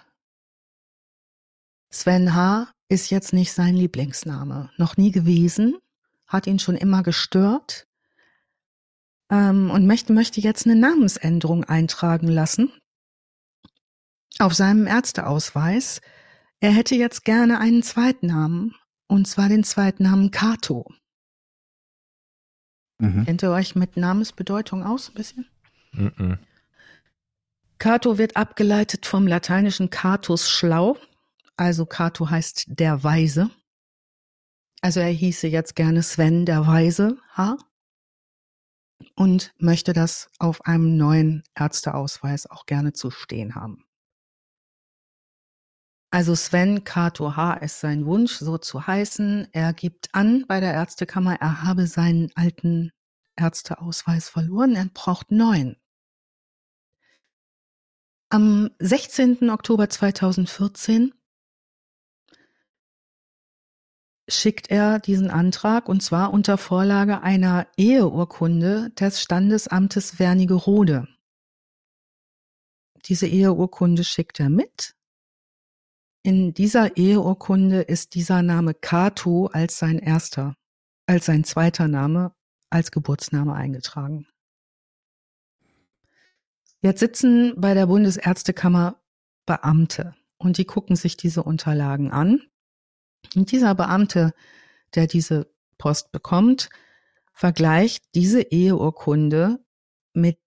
Sven 1.90 2.34
H. 2.34 2.68
ist 2.88 3.10
jetzt 3.10 3.32
nicht 3.32 3.52
sein 3.52 3.74
Lieblingsname. 3.74 4.70
Noch 4.76 4.96
nie 4.96 5.10
gewesen, 5.10 5.76
hat 6.26 6.46
ihn 6.46 6.58
schon 6.58 6.76
immer 6.76 7.02
gestört 7.02 7.86
ähm, 9.30 9.70
und 9.70 9.86
möchte, 9.86 10.12
möchte 10.12 10.40
jetzt 10.40 10.66
eine 10.66 10.76
Namensänderung 10.76 11.64
eintragen 11.64 12.28
lassen 12.28 12.72
auf 14.38 14.54
seinem 14.54 14.86
Ärzteausweis. 14.86 16.00
Er 16.60 16.70
hätte 16.70 16.94
jetzt 16.94 17.24
gerne 17.24 17.58
einen 17.58 17.82
Zweitnamen, 17.82 18.74
und 19.06 19.26
zwar 19.26 19.48
den 19.48 19.64
Zweitnamen 19.64 20.30
Kato. 20.30 20.92
Mhm. 22.98 23.24
Kennt 23.24 23.42
ihr 23.42 23.50
euch 23.50 23.74
mit 23.74 23.96
Namensbedeutung 23.96 24.84
aus 24.84 25.08
ein 25.08 25.14
bisschen? 25.14 25.46
Mhm. 25.92 26.38
Cato 27.78 28.18
wird 28.18 28.36
abgeleitet 28.36 29.06
vom 29.06 29.26
lateinischen 29.26 29.88
Catus 29.88 30.50
schlau, 30.50 30.96
also 31.58 31.86
Cato 31.86 32.30
heißt 32.30 32.66
der 32.68 33.02
Weise. 33.02 33.50
Also 34.80 35.00
er 35.00 35.10
hieße 35.10 35.48
jetzt 35.48 35.74
gerne 35.74 36.02
Sven 36.02 36.46
der 36.46 36.66
Weise 36.66 37.18
H. 37.32 37.56
Und 39.14 39.52
möchte 39.58 39.92
das 39.92 40.30
auf 40.38 40.64
einem 40.66 40.96
neuen 40.96 41.42
Ärzteausweis 41.54 42.46
auch 42.46 42.66
gerne 42.66 42.92
zu 42.92 43.10
stehen 43.10 43.54
haben. 43.54 43.84
Also 46.10 46.34
Sven 46.34 46.84
Kato 46.84 47.36
H. 47.36 47.54
ist 47.54 47.80
sein 47.80 48.06
Wunsch, 48.06 48.36
so 48.36 48.56
zu 48.56 48.86
heißen. 48.86 49.48
Er 49.52 49.72
gibt 49.72 50.14
an 50.14 50.46
bei 50.46 50.60
der 50.60 50.72
Ärztekammer, 50.72 51.34
er 51.40 51.62
habe 51.62 51.86
seinen 51.86 52.30
alten 52.34 52.92
Ärzteausweis 53.36 54.28
verloren, 54.28 54.74
er 54.74 54.86
braucht 54.86 55.30
neuen. 55.30 55.76
Am 58.30 58.70
16. 58.78 59.50
Oktober 59.50 59.88
2014 59.88 61.12
schickt 64.28 64.70
er 64.70 64.98
diesen 64.98 65.30
Antrag 65.30 65.88
und 65.88 66.02
zwar 66.02 66.32
unter 66.32 66.58
Vorlage 66.58 67.22
einer 67.22 67.66
Eheurkunde 67.76 68.90
des 68.90 69.22
Standesamtes 69.22 70.18
Wernigerode. 70.18 71.08
Diese 73.06 73.26
Eheurkunde 73.26 74.04
schickt 74.04 74.38
er 74.38 74.50
mit. 74.50 74.94
In 76.22 76.52
dieser 76.52 76.96
Eheurkunde 76.96 77.80
ist 77.80 78.14
dieser 78.14 78.42
Name 78.42 78.74
Kato 78.74 79.46
als 79.46 79.78
sein 79.78 79.98
erster, 79.98 80.54
als 81.06 81.26
sein 81.26 81.44
zweiter 81.44 81.88
Name, 81.88 82.34
als 82.68 82.90
Geburtsname 82.90 83.54
eingetragen. 83.54 84.26
Jetzt 86.82 87.00
sitzen 87.00 87.54
bei 87.56 87.72
der 87.72 87.86
Bundesärztekammer 87.86 89.00
Beamte 89.46 90.14
und 90.36 90.58
die 90.58 90.66
gucken 90.66 90.96
sich 90.96 91.16
diese 91.16 91.42
Unterlagen 91.42 92.10
an 92.10 92.42
und 93.34 93.52
dieser 93.52 93.74
Beamte, 93.74 94.34
der 94.94 95.06
diese 95.06 95.50
Post 95.76 96.12
bekommt, 96.12 96.70
vergleicht 97.32 98.04
diese 98.14 98.42
Eheurkunde 98.42 99.60
mit 100.12 100.38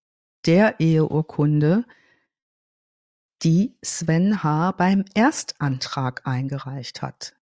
der 0.45 0.79
Eheurkunde, 0.79 1.85
die 3.43 3.77
Sven 3.83 4.43
H. 4.43 4.71
beim 4.73 5.05
Erstantrag 5.13 6.27
eingereicht 6.27 7.01
hat. 7.01 7.35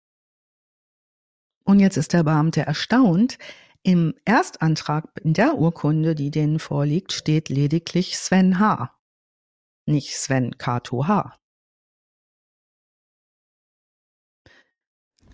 Und 1.64 1.80
jetzt 1.80 1.98
ist 1.98 2.14
der 2.14 2.24
Beamte 2.24 2.62
erstaunt. 2.62 3.38
Im 3.84 4.16
Erstantrag, 4.26 5.10
in 5.24 5.34
der 5.34 5.56
Urkunde, 5.56 6.14
die 6.14 6.32
denen 6.32 6.60
vorliegt, 6.60 7.14
steht 7.14 7.50
lediglich 7.50 8.18
Sven 8.18 8.60
H., 8.60 8.94
nicht 9.86 10.18
Sven 10.18 10.58
Kato 10.58 11.08
H. 11.08 11.38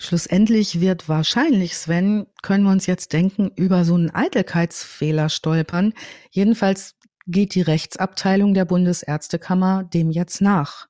Schlussendlich 0.03 0.81
wird 0.81 1.07
wahrscheinlich, 1.07 1.77
Sven, 1.77 2.27
können 2.41 2.65
wir 2.65 2.71
uns 2.71 2.87
jetzt 2.87 3.13
denken, 3.13 3.51
über 3.55 3.85
so 3.85 3.95
einen 3.95 4.13
Eitelkeitsfehler 4.13 5.29
stolpern. 5.29 5.93
Jedenfalls 6.29 6.95
geht 7.25 7.55
die 7.55 7.61
Rechtsabteilung 7.61 8.53
der 8.53 8.65
Bundesärztekammer 8.65 9.85
dem 9.85 10.11
jetzt 10.11 10.41
nach. 10.41 10.87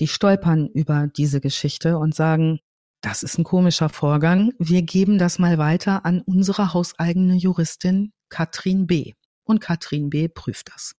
Die 0.00 0.08
stolpern 0.08 0.66
über 0.66 1.06
diese 1.06 1.40
Geschichte 1.40 1.96
und 1.96 2.12
sagen, 2.16 2.58
das 3.02 3.22
ist 3.22 3.38
ein 3.38 3.44
komischer 3.44 3.88
Vorgang. 3.88 4.50
Wir 4.58 4.82
geben 4.82 5.16
das 5.16 5.38
mal 5.38 5.56
weiter 5.58 6.04
an 6.04 6.20
unsere 6.20 6.74
hauseigene 6.74 7.36
Juristin 7.36 8.10
Katrin 8.30 8.88
B. 8.88 9.12
Und 9.44 9.60
Katrin 9.60 10.10
B. 10.10 10.26
prüft 10.26 10.72
das. 10.74 10.96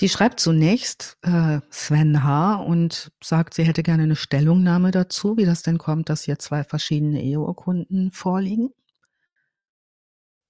Die 0.00 0.08
schreibt 0.08 0.40
zunächst 0.40 1.18
äh, 1.22 1.60
Sven 1.68 2.24
H. 2.24 2.56
und 2.56 3.12
sagt, 3.22 3.52
sie 3.52 3.64
hätte 3.64 3.82
gerne 3.82 4.04
eine 4.04 4.16
Stellungnahme 4.16 4.92
dazu, 4.92 5.36
wie 5.36 5.44
das 5.44 5.62
denn 5.62 5.76
kommt, 5.76 6.08
dass 6.08 6.22
hier 6.22 6.38
zwei 6.38 6.64
verschiedene 6.64 7.22
Eheurkunden 7.22 8.10
vorliegen. 8.10 8.70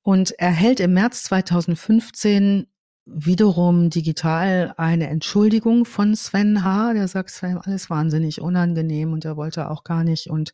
Und 0.03 0.31
erhält 0.39 0.79
im 0.79 0.95
März 0.95 1.25
2015 1.25 2.69
wiederum 3.07 3.91
digital 3.91 4.73
eine 4.77 5.09
Entschuldigung 5.09 5.85
von 5.85 6.15
Sven 6.15 6.63
H. 6.63 6.93
Der 6.93 7.09
sagt, 7.09 7.31
es 7.31 7.43
war 7.43 7.67
alles 7.67 7.91
wahnsinnig 7.91 8.41
unangenehm 8.41 9.13
und 9.13 9.25
er 9.25 9.37
wollte 9.37 9.69
auch 9.69 9.83
gar 9.83 10.05
nicht 10.05 10.29
und 10.29 10.53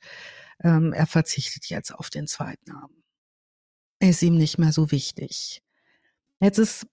ähm, 0.65 0.95
er 0.95 1.07
verzichtet 1.07 1.67
jetzt 1.67 1.95
auf 1.95 2.09
den 2.09 2.27
Zweitnamen. 2.27 3.05
Ist 4.01 4.23
ihm 4.23 4.39
nicht 4.39 4.57
mehr 4.57 4.73
so 4.73 4.91
wichtig. 4.91 5.63
Jetzt 6.41 6.59
ist 6.59 6.87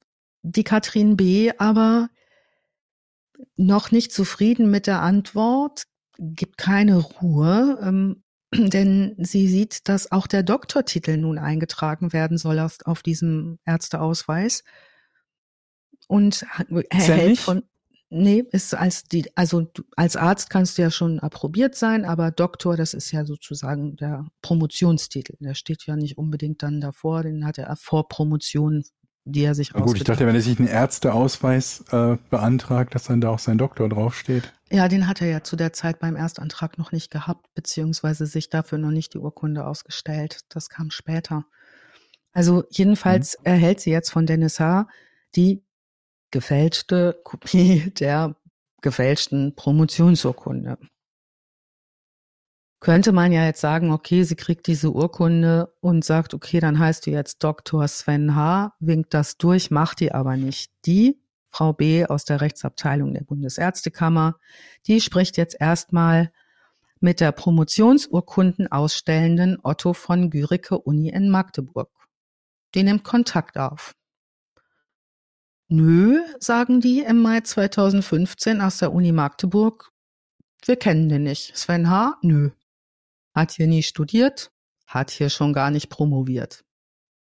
die 0.44 0.64
Katrin 0.64 1.18
B. 1.18 1.52
aber 1.58 2.10
noch 3.56 3.92
nicht 3.92 4.12
zufrieden 4.12 4.70
mit 4.70 4.88
der 4.88 5.02
Antwort, 5.02 5.84
gibt 6.20 6.58
keine 6.58 6.98
Ruhe, 6.98 7.80
ähm, 7.82 8.24
denn 8.54 9.16
sie 9.18 9.48
sieht, 9.48 9.90
dass 9.90 10.12
auch 10.12 10.28
der 10.28 10.44
Doktortitel 10.44 11.18
nun 11.18 11.38
eingetragen 11.38 12.14
werden 12.14 12.38
soll 12.38 12.60
auf 12.60 13.04
diesem 13.04 13.58
Ärzteausweis 13.66 14.64
und 16.08 16.46
erhält 16.90 17.40
von 17.40 17.64
Nee, 18.16 18.44
ist 18.52 18.76
als 18.76 19.06
die, 19.06 19.26
also 19.36 19.72
als 19.96 20.16
Arzt 20.16 20.52
kannst 20.52 20.78
du 20.78 20.84
ja 20.84 20.92
schon 20.92 21.20
approbiert 21.20 21.74
sein, 21.74 22.06
aber 22.06 22.30
Doktor, 22.30 22.78
das 22.78 22.94
ist 22.94 23.12
ja 23.12 23.26
sozusagen 23.26 23.96
der 23.96 24.28
Promotionstitel. 24.44 25.36
Der 25.40 25.56
steht 25.56 25.88
ja 25.88 25.96
nicht 25.96 26.20
unbedingt 26.20 26.62
dann 26.62 26.80
davor, 26.80 27.24
den 27.24 27.44
hat 27.44 27.58
er 27.58 27.76
vor 27.76 28.08
Promotion, 28.10 28.84
die 29.26 29.44
er 29.44 29.56
sich 29.56 29.72
Na 29.74 29.82
gut, 29.82 29.98
ich 29.98 30.04
dachte, 30.04 30.28
wenn 30.28 30.36
er 30.36 30.42
sich 30.42 30.60
einen 30.60 30.68
Ärzteausweis 30.68 31.86
äh, 31.92 32.18
beantragt, 32.30 32.94
dass 32.94 33.06
dann 33.06 33.22
da 33.22 33.30
auch 33.30 33.40
sein 33.40 33.58
Doktor 33.58 33.90
draufsteht. 33.90 34.54
Ja, 34.70 34.88
den 34.88 35.08
hat 35.08 35.22
er 35.22 35.28
ja 35.28 35.44
zu 35.44 35.56
der 35.56 35.72
Zeit 35.72 36.00
beim 36.00 36.16
Erstantrag 36.16 36.78
noch 36.78 36.92
nicht 36.92 37.12
gehabt, 37.12 37.48
beziehungsweise 37.54 38.26
sich 38.26 38.50
dafür 38.50 38.78
noch 38.78 38.92
nicht 38.92 39.14
die 39.14 39.20
Urkunde 39.20 39.66
ausgestellt. 39.66 40.42
Das 40.50 40.70
kam 40.70 40.90
später. 40.92 41.46
Also 42.34 42.64
jedenfalls 42.70 43.38
mhm. 43.40 43.46
erhält 43.46 43.80
sie 43.80 43.92
jetzt 43.92 44.10
von 44.10 44.26
Dennis 44.26 44.60
H. 44.60 44.88
die 45.36 45.64
gefälschte 46.32 47.20
Kopie 47.24 47.92
der 48.00 48.36
gefälschten 48.82 49.56
Promotionsurkunde. 49.56 50.78
Könnte 52.84 53.14
man 53.14 53.32
ja 53.32 53.46
jetzt 53.46 53.62
sagen, 53.62 53.94
okay, 53.94 54.24
sie 54.24 54.36
kriegt 54.36 54.68
diese 54.68 54.92
Urkunde 54.92 55.74
und 55.80 56.04
sagt, 56.04 56.34
okay, 56.34 56.60
dann 56.60 56.80
heißt 56.80 57.06
du 57.06 57.12
jetzt 57.12 57.42
Dr. 57.42 57.88
Sven 57.88 58.36
H., 58.36 58.76
winkt 58.82 59.14
das 59.14 59.38
durch, 59.38 59.72
macht 59.72 60.02
die 60.02 60.12
aber 60.12 60.36
nicht. 60.36 60.70
Die 60.86 61.18
Frau 61.50 61.72
B. 61.72 62.06
aus 62.06 62.26
der 62.26 62.42
Rechtsabteilung 62.42 63.14
der 63.14 63.24
Bundesärztekammer, 63.24 64.38
die 64.86 65.00
spricht 65.00 65.38
jetzt 65.38 65.56
erstmal 65.62 66.34
mit 67.00 67.22
der 67.22 67.32
Promotionsurkunden 67.32 68.70
ausstellenden 68.70 69.60
Otto 69.64 69.94
von 69.94 70.30
Gürike 70.30 70.78
Uni 70.78 71.08
in 71.08 71.30
Magdeburg. 71.30 71.90
Die 72.76 72.84
nimmt 72.84 73.06
Kontakt 73.06 73.58
auf. 73.58 73.96
Nö, 75.70 76.20
sagen 76.38 76.82
die 76.82 77.00
im 77.00 77.22
Mai 77.22 77.40
2015 77.40 78.60
aus 78.60 78.80
der 78.80 78.92
Uni 78.92 79.14
Magdeburg. 79.14 79.90
Wir 80.66 80.76
kennen 80.76 81.08
den 81.08 81.24
nicht. 81.24 81.56
Sven 81.56 81.90
H. 81.90 82.18
Nö. 82.22 82.52
Hat 83.34 83.52
hier 83.52 83.68
nie 83.68 83.84
studiert, 83.84 84.52
hat 84.86 85.12
hier 85.12 85.30
schon 85.30 85.54
gar 85.54 85.72
nicht 85.72 85.90
promoviert. 85.90 86.64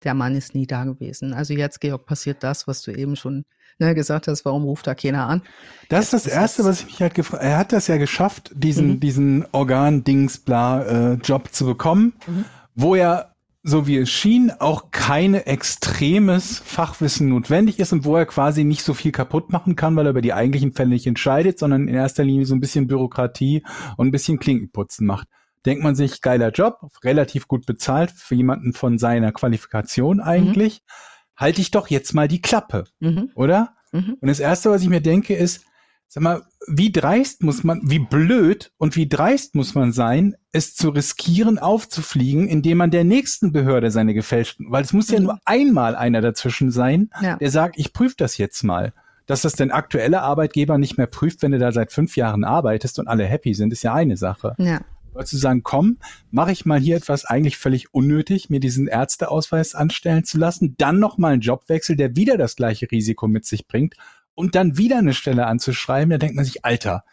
Der 0.03 0.14
Mann 0.14 0.36
ist 0.36 0.55
nie 0.55 0.66
da 0.66 0.84
gewesen. 0.84 1.34
Also 1.34 1.53
jetzt, 1.53 1.80
Georg, 1.80 2.05
passiert 2.05 2.43
das, 2.43 2.68
was 2.68 2.82
du 2.82 2.91
eben 2.91 3.16
schon 3.16 3.45
ne, 3.80 3.93
gesagt 3.93 4.28
hast, 4.28 4.45
warum 4.45 4.64
ruft 4.64 4.88
da 4.88 4.95
keiner 4.95 5.28
an? 5.28 5.41
Das 5.89 6.05
ist 6.05 6.14
das 6.14 6.28
Erste, 6.28 6.64
was 6.64 6.82
ich 6.82 6.86
mich 6.88 7.01
halt 7.01 7.14
gefragt 7.14 7.43
Er 7.43 7.57
hat 7.57 7.72
das 7.72 7.88
ja 7.88 7.97
geschafft, 7.97 8.51
diesen, 8.53 8.93
mhm. 8.93 8.99
diesen 8.99 9.45
Organ-Dings-Bla-Job 9.51 11.47
äh, 11.47 11.51
zu 11.51 11.66
bekommen, 11.66 12.14
mhm. 12.28 12.45
wo 12.76 12.95
er 12.95 13.32
so 13.64 13.86
wie 13.86 13.97
es 13.97 14.09
schien, 14.09 14.51
auch 14.57 14.89
keine 14.89 15.45
extremes 15.45 16.59
Fachwissen 16.66 17.30
notwendig 17.30 17.78
ist 17.78 17.93
und 17.93 18.05
wo 18.05 18.16
er 18.16 18.26
quasi 18.26 18.64
nicht 18.64 18.84
so 18.84 18.95
viel 18.95 19.12
kaputt 19.12 19.51
machen 19.51 19.76
kann, 19.76 19.95
weil 19.95 20.07
er 20.07 20.12
über 20.12 20.22
die 20.22 20.34
eigentlichen 20.34 20.74
Fälle 20.74 20.89
nicht 20.89 21.05
entscheidet, 21.05 21.59
sondern 21.59 21.88
in 21.88 21.93
erster 21.93 22.24
Linie 22.24 22.47
so 22.47 22.55
ein 22.55 22.59
bisschen 22.59 22.88
Bürokratie 22.88 23.64
und 23.97 24.07
ein 24.07 24.12
bisschen 24.12 24.39
Klinkenputzen 24.39 25.05
macht. 25.05 25.28
Denkt 25.66 25.84
man 25.84 25.95
sich, 25.95 26.22
geiler 26.22 26.51
Job, 26.51 26.80
relativ 27.03 27.47
gut 27.47 27.66
bezahlt 27.66 28.12
für 28.12 28.36
jemanden 28.36 28.74
von 28.74 28.97
seiner 28.97 29.32
Qualifikation 29.32 30.20
eigentlich, 30.20 30.82
mhm. 30.82 31.41
halte 31.41 31.62
ich 31.62 31.72
doch 31.72 31.88
jetzt 31.88 32.14
mal 32.14 32.28
die 32.28 32.41
Klappe, 32.41 32.86
mhm. 32.99 33.32
oder? 33.36 33.76
Mhm. 33.91 34.18
Und 34.20 34.28
das 34.28 34.39
Erste, 34.39 34.72
was 34.72 34.82
ich 34.82 34.89
mir 34.89 35.01
denke, 35.01 35.36
ist, 35.36 35.66
sag 36.07 36.24
mal, 36.24 36.41
wie 36.68 36.91
dreist 36.91 37.41
muss 37.41 37.64
man, 37.64 37.82
wie 37.86 37.99
blöd 37.99 38.72
und 38.78 38.95
wie 38.95 39.07
dreist 39.07 39.55
muss 39.55 39.76
man 39.76 39.93
sein, 39.93 40.36
es 40.51 40.76
zu 40.76 40.89
riskieren, 40.89 41.57
aufzufliegen, 41.57 42.47
indem 42.47 42.80
man 42.80 42.91
der 42.91 43.03
nächsten 43.03 43.53
Behörde 43.53 43.91
seine 43.91 44.14
gefälschten, 44.14 44.68
weil 44.70 44.84
es 44.84 44.93
muss 44.93 45.07
mhm. 45.07 45.14
ja 45.14 45.20
nur 45.22 45.39
einmal 45.45 45.95
einer 45.95 46.22
dazwischen 46.22 46.70
sein, 46.70 47.09
ja. 47.22 47.38
der 47.38 47.49
sagt, 47.49 47.78
ich 47.78 47.93
prüfe 47.93 48.16
das 48.18 48.38
jetzt 48.38 48.64
mal. 48.64 48.93
Dass 49.28 49.43
das 49.43 49.53
dein 49.53 49.72
aktueller 49.72 50.24
Arbeitgeber 50.24 50.78
nicht 50.78 50.97
mehr 50.97 51.07
prüft, 51.07 51.41
wenn 51.43 51.51
du 51.51 51.59
da 51.59 51.72
seit 51.72 51.93
fünf 51.93 52.18
Jahren 52.18 52.43
arbeitest 52.43 52.99
und 52.99 53.07
alle 53.07 53.24
happy 53.24 53.53
sind, 53.53 53.72
ist 53.72 53.84
ja 53.84 53.93
eine 53.93 54.18
Sache. 54.18 54.55
Ja. 54.57 54.82
Zu 55.26 55.38
sagen, 55.38 55.62
komm, 55.64 55.97
mache 56.32 56.51
ich 56.51 56.66
mal 56.66 56.80
hier 56.80 56.95
etwas 56.95 57.26
eigentlich 57.26 57.57
völlig 57.57 57.93
unnötig, 57.93 58.49
mir 58.49 58.59
diesen 58.59 58.88
Ärzteausweis 58.88 59.76
anstellen 59.76 60.24
zu 60.24 60.38
lassen, 60.38 60.76
dann 60.78 60.99
noch 60.99 61.18
mal 61.18 61.34
einen 61.34 61.41
Jobwechsel, 61.41 61.95
der 61.95 62.16
wieder 62.16 62.38
das 62.38 62.55
gleiche 62.55 62.89
Risiko 62.89 63.28
mit 63.28 63.45
sich 63.45 63.68
bringt 63.68 63.95
und 64.36 64.55
dann 64.55 64.78
wieder 64.78 64.97
eine 64.97 65.14
Stelle 65.14 65.45
anzuschreiben, 65.47 66.09
da 66.09 66.18
denkt 66.18 66.36
man 66.36 66.45
sich, 66.45 66.66
Alter, 66.66 67.03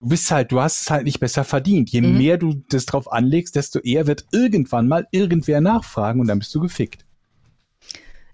du 0.00 0.08
bist 0.08 0.30
halt, 0.30 0.52
du 0.52 0.60
hast 0.60 0.82
es 0.82 0.90
halt 0.90 1.04
nicht 1.04 1.20
besser 1.20 1.44
verdient. 1.44 1.90
Je 1.90 2.00
mhm. 2.00 2.18
mehr 2.18 2.38
du 2.38 2.62
das 2.68 2.86
drauf 2.86 3.10
anlegst, 3.10 3.56
desto 3.56 3.80
eher 3.80 4.06
wird 4.06 4.26
irgendwann 4.32 4.88
mal 4.88 5.06
irgendwer 5.10 5.60
nachfragen 5.60 6.20
und 6.20 6.26
dann 6.26 6.38
bist 6.38 6.54
du 6.54 6.60
gefickt. 6.60 7.04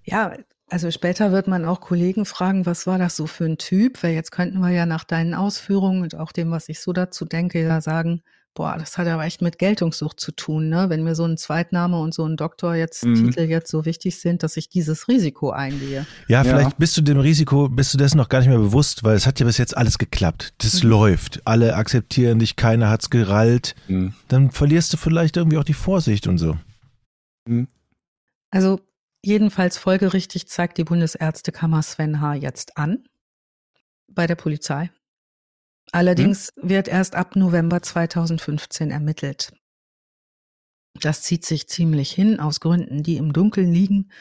Ja, 0.03 0.33
also 0.69 0.91
später 0.91 1.31
wird 1.31 1.47
man 1.47 1.65
auch 1.65 1.79
Kollegen 1.79 2.25
fragen, 2.25 2.65
was 2.65 2.87
war 2.87 2.97
das 2.97 3.15
so 3.15 3.27
für 3.27 3.45
ein 3.45 3.57
Typ? 3.57 4.01
Weil 4.03 4.13
jetzt 4.13 4.31
könnten 4.31 4.59
wir 4.59 4.71
ja 4.71 4.85
nach 4.85 5.03
deinen 5.03 5.33
Ausführungen 5.33 6.01
und 6.01 6.15
auch 6.15 6.31
dem, 6.31 6.51
was 6.51 6.69
ich 6.69 6.79
so 6.79 6.93
dazu 6.93 7.25
denke, 7.25 7.61
ja 7.61 7.81
sagen, 7.81 8.21
Boah, 8.55 8.77
das 8.79 8.97
hat 8.97 9.05
aber 9.07 9.25
echt 9.25 9.41
mit 9.41 9.59
Geltungssucht 9.59 10.17
zu 10.17 10.31
tun, 10.31 10.69
ne? 10.69 10.89
Wenn 10.89 11.03
mir 11.03 11.13
so 11.13 11.25
ein 11.25 11.35
Zweitname 11.35 11.99
und 11.99 12.13
so 12.13 12.25
ein 12.25 12.37
Doktor 12.37 12.73
jetzt 12.73 13.03
mhm. 13.03 13.15
Titel 13.15 13.41
jetzt 13.41 13.69
so 13.69 13.83
wichtig 13.83 14.17
sind, 14.21 14.43
dass 14.43 14.55
ich 14.55 14.69
dieses 14.69 15.09
Risiko 15.09 15.49
eingehe. 15.49 16.07
Ja, 16.29 16.41
vielleicht 16.45 16.69
ja. 16.69 16.75
bist 16.77 16.95
du 16.95 17.01
dem 17.01 17.19
Risiko, 17.19 17.67
bist 17.67 17.93
du 17.93 17.97
dessen 17.97 18.15
noch 18.15 18.29
gar 18.29 18.39
nicht 18.39 18.47
mehr 18.47 18.57
bewusst, 18.57 19.03
weil 19.03 19.17
es 19.17 19.27
hat 19.27 19.41
ja 19.41 19.45
bis 19.45 19.57
jetzt 19.57 19.75
alles 19.75 19.97
geklappt. 19.97 20.53
Das 20.59 20.83
mhm. 20.83 20.89
läuft. 20.89 21.41
Alle 21.43 21.75
akzeptieren 21.75 22.39
dich, 22.39 22.55
keiner 22.55 22.89
hat's 22.89 23.09
gerallt. 23.09 23.75
Mhm. 23.89 24.13
Dann 24.29 24.51
verlierst 24.51 24.93
du 24.93 24.97
vielleicht 24.97 25.35
irgendwie 25.35 25.57
auch 25.57 25.65
die 25.65 25.73
Vorsicht 25.73 26.25
und 26.25 26.37
so. 26.37 26.57
Mhm. 27.49 27.67
Also 28.51 28.79
jedenfalls 29.21 29.77
folgerichtig 29.77 30.47
zeigt 30.47 30.77
die 30.77 30.85
Bundesärztekammer 30.85 31.83
Sven 31.83 32.21
H. 32.21 32.35
jetzt 32.35 32.77
an 32.77 33.03
bei 34.07 34.27
der 34.27 34.35
Polizei. 34.35 34.91
Allerdings 35.95 36.51
hm? 36.59 36.69
wird 36.69 36.87
erst 36.89 37.15
ab 37.15 37.37
November 37.37 37.81
2015 37.81 38.91
ermittelt. 38.91 39.53
Das 40.99 41.21
zieht 41.21 41.45
sich 41.45 41.69
ziemlich 41.69 42.11
hin 42.11 42.39
aus 42.39 42.59
Gründen, 42.59 43.01
die 43.01 43.15
im 43.15 43.31
Dunkeln 43.31 43.71
liegen. 43.71 44.11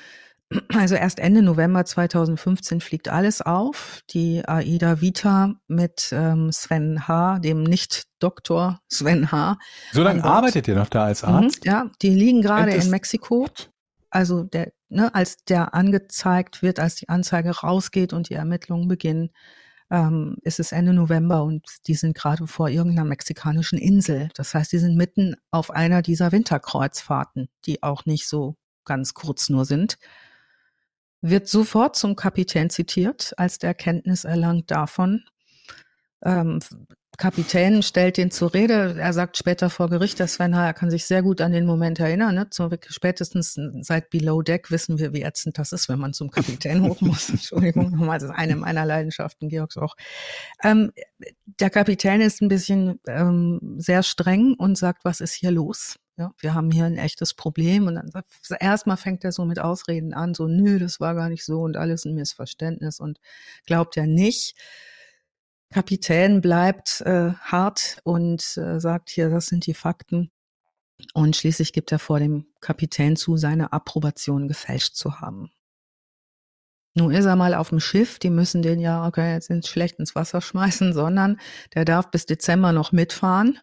Also 0.73 0.95
erst 0.95 1.19
Ende 1.19 1.43
November 1.43 1.85
2015 1.85 2.81
fliegt 2.81 3.09
alles 3.09 3.43
auf. 3.43 4.03
Die 4.11 4.47
AIDA 4.47 5.01
Vita 5.01 5.55
mit 5.67 6.11
ähm, 6.13 6.53
Sven 6.53 7.09
H., 7.09 7.41
dem 7.41 7.65
Nicht-Doktor 7.65 8.81
Sven 8.89 9.33
H. 9.33 9.59
So 9.93 10.03
lange 10.03 10.23
arbeitet 10.23 10.69
ihr 10.69 10.77
noch 10.77 10.91
da 10.91 11.07
als 11.07 11.23
mhm, 11.23 11.29
Arzt? 11.29 11.65
Mhm, 11.65 11.71
ja, 11.71 11.91
die 12.03 12.11
liegen 12.11 12.41
gerade 12.41 12.73
in 12.73 12.89
Mexiko. 12.91 13.49
Also 14.11 14.45
der, 14.45 14.73
ne, 14.91 15.13
als 15.13 15.43
der 15.45 15.75
angezeigt 15.75 16.63
wird, 16.63 16.79
als 16.79 16.95
die 16.95 17.09
Anzeige 17.09 17.51
rausgeht 17.51 18.13
und 18.13 18.29
die 18.29 18.35
Ermittlungen 18.35 18.87
beginnen, 18.87 19.31
ähm, 19.91 20.37
ist 20.43 20.73
Ende 20.73 20.93
November 20.93 21.45
und 21.45 21.65
die 21.87 21.95
sind 21.95 22.17
gerade 22.17 22.47
vor 22.47 22.69
irgendeiner 22.69 23.07
mexikanischen 23.07 23.79
Insel. 23.79 24.29
Das 24.35 24.55
heißt, 24.55 24.73
die 24.73 24.79
sind 24.79 24.97
mitten 24.97 25.37
auf 25.51 25.71
einer 25.71 26.03
dieser 26.03 26.33
Winterkreuzfahrten, 26.33 27.49
die 27.67 27.83
auch 27.83 28.07
nicht 28.07 28.27
so 28.29 28.57
ganz 28.85 29.15
kurz 29.15 29.49
nur 29.49 29.65
sind. 29.65 29.99
Wird 31.21 31.49
sofort 31.49 31.97
zum 31.97 32.17
Kapitän 32.17 32.71
zitiert, 32.71 33.33
als 33.37 33.59
der 33.59 33.75
Kenntnis 33.75 34.25
erlangt 34.25 34.71
davon. 34.71 35.25
Ähm, 36.23 36.61
Kapitän 37.17 37.83
stellt 37.83 38.17
den 38.17 38.31
zur 38.31 38.55
Rede. 38.55 38.97
Er 38.99 39.13
sagt 39.13 39.37
später 39.37 39.71
vor 39.71 39.89
Gericht, 39.89 40.19
dass 40.21 40.35
Sven 40.35 40.53
er 40.53 40.75
kann 40.75 40.91
sich 40.91 41.07
sehr 41.07 41.23
gut 41.23 41.41
an 41.41 41.53
den 41.53 41.67
Moment 41.67 42.01
erinnern. 42.01 42.35
Ne? 42.35 42.47
So, 42.51 42.71
spätestens 42.89 43.59
seit 43.81 44.11
Below 44.11 44.43
Deck 44.43 44.71
wissen 44.71 44.99
wir, 44.99 45.13
wie 45.13 45.23
ätzend 45.23 45.59
das 45.59 45.73
ist, 45.73 45.89
wenn 45.89 45.99
man 45.99 46.13
zum 46.13 46.31
Kapitän 46.31 46.83
hoch 46.83 47.01
muss. 47.01 47.29
Entschuldigung, 47.31 47.91
nochmal, 47.91 48.19
das 48.19 48.31
ist 48.31 48.37
eine 48.37 48.57
meiner 48.57 48.85
Leidenschaften, 48.85 49.49
Georgs 49.49 49.77
auch. 49.77 49.95
Ähm, 50.63 50.93
der 51.61 51.71
Kapitän 51.71 52.21
ist 52.21 52.43
ein 52.43 52.49
bisschen 52.49 53.01
ähm, 53.07 53.77
sehr 53.79 54.03
streng 54.03 54.55
und 54.55 54.77
sagt, 54.77 55.05
was 55.05 55.21
ist 55.21 55.35
hier 55.35 55.51
los? 55.51 55.97
Ja, 56.17 56.33
wir 56.39 56.55
haben 56.55 56.71
hier 56.71 56.85
ein 56.85 56.97
echtes 56.97 57.35
Problem. 57.35 57.87
Und 57.87 57.97
dann 57.97 58.11
erstmal 58.61 58.97
fängt 58.97 59.25
er 59.25 59.33
so 59.33 59.45
mit 59.45 59.59
Ausreden 59.59 60.15
an, 60.15 60.35
so, 60.35 60.47
nö, 60.47 60.79
das 60.79 61.01
war 61.01 61.15
gar 61.15 61.29
nicht 61.29 61.45
so 61.45 61.61
und 61.61 61.77
alles 61.77 62.05
ein 62.05 62.15
Missverständnis 62.15 63.01
und 63.01 63.19
glaubt 63.67 63.97
er 63.97 64.07
nicht. 64.07 64.57
Kapitän 65.75 66.41
bleibt 66.41 67.01
äh, 67.01 67.33
hart 67.33 67.99
und 68.05 68.57
äh, 68.57 68.79
sagt 68.79 69.11
hier, 69.11 69.29
das 69.29 69.47
sind 69.47 69.67
die 69.67 69.75
Fakten. 69.75 70.31
Und 71.15 71.35
schließlich 71.35 71.73
gibt 71.73 71.91
er 71.91 71.99
vor 71.99 72.21
dem 72.21 72.47
Kapitän 72.61 73.17
zu, 73.17 73.37
seine 73.37 73.73
Approbation 73.73 74.47
gefälscht 74.47 74.95
zu 74.95 75.21
haben. 75.21 75.51
Nun 76.95 77.11
ist 77.11 77.25
er 77.25 77.35
mal 77.35 77.55
auf 77.55 77.71
dem 77.71 77.81
Schiff, 77.81 78.21
die 78.21 78.31
müssen 78.31 78.63
den 78.63 78.79
ja, 78.79 79.05
okay, 79.05 79.33
jetzt 79.33 79.51
ins 79.51 79.67
schlecht 79.67 79.99
ins 79.99 80.15
Wasser 80.15 80.41
schmeißen, 80.41 80.93
sondern 80.95 81.41
der 81.75 81.85
darf 81.85 82.09
bis 82.09 82.25
Dezember 82.25 82.71
noch 82.71 82.93
mitfahren. 82.93 83.59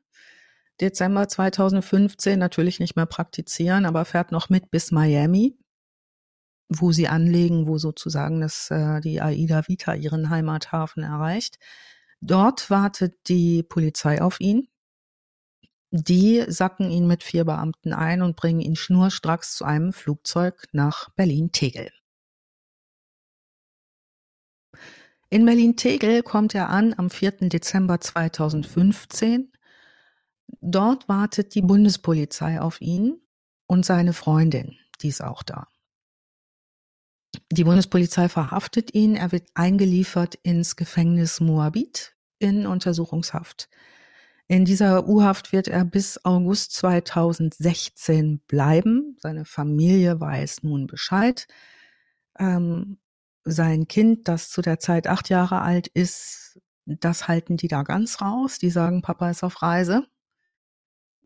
Dezember 0.82 1.30
2015 1.30 2.38
natürlich 2.38 2.82
nicht 2.82 2.98
mehr 2.98 3.06
praktizieren, 3.06 3.86
aber 3.86 4.04
fährt 4.04 4.34
noch 4.34 4.50
mit 4.50 4.70
bis 4.70 4.92
Miami, 4.92 5.58
wo 6.68 6.92
sie 6.92 7.08
anlegen, 7.08 7.68
wo 7.68 7.78
sozusagen 7.78 8.42
das, 8.42 8.70
äh, 8.70 9.00
die 9.00 9.22
Aida 9.22 9.66
Vita 9.70 9.94
ihren 9.94 10.30
Heimathafen 10.30 11.04
erreicht. 11.04 11.58
Dort 12.22 12.70
wartet 12.70 13.28
die 13.28 13.64
Polizei 13.64 14.22
auf 14.22 14.40
ihn. 14.40 14.68
Die 15.90 16.46
sacken 16.48 16.90
ihn 16.90 17.08
mit 17.08 17.24
vier 17.24 17.44
Beamten 17.44 17.94
ein 17.94 18.22
und 18.22 18.36
bringen 18.36 18.62
ihn 18.62 18.76
schnurstracks 18.76 19.56
zu 19.56 19.66
einem 19.66 19.92
Flugzeug 19.92 20.68
nach 20.72 21.10
Berlin-Tegel. 21.16 21.92
In 25.30 25.46
Berlin-Tegel 25.46 26.24
kommt 26.24 26.54
er 26.54 26.70
an 26.70 26.94
am 26.98 27.10
4. 27.10 27.50
Dezember 27.50 28.00
2015. 28.00 29.52
Dort 30.62 31.10
wartet 31.10 31.56
die 31.56 31.62
Bundespolizei 31.62 32.62
auf 32.62 32.82
ihn 32.82 33.20
und 33.66 33.86
seine 33.86 34.14
Freundin, 34.14 34.78
die 35.02 35.08
ist 35.08 35.24
auch 35.24 35.44
da. 35.44 35.68
Die 37.52 37.64
Bundespolizei 37.64 38.30
verhaftet 38.30 38.94
ihn, 38.94 39.16
er 39.16 39.32
wird 39.32 39.48
eingeliefert 39.54 40.36
ins 40.44 40.76
Gefängnis 40.76 41.40
Moabit 41.40 42.16
in 42.40 42.66
Untersuchungshaft. 42.66 43.70
In 44.48 44.66
dieser 44.66 45.08
U-Haft 45.08 45.54
wird 45.54 45.70
er 45.70 45.86
bis 45.86 46.26
August 46.26 46.74
2016 46.74 48.40
bleiben. 48.48 49.16
Seine 49.20 49.46
Familie 49.46 50.20
weiß 50.20 50.64
nun 50.64 50.88
Bescheid. 50.88 51.48
Ähm, 52.38 52.98
sein 53.46 53.88
Kind, 53.88 54.28
das 54.28 54.50
zu 54.50 54.62
der 54.62 54.80
Zeit 54.80 55.08
acht 55.08 55.30
Jahre 55.30 55.62
alt 55.62 55.88
ist, 55.88 56.60
das 56.86 57.30
halten 57.30 57.56
die 57.56 57.70
da 57.70 57.84
ganz 57.84 58.22
raus. 58.22 58.60
Die 58.60 58.70
sagen, 58.72 59.02
Papa 59.02 59.30
ist 59.30 59.44
auf 59.44 59.62
Reise. 59.62 60.06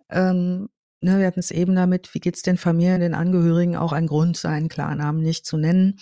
Ähm, 0.10 0.70
ne, 1.06 1.20
wir 1.20 1.28
hatten 1.28 1.40
es 1.40 1.52
eben 1.52 1.76
damit, 1.76 2.14
wie 2.14 2.20
geht's 2.20 2.42
den 2.42 2.58
Familien, 2.58 3.00
den 3.00 3.14
Angehörigen 3.14 3.78
auch 3.78 3.94
ein 3.94 4.08
Grund, 4.08 4.36
seinen 4.36 4.68
Klarnamen 4.68 5.22
nicht 5.22 5.46
zu 5.46 5.58
nennen. 5.58 6.00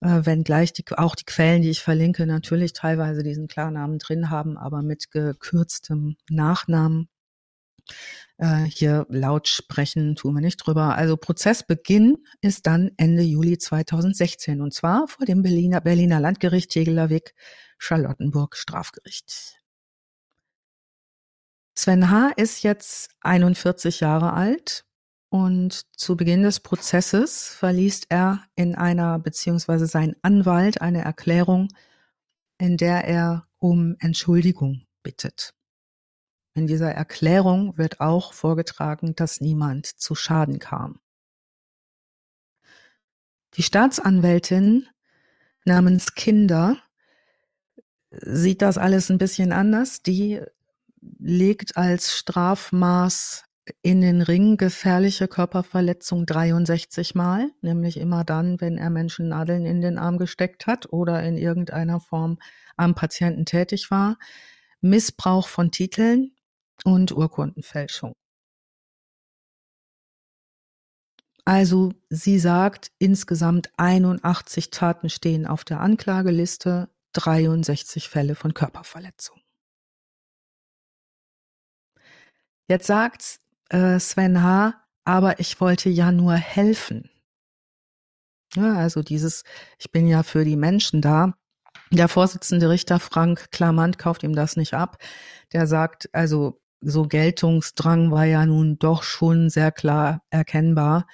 Äh, 0.00 0.20
wenn 0.24 0.44
gleich 0.44 0.72
die, 0.72 0.84
auch 0.96 1.14
die 1.16 1.24
Quellen, 1.24 1.62
die 1.62 1.70
ich 1.70 1.82
verlinke, 1.82 2.26
natürlich 2.26 2.74
teilweise 2.74 3.22
diesen 3.22 3.48
Klarnamen 3.48 3.98
drin 3.98 4.30
haben, 4.30 4.56
aber 4.56 4.82
mit 4.82 5.10
gekürztem 5.10 6.16
Nachnamen. 6.30 7.08
Äh, 8.38 8.64
hier 8.64 9.06
laut 9.08 9.48
sprechen 9.48 10.16
tun 10.16 10.34
wir 10.34 10.40
nicht 10.40 10.58
drüber. 10.58 10.96
Also 10.96 11.16
Prozessbeginn 11.16 12.18
ist 12.40 12.66
dann 12.66 12.90
Ende 12.96 13.22
Juli 13.22 13.58
2016 13.58 14.60
und 14.60 14.74
zwar 14.74 15.08
vor 15.08 15.26
dem 15.26 15.42
Berliner, 15.42 15.80
Berliner 15.80 16.20
Landgericht 16.20 16.70
Tegeler 16.70 17.10
Weg 17.10 17.34
Charlottenburg 17.78 18.56
Strafgericht. 18.56 19.63
Sven 21.76 22.10
H. 22.10 22.30
ist 22.36 22.62
jetzt 22.62 23.10
41 23.22 24.00
Jahre 24.00 24.32
alt 24.32 24.84
und 25.28 25.86
zu 25.98 26.16
Beginn 26.16 26.44
des 26.44 26.60
Prozesses 26.60 27.48
verliest 27.48 28.06
er 28.10 28.44
in 28.54 28.76
einer, 28.76 29.18
beziehungsweise 29.18 29.86
sein 29.86 30.14
Anwalt 30.22 30.80
eine 30.80 31.02
Erklärung, 31.02 31.68
in 32.58 32.76
der 32.76 33.04
er 33.08 33.48
um 33.58 33.96
Entschuldigung 33.98 34.86
bittet. 35.02 35.54
In 36.54 36.68
dieser 36.68 36.92
Erklärung 36.92 37.76
wird 37.76 37.98
auch 37.98 38.32
vorgetragen, 38.32 39.16
dass 39.16 39.40
niemand 39.40 39.86
zu 39.86 40.14
Schaden 40.14 40.60
kam. 40.60 41.00
Die 43.54 43.64
Staatsanwältin 43.64 44.86
namens 45.64 46.14
Kinder 46.14 46.78
sieht 48.10 48.62
das 48.62 48.78
alles 48.78 49.10
ein 49.10 49.18
bisschen 49.18 49.50
anders. 49.50 50.02
Die 50.02 50.40
legt 51.18 51.76
als 51.76 52.16
Strafmaß 52.16 53.44
in 53.82 54.00
den 54.00 54.20
Ring 54.20 54.56
gefährliche 54.56 55.26
Körperverletzung 55.26 56.26
63 56.26 57.14
Mal, 57.14 57.50
nämlich 57.62 57.96
immer 57.96 58.24
dann, 58.24 58.60
wenn 58.60 58.76
er 58.76 58.90
Menschen 58.90 59.28
Nadeln 59.28 59.64
in 59.64 59.80
den 59.80 59.98
Arm 59.98 60.18
gesteckt 60.18 60.66
hat 60.66 60.92
oder 60.92 61.22
in 61.22 61.38
irgendeiner 61.38 62.00
Form 62.00 62.38
am 62.76 62.94
Patienten 62.94 63.46
tätig 63.46 63.90
war. 63.90 64.18
Missbrauch 64.80 65.48
von 65.48 65.70
Titeln 65.70 66.34
und 66.84 67.12
Urkundenfälschung. 67.12 68.12
Also 71.46 71.92
sie 72.08 72.38
sagt, 72.38 72.90
insgesamt 72.98 73.70
81 73.76 74.70
Taten 74.70 75.10
stehen 75.10 75.46
auf 75.46 75.64
der 75.64 75.80
Anklageliste, 75.80 76.88
63 77.12 78.08
Fälle 78.08 78.34
von 78.34 78.54
Körperverletzung. 78.54 79.43
Jetzt 82.68 82.86
sagt 82.86 83.40
äh, 83.70 83.98
Sven 83.98 84.42
H., 84.42 84.74
aber 85.04 85.38
ich 85.38 85.60
wollte 85.60 85.90
ja 85.90 86.12
nur 86.12 86.34
helfen. 86.34 87.10
Ja, 88.54 88.76
also 88.76 89.02
dieses, 89.02 89.42
ich 89.78 89.90
bin 89.90 90.06
ja 90.06 90.22
für 90.22 90.44
die 90.44 90.56
Menschen 90.56 91.02
da. 91.02 91.34
Der 91.90 92.08
Vorsitzende 92.08 92.70
Richter 92.70 92.98
Frank 93.00 93.50
Klamant 93.50 93.98
kauft 93.98 94.22
ihm 94.22 94.34
das 94.34 94.56
nicht 94.56 94.74
ab. 94.74 94.96
Der 95.52 95.66
sagt, 95.66 96.08
also 96.12 96.60
so 96.80 97.06
Geltungsdrang 97.06 98.10
war 98.10 98.24
ja 98.24 98.46
nun 98.46 98.78
doch 98.78 99.02
schon 99.02 99.50
sehr 99.50 99.72
klar 99.72 100.22
erkennbar. 100.30 101.06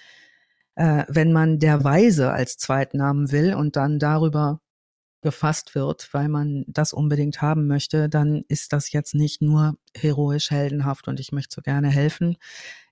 Äh, 0.76 1.04
wenn 1.08 1.32
man 1.32 1.58
der 1.58 1.82
Weise 1.84 2.32
als 2.32 2.56
Zweitnamen 2.56 3.32
will 3.32 3.54
und 3.54 3.76
dann 3.76 3.98
darüber 3.98 4.60
gefasst 5.22 5.74
wird, 5.74 6.08
weil 6.12 6.28
man 6.28 6.64
das 6.66 6.92
unbedingt 6.92 7.42
haben 7.42 7.66
möchte, 7.66 8.08
dann 8.08 8.44
ist 8.48 8.72
das 8.72 8.92
jetzt 8.92 9.14
nicht 9.14 9.42
nur 9.42 9.76
heroisch 9.96 10.50
heldenhaft 10.50 11.08
und 11.08 11.20
ich 11.20 11.32
möchte 11.32 11.54
so 11.56 11.62
gerne 11.62 11.88
helfen. 11.88 12.36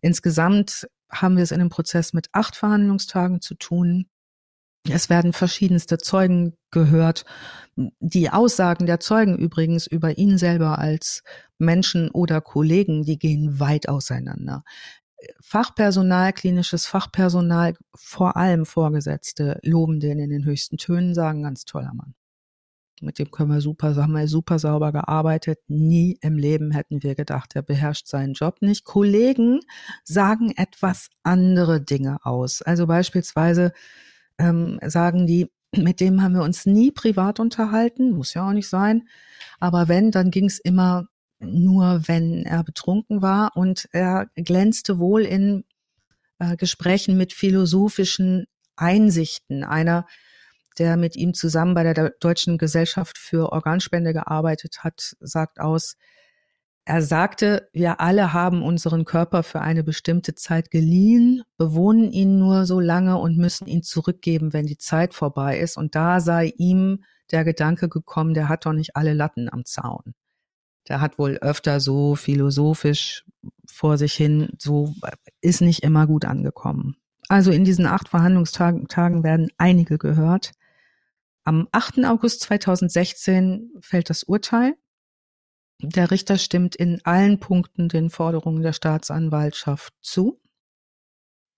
Insgesamt 0.01 0.89
haben 1.11 1.37
wir 1.37 1.43
es 1.43 1.53
in 1.53 1.59
dem 1.59 1.71
Prozess 1.71 2.13
mit 2.13 2.29
acht 2.33 2.57
Verhandlungstagen 2.57 3.41
zu 3.41 3.55
tun. 3.55 4.07
Es 4.89 5.11
werden 5.11 5.33
verschiedenste 5.33 5.99
Zeugen 5.99 6.55
gehört. 6.71 7.25
Die 7.77 8.31
Aussagen 8.31 8.87
der 8.87 9.01
Zeugen 9.01 9.37
übrigens 9.37 9.87
über 9.87 10.17
ihn 10.19 10.39
selber 10.39 10.79
als 10.79 11.23
Menschen 11.59 12.11
oder 12.11 12.41
Kollegen, 12.41 13.05
die 13.05 13.19
gehen 13.19 13.61
weit 13.61 13.89
auseinander. 13.89 14.65
Fachpersonal, 15.41 16.33
klinisches 16.33 16.87
Fachpersonal, 16.87 17.75
vor 17.95 18.37
allem 18.37 18.67
Vorgesetzte, 18.67 19.59
loben 19.63 20.01
den 20.01 20.19
in 20.19 20.31
den 20.31 20.45
höchsten 20.45 20.77
Tönen, 20.77 21.15
sagen 21.15 21.43
ganz 21.43 21.65
toller 21.65 21.93
Mann. 21.95 22.15
Mit 23.01 23.19
dem 23.19 23.31
können 23.31 23.53
wir 23.53 23.61
super, 23.61 23.95
haben 23.95 24.13
wir 24.13 24.27
super 24.29 24.59
sauber 24.59 24.93
gearbeitet. 24.93 25.61
Nie 25.69 26.19
im 26.21 26.37
Leben 26.37 26.73
hätten 26.73 27.03
wir 27.03 27.15
gedacht, 27.15 27.55
er 27.55 27.63
beherrscht 27.63 28.09
seinen 28.09 28.35
Job 28.35 28.61
nicht. 28.61 28.85
Kollegen 28.85 29.61
sagen 30.05 30.53
etwas 30.57 31.09
andere 31.23 31.81
Dinge 31.81 32.19
aus. 32.25 32.63
Also 32.63 32.87
beispielsweise 32.87 33.73
ähm, 34.39 34.79
sagen 34.85 35.27
die, 35.27 35.51
mit 35.77 36.01
dem 36.01 36.23
haben 36.23 36.35
wir 36.35 36.43
uns 36.43 36.67
nie 36.67 36.91
privat 36.91 37.41
unterhalten, 37.41 38.13
muss 38.13 38.35
ja 38.35 38.49
auch 38.49 38.53
nicht 38.53 38.69
sein. 38.69 39.09
Aber 39.61 39.89
wenn, 39.89 40.11
dann 40.11 40.31
ging 40.31 40.47
es 40.47 40.59
immer 40.59 41.09
nur, 41.41 42.03
wenn 42.07 42.45
er 42.45 42.65
betrunken 42.65 43.23
war 43.23 43.57
und 43.57 43.89
er 43.93 44.27
glänzte 44.35 44.99
wohl 44.99 45.23
in 45.23 45.65
äh, 46.39 46.57
Gesprächen 46.57 47.17
mit 47.17 47.33
philosophischen 47.33 48.47
Einsichten. 48.77 49.65
Einer, 49.65 50.07
der 50.79 50.97
mit 50.97 51.17
ihm 51.17 51.35
zusammen 51.35 51.75
bei 51.75 51.83
der 51.83 52.11
Deutschen 52.21 52.59
Gesellschaft 52.59 53.19
für 53.19 53.53
Organspende 53.53 54.13
gearbeitet 54.13 54.85
hat, 54.85 55.17
sagt 55.21 55.61
aus, 55.61 55.97
er 56.85 57.03
sagte, 57.03 57.69
wir 57.75 58.01
alle 58.01 58.33
haben 58.33 58.63
unseren 58.63 59.05
Körper 59.05 59.43
für 59.43 59.61
eine 59.61 59.85
bestimmte 59.85 60.35
Zeit 60.35 60.71
geliehen, 60.71 61.43
bewohnen 61.59 62.11
ihn 62.13 62.39
nur 62.39 62.65
so 62.65 62.81
lange 62.81 63.19
und 63.19 63.37
müssen 63.37 63.67
ihn 63.67 63.83
zurückgeben, 63.83 64.55
wenn 64.55 64.65
die 64.65 64.79
Zeit 64.79 65.13
vorbei 65.13 65.59
ist. 65.59 65.77
Und 65.77 65.95
da 65.95 66.21
sei 66.21 66.55
ihm 66.57 67.05
der 67.31 67.45
Gedanke 67.45 67.91
gekommen, 67.91 68.33
der 68.33 68.49
hat 68.49 68.65
doch 68.65 68.73
nicht 68.73 68.97
alle 68.97 69.13
Latten 69.13 69.53
am 69.53 69.67
Zaun. 69.67 70.15
Der 70.89 71.01
hat 71.01 71.19
wohl 71.19 71.39
öfter 71.39 71.81
so 71.81 72.15
philosophisch 72.15 73.25
vor 73.67 73.99
sich 73.99 74.15
hin, 74.15 74.51
so 74.59 74.95
ist 75.41 75.61
nicht 75.61 75.83
immer 75.83 76.07
gut 76.07 76.25
angekommen. 76.25 76.97
Also 77.29 77.51
in 77.51 77.65
diesen 77.65 77.87
acht 77.87 78.09
Verhandlungstagen 78.09 79.23
werden 79.23 79.51
einige 79.59 79.99
gehört. 79.99 80.53
Am 81.45 81.69
8. 81.73 82.05
August 82.05 82.41
2016 82.43 83.71
fällt 83.81 84.11
das 84.11 84.23
Urteil. 84.23 84.75
Der 85.81 86.11
Richter 86.11 86.39
stimmt 86.39 86.75
in 86.75 87.01
allen 87.05 87.39
Punkten 87.39 87.89
den 87.89 88.11
Forderungen 88.11 88.63
der 88.63 88.73
Staatsanwaltschaft 88.73 89.95
zu 90.01 90.41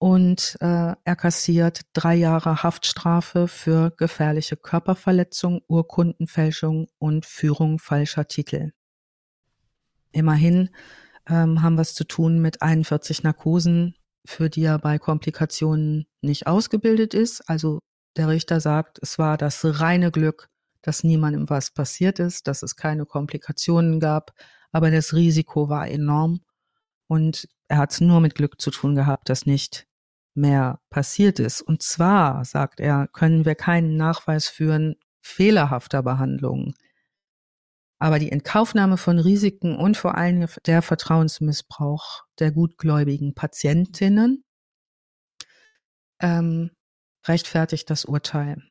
und 0.01 0.57
äh, 0.61 0.95
er 1.05 1.16
kassiert 1.16 1.83
drei 1.93 2.14
Jahre 2.14 2.62
Haftstrafe 2.62 3.49
für 3.49 3.91
gefährliche 3.91 4.57
Körperverletzung, 4.57 5.61
Urkundenfälschung 5.68 6.89
und 6.99 7.26
Führung 7.26 7.78
falscher 7.78 8.26
Titel. 8.26 8.72
Immerhin 10.12 10.70
ähm, 11.28 11.62
haben 11.62 11.76
wir 11.76 11.82
es 11.82 11.94
zu 11.94 12.04
tun 12.04 12.40
mit 12.40 12.62
41 12.62 13.22
Narkosen, 13.22 13.94
für 14.26 14.50
die 14.50 14.64
er 14.64 14.78
bei 14.78 14.98
Komplikationen 14.98 16.06
nicht 16.20 16.46
ausgebildet 16.46 17.14
ist. 17.14 17.48
Also 17.48 17.80
der 18.16 18.28
Richter 18.28 18.61
sagt, 18.61 18.98
es 19.02 19.18
war 19.18 19.36
das 19.36 19.80
reine 19.80 20.11
Glück, 20.11 20.48
dass 20.82 21.04
niemandem 21.04 21.48
was 21.48 21.70
passiert 21.70 22.18
ist, 22.18 22.46
dass 22.46 22.62
es 22.62 22.76
keine 22.76 23.06
Komplikationen 23.06 24.00
gab, 24.00 24.32
aber 24.72 24.90
das 24.90 25.14
Risiko 25.14 25.68
war 25.68 25.88
enorm 25.88 26.40
und 27.06 27.48
er 27.68 27.78
hat 27.78 27.92
es 27.92 28.00
nur 28.00 28.20
mit 28.20 28.34
Glück 28.34 28.61
zu 28.61 28.70
tun 28.70 28.94
gehabt, 28.94 29.28
dass 29.28 29.46
nicht 29.46 29.86
mehr 30.34 30.80
passiert 30.90 31.38
ist. 31.38 31.61
Und 31.61 31.82
zwar, 31.82 32.44
sagt 32.44 32.80
er, 32.80 33.08
können 33.08 33.44
wir 33.44 33.54
keinen 33.54 33.96
Nachweis 33.96 34.48
führen 34.48 34.96
fehlerhafter 35.20 36.02
Behandlungen. 36.02 36.74
Aber 38.01 38.18
die 38.18 38.32
Entkaufnahme 38.32 38.96
von 38.96 39.18
Risiken 39.18 39.76
und 39.76 39.96
vor 39.96 40.16
allem 40.16 40.46
der 40.66 40.80
Vertrauensmissbrauch 40.80 42.24
der 42.38 42.51
gutgläubigen 42.51 43.34
Patientinnen 43.34 44.42
ähm, 46.18 46.70
rechtfertigt 47.28 47.90
das 47.90 48.07
Urteil. 48.07 48.62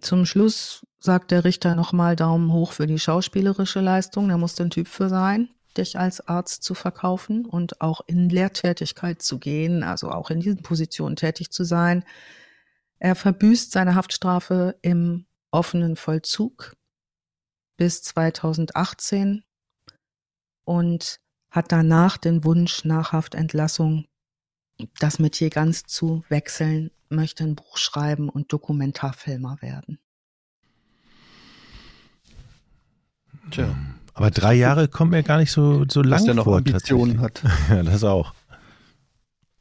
Zum 0.00 0.26
Schluss 0.26 0.84
sagt 0.98 1.30
der 1.30 1.44
Richter 1.44 1.76
nochmal 1.76 2.16
Daumen 2.16 2.52
hoch 2.52 2.72
für 2.72 2.88
die 2.88 2.98
schauspielerische 2.98 3.80
Leistung. 3.80 4.28
Da 4.28 4.38
muss 4.38 4.60
ein 4.60 4.70
Typ 4.70 4.88
für 4.88 5.08
sein, 5.08 5.48
dich 5.76 5.96
als 5.96 6.26
Arzt 6.26 6.64
zu 6.64 6.74
verkaufen 6.74 7.46
und 7.46 7.80
auch 7.80 8.00
in 8.08 8.28
Lehrtätigkeit 8.28 9.22
zu 9.22 9.38
gehen, 9.38 9.84
also 9.84 10.10
auch 10.10 10.30
in 10.30 10.40
diesen 10.40 10.62
Positionen 10.62 11.14
tätig 11.14 11.52
zu 11.52 11.62
sein. 11.62 12.04
Er 12.98 13.14
verbüßt 13.14 13.70
seine 13.70 13.94
Haftstrafe 13.94 14.76
im 14.82 15.26
offenen 15.52 15.94
Vollzug 15.94 16.74
bis 17.76 18.02
2018 18.02 19.44
und 20.64 21.20
hat 21.50 21.70
danach 21.72 22.16
den 22.16 22.44
Wunsch 22.44 22.84
nach 22.84 23.12
Haftentlassung, 23.12 24.06
das 24.98 25.18
Metier 25.18 25.50
ganz 25.50 25.84
zu 25.84 26.24
wechseln, 26.28 26.90
möchte 27.08 27.44
ein 27.44 27.54
Buch 27.54 27.76
schreiben 27.76 28.28
und 28.28 28.52
Dokumentarfilmer 28.52 29.62
werden. 29.62 29.98
Tja. 33.50 33.74
Aber 34.14 34.30
drei 34.30 34.54
Jahre 34.54 34.88
kommt 34.88 35.10
mir 35.10 35.22
gar 35.24 35.38
nicht 35.38 35.50
so, 35.50 35.84
so 35.88 36.00
lang 36.00 36.12
Dass 36.12 36.24
der 36.24 36.34
noch 36.34 36.44
vor. 36.44 36.58
Ambitionen 36.58 37.18
tatsächlich. 37.18 37.52
hat. 37.52 37.68
Ja, 37.76 37.82
das 37.82 38.04
auch. 38.04 38.32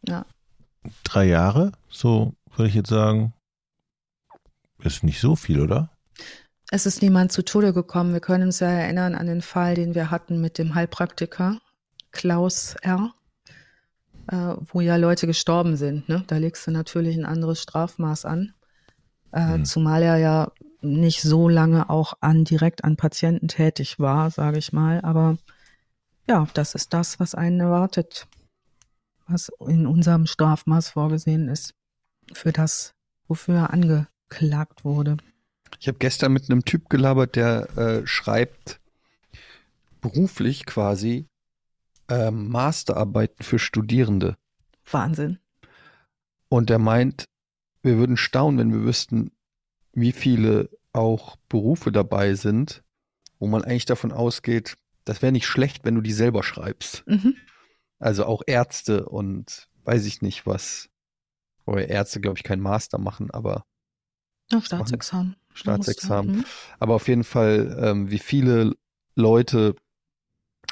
Ja. 0.07 0.25
Drei 1.03 1.25
Jahre, 1.25 1.71
so 1.89 2.33
würde 2.55 2.69
ich 2.69 2.75
jetzt 2.75 2.89
sagen, 2.89 3.33
ist 4.79 5.03
nicht 5.03 5.19
so 5.19 5.35
viel, 5.35 5.59
oder? 5.59 5.89
Es 6.71 6.85
ist 6.85 7.01
niemand 7.01 7.31
zu 7.31 7.43
Tode 7.43 7.73
gekommen. 7.73 8.13
Wir 8.13 8.19
können 8.19 8.45
uns 8.45 8.59
ja 8.59 8.67
erinnern 8.67 9.15
an 9.15 9.27
den 9.27 9.41
Fall, 9.41 9.75
den 9.75 9.95
wir 9.95 10.09
hatten 10.09 10.41
mit 10.41 10.57
dem 10.57 10.75
Heilpraktiker 10.75 11.59
Klaus 12.11 12.75
R., 12.81 13.13
äh, 14.27 14.55
wo 14.71 14.81
ja 14.81 14.95
Leute 14.95 15.27
gestorben 15.27 15.75
sind. 15.75 16.07
Ne? 16.07 16.23
Da 16.27 16.37
legst 16.37 16.65
du 16.65 16.71
natürlich 16.71 17.17
ein 17.17 17.25
anderes 17.25 17.61
Strafmaß 17.61 18.25
an. 18.25 18.53
Äh, 19.31 19.55
Hm. 19.55 19.65
Zumal 19.65 20.01
er 20.03 20.17
ja 20.17 20.51
nicht 20.81 21.21
so 21.21 21.49
lange 21.49 21.89
auch 21.89 22.13
an 22.21 22.43
direkt 22.43 22.83
an 22.83 22.97
Patienten 22.97 23.47
tätig 23.47 23.99
war, 23.99 24.31
sage 24.31 24.57
ich 24.57 24.73
mal. 24.73 25.01
Aber 25.01 25.37
ja, 26.27 26.47
das 26.53 26.75
ist 26.75 26.93
das, 26.93 27.19
was 27.19 27.35
einen 27.35 27.59
erwartet, 27.59 28.27
was 29.27 29.51
in 29.67 29.87
unserem 29.87 30.25
Strafmaß 30.25 30.89
vorgesehen 30.89 31.49
ist, 31.49 31.73
für 32.31 32.51
das, 32.51 32.93
wofür 33.27 33.55
er 33.55 33.73
angeklagt 33.73 34.85
wurde. 34.85 35.17
Ich 35.79 35.87
habe 35.87 35.97
gestern 35.97 36.33
mit 36.33 36.49
einem 36.49 36.65
Typ 36.65 36.89
gelabert, 36.89 37.35
der 37.35 37.77
äh, 37.77 38.07
schreibt 38.07 38.79
beruflich 40.01 40.65
quasi 40.65 41.27
ähm, 42.09 42.49
Masterarbeiten 42.49 43.43
für 43.43 43.59
Studierende. 43.59 44.37
Wahnsinn. 44.89 45.39
Und 46.49 46.69
der 46.69 46.79
meint, 46.79 47.25
wir 47.81 47.97
würden 47.97 48.17
staunen, 48.17 48.59
wenn 48.59 48.73
wir 48.73 48.85
wüssten, 48.85 49.31
wie 49.93 50.11
viele 50.11 50.69
auch 50.91 51.37
Berufe 51.49 51.91
dabei 51.91 52.35
sind, 52.35 52.83
wo 53.39 53.47
man 53.47 53.63
eigentlich 53.63 53.85
davon 53.85 54.11
ausgeht, 54.11 54.75
das 55.05 55.21
wäre 55.21 55.31
nicht 55.31 55.47
schlecht, 55.47 55.83
wenn 55.83 55.95
du 55.95 56.01
die 56.01 56.13
selber 56.13 56.43
schreibst. 56.43 57.03
Mhm. 57.07 57.35
Also 57.99 58.25
auch 58.25 58.41
Ärzte 58.45 59.05
und 59.05 59.67
weiß 59.83 60.05
ich 60.05 60.21
nicht 60.21 60.45
was. 60.45 60.89
Wobei 61.65 61.85
Ärzte, 61.85 62.21
glaube 62.21 62.37
ich, 62.37 62.43
kein 62.43 62.59
Master 62.59 62.97
machen, 62.97 63.31
aber 63.31 63.65
Ja, 64.51 64.61
Staatsexamen. 64.61 65.35
Staatsexamen. 65.53 66.37
Mhm. 66.37 66.45
Aber 66.79 66.95
auf 66.95 67.07
jeden 67.07 67.23
Fall, 67.23 67.77
ähm, 67.79 68.11
wie 68.11 68.19
viele 68.19 68.75
Leute 69.15 69.75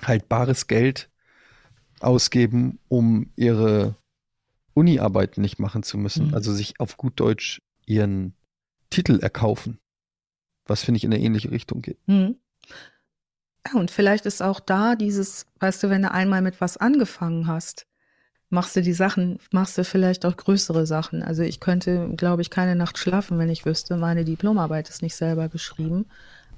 halt 0.04 0.30
bares 0.30 0.68
Geld 0.68 1.10
ausgeben, 2.00 2.80
um 2.88 3.32
ihre 3.36 3.96
Uni-Arbeiten 4.74 5.42
nicht 5.42 5.60
machen 5.60 5.84
zu 5.84 5.98
müssen. 5.98 6.30
Mhm. 6.30 6.34
Also 6.34 6.54
sich 6.54 6.80
auf 6.80 6.98
gut 6.98 7.20
Deutsch 7.20 7.62
ihren 7.86 8.34
Titel 8.90 9.20
erkaufen. 9.20 9.80
Was 10.66 10.84
finde 10.84 10.98
ich 10.98 11.04
in 11.04 11.14
eine 11.14 11.24
ähnliche 11.24 11.52
Richtung 11.52 11.82
geht. 11.82 12.00
Mhm. 12.08 12.38
Ja, 13.68 13.80
und 13.80 13.92
vielleicht 13.92 14.26
ist 14.26 14.42
auch 14.42 14.60
da 14.60 14.96
dieses, 14.96 15.46
weißt 15.60 15.84
du, 15.84 15.90
wenn 15.90 16.02
du 16.02 16.12
einmal 16.12 16.42
mit 16.42 16.62
was 16.62 16.78
angefangen 16.78 17.48
hast, 17.48 17.86
machst 18.52 18.76
du 18.76 18.82
die 18.82 18.94
Sachen, 18.94 19.40
machst 19.52 19.78
du 19.78 19.84
vielleicht 19.84 20.26
auch 20.26 20.38
größere 20.38 20.86
Sachen. 20.86 21.24
Also 21.24 21.42
ich 21.44 21.60
könnte, 21.60 22.10
glaube 22.16 22.42
ich, 22.42 22.50
keine 22.50 22.76
Nacht 22.76 22.98
schlafen, 22.98 23.40
wenn 23.40 23.50
ich 23.50 23.66
wüsste, 23.66 23.98
meine 23.98 24.26
Diplomarbeit 24.26 24.90
ist 24.90 25.02
nicht 25.02 25.16
selber 25.16 25.50
geschrieben. 25.50 26.06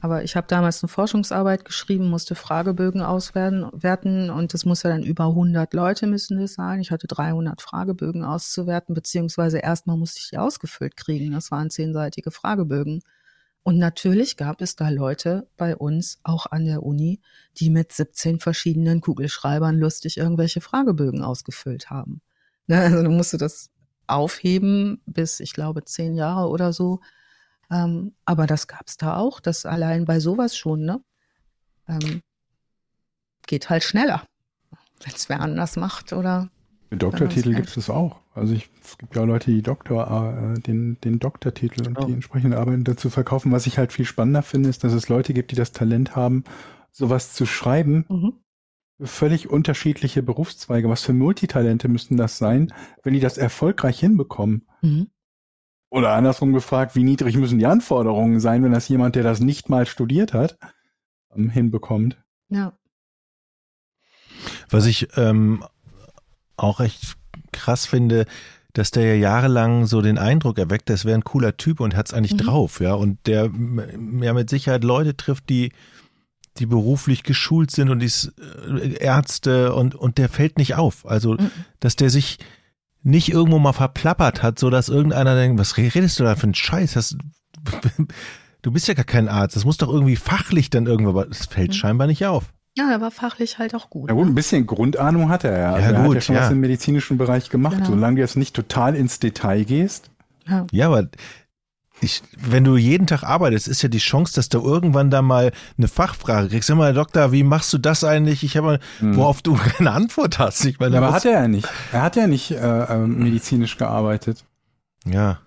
Aber 0.02 0.24
ich 0.24 0.36
habe 0.36 0.48
damals 0.50 0.84
eine 0.84 0.89
Forschungsarbeit 0.89 1.64
geschrieben, 1.64 2.10
musste 2.10 2.36
Fragebögen 2.36 3.02
auswerten 3.02 3.68
werten, 3.72 4.30
und 4.30 4.54
das 4.54 4.66
muss 4.66 4.84
ja 4.84 4.89
dann 4.89 5.04
über 5.04 5.28
100 5.28 5.74
Leute 5.74 6.08
müssen 6.08 6.38
das 6.41 6.56
sein. 6.56 6.82
Ich 6.82 6.91
hatte 6.91 7.08
300 7.08 7.62
Fragebögen 7.62 8.26
auszuwerten, 8.26 8.96
beziehungsweise 8.96 9.60
erstmal 9.60 9.96
musste 9.96 10.20
ich 10.20 10.30
die 10.32 10.38
ausgefüllt 10.38 10.98
kriegen. 10.98 11.32
Das 11.32 11.52
waren 11.52 11.70
zehnseitige 11.70 12.32
Fragebögen. 12.32 13.02
Und 13.64 13.78
natürlich 13.78 14.36
gab 14.36 14.61
es 14.61 14.76
da 14.76 14.89
Leute 14.89 15.47
bei 15.55 15.76
uns, 15.76 16.20
auch 16.24 16.47
an 16.47 16.66
der 16.66 16.84
Uni, 16.84 17.22
die 17.57 17.70
mit 17.70 17.93
17 17.93 18.39
verschiedenen 18.39 18.99
Kugelschreibern 18.99 19.78
lustig 19.78 20.18
irgendwelche 20.18 20.59
Fragebögen 20.59 21.24
ausgefüllt 21.24 21.89
haben. 21.89 22.22
Ne, 22.68 22.80
Also 22.80 23.03
du 23.03 23.09
musst 23.09 23.34
du 23.34 23.38
das 23.38 23.72
aufheben 24.07 25.01
bis, 25.05 25.39
ich 25.39 25.53
glaube, 25.53 25.86
zehn 25.86 26.16
Jahre 26.16 26.49
oder 26.49 26.74
so. 26.74 26.99
Ähm, 27.72 28.14
aber 28.26 28.47
das 28.47 28.68
gab 28.68 28.88
es 28.88 28.97
da 28.97 29.18
auch, 29.18 29.39
das 29.39 29.66
allein 29.66 30.05
bei 30.05 30.20
sowas 30.20 30.57
schon, 30.57 30.82
ne? 30.86 31.01
Ähm, 31.88 32.22
geht 33.47 33.70
halt 33.70 33.84
schneller, 33.84 34.26
wenn 35.03 35.14
es 35.14 35.30
wer 35.30 35.41
anders 35.41 35.76
macht 35.76 36.14
oder 36.14 36.49
Den 36.94 37.00
Doktortitel 37.00 37.56
gibt 37.56 37.76
es 37.76 37.89
auch. 37.89 38.20
Also 38.36 38.54
ich, 38.54 38.70
es 38.84 39.00
gibt 39.00 39.16
ja 39.16 39.24
Leute, 39.24 39.50
die 39.50 39.64
Doktor, 39.64 40.54
äh, 40.56 40.60
den, 40.60 41.00
den 41.02 41.18
Doktortitel 41.18 41.88
und 41.88 41.96
Genau. 41.96 42.06
die 42.06 42.14
entsprechende 42.14 42.60
Arbeit 42.60 42.82
dazu 42.84 43.10
verkaufen. 43.10 43.52
Was 43.52 43.66
ich 43.66 43.80
halt 43.80 43.91
viel 43.91 44.06
spannender 44.06 44.44
finde, 44.44 44.70
ist, 44.70 44.84
dass 44.84 44.94
es 44.94 45.10
Leute 45.10 45.34
gibt, 45.34 45.50
die 45.50 45.56
das 45.56 45.72
Talent 45.72 46.16
haben, 46.16 46.44
sowas 46.91 47.34
zu 47.34 47.48
schreiben. 47.48 48.06
mhm. 48.10 48.34
Völlig 49.02 49.50
unterschiedliche 49.50 50.22
Berufszweige. 50.22 50.88
Was 50.88 51.02
für 51.02 51.14
Multitalente 51.14 51.88
müssten 51.88 52.16
das 52.16 52.38
sein, 52.38 52.72
wenn 53.02 53.16
die 53.16 53.20
das 53.20 53.39
erfolgreich 53.39 54.00
hinbekommen? 54.00 54.68
Mhm. 54.84 55.08
Oder 55.89 56.14
andersrum 56.14 56.54
gefragt, 56.54 56.96
wie 56.96 57.04
niedrig 57.04 57.36
müssen 57.36 57.58
die 57.58 57.66
Anforderungen 57.66 58.39
sein, 58.39 58.64
wenn 58.64 58.72
das 58.72 58.88
jemand, 58.89 59.16
der 59.16 59.24
das 59.24 59.39
nicht 59.39 59.68
mal 59.68 59.88
studiert 59.88 60.34
hat, 60.34 60.60
ähm, 61.36 61.50
hinbekommt? 61.50 62.24
ja. 62.50 62.78
Was 64.70 64.86
ich 64.86 65.08
ähm, 65.18 65.64
auch 66.58 66.80
echt 66.80 67.16
krass 67.51 67.86
finde, 67.86 68.26
dass 68.74 68.91
der 68.91 69.06
ja 69.06 69.14
jahrelang 69.14 69.86
so 69.86 70.01
den 70.01 70.18
Eindruck 70.18 70.58
erweckt, 70.58 70.89
das 70.89 71.06
wäre 71.06 71.16
ein 71.18 71.24
cooler 71.24 71.58
Typ 71.58 71.80
und 71.80 71.95
hat 71.95 72.08
es 72.08 72.14
eigentlich 72.14 72.34
Mhm. 72.34 72.38
drauf, 72.38 72.80
ja. 72.80 72.93
Und 72.95 73.20
der 73.28 73.51
ja 74.22 74.34
mit 74.34 74.49
Sicherheit 74.49 74.84
Leute 74.84 75.16
trifft, 75.16 75.49
die, 75.49 75.72
die 76.58 76.66
beruflich 76.66 77.24
geschult 77.24 77.70
sind 77.72 77.89
und 77.89 77.99
die 77.99 78.12
äh, 78.82 78.95
Ärzte 78.97 79.74
und, 79.76 79.93
und 79.95 80.18
der 80.18 80.30
fällt 80.30 80.58
nicht 80.58 80.76
auf. 80.76 81.06
Also, 81.06 81.34
Mhm. 81.34 81.51
dass 81.80 81.95
der 81.95 82.10
sich 82.10 82.39
nicht 83.04 83.30
irgendwo 83.30 83.60
mal 83.60 83.74
verplappert 83.74 84.41
hat, 84.41 84.58
so 84.58 84.70
dass 84.70 84.89
irgendeiner 84.89 85.36
denkt, 85.36 85.60
was 85.60 85.78
redest 85.78 86.20
du 86.20 86.24
da 86.24 86.36
für 86.36 86.43
einen 86.43 86.56
Scheiß? 86.56 86.93
Das, 86.93 87.16
du 88.62 88.72
bist 88.72 88.88
ja 88.88 88.93
gar 88.93 89.06
kein 89.06 89.28
Arzt. 89.28 89.56
Das 89.56 89.66
muss 89.66 89.78
doch 89.78 89.89
irgendwie 89.91 90.16
fachlich 90.16 90.70
dann 90.70 90.88
irgendwo, 90.88 91.10
aber 91.12 91.28
es 91.30 91.45
fällt 91.45 91.70
Mhm. 91.70 91.74
scheinbar 91.74 92.08
nicht 92.08 92.26
auf. 92.26 92.54
Ja, 92.78 92.90
er 92.92 93.02
war 93.02 93.12
fachlich 93.12 93.60
halt 93.60 93.76
auch 93.76 93.90
gut. 93.90 94.10
Ja 94.10 94.16
gut, 94.16 94.26
ne? 94.26 94.32
ein 94.32 94.36
bisschen 94.36 94.66
Grundahnung 94.66 95.30
hat 95.30 95.44
er 95.44 95.52
ja. 95.58 95.72
Ja, 95.72 95.78
er 95.78 95.98
hat 96.00 96.06
gut, 96.06 96.16
ja 96.16 96.22
schon 96.22 96.36
ja. 96.36 96.42
was 96.42 96.52
im 96.52 96.60
medizinischen 96.60 97.18
Bereich 97.18 97.50
gemacht. 97.50 97.76
Genau. 97.78 97.90
Solange 97.90 98.16
du 98.16 98.22
jetzt 98.22 98.36
nicht 98.38 98.56
total 98.56 98.96
ins 98.96 99.20
Detail 99.20 99.64
gehst. 99.64 100.10
Ja. 100.48 100.66
Ja, 100.72 100.88
aber 100.88 101.08
ich, 102.02 102.22
wenn 102.38 102.64
du 102.64 102.76
jeden 102.76 103.08
Tag 103.08 103.24
arbeitest, 103.24 103.68
ist 103.68 103.82
ja 103.84 103.88
die 103.90 104.00
Chance, 104.00 104.34
dass 104.34 104.50
du 104.50 104.60
irgendwann 104.60 105.10
da 105.12 105.22
mal 105.22 105.52
eine 105.78 105.88
Fachfrage 105.88 106.50
kriegst. 106.50 106.68
Sag 106.68 106.76
mal, 106.78 106.94
Doktor, 106.94 107.32
wie 107.32 107.44
machst 107.44 107.72
du 107.72 107.78
das 107.78 108.04
eigentlich? 108.04 108.44
Ich 108.44 108.58
habe, 108.58 108.80
Hm. 109.00 109.16
worauf 109.16 109.42
du 109.42 109.54
keine 109.78 109.92
Antwort 109.92 110.40
hast. 110.40 110.66
Ich 110.66 110.80
meine, 110.80 110.96
Ja, 110.96 111.02
aber 111.02 111.14
hat 111.14 111.26
er 111.26 111.32
ja 111.44 111.48
nicht. 111.48 111.68
Er 111.94 112.02
hat 112.02 112.16
ja 112.16 112.28
nicht 112.28 112.52
äh, 112.52 112.56
ähm, 112.58 113.20
medizinisch 113.20 113.78
gearbeitet. 113.78 114.44
ja, 115.06 115.38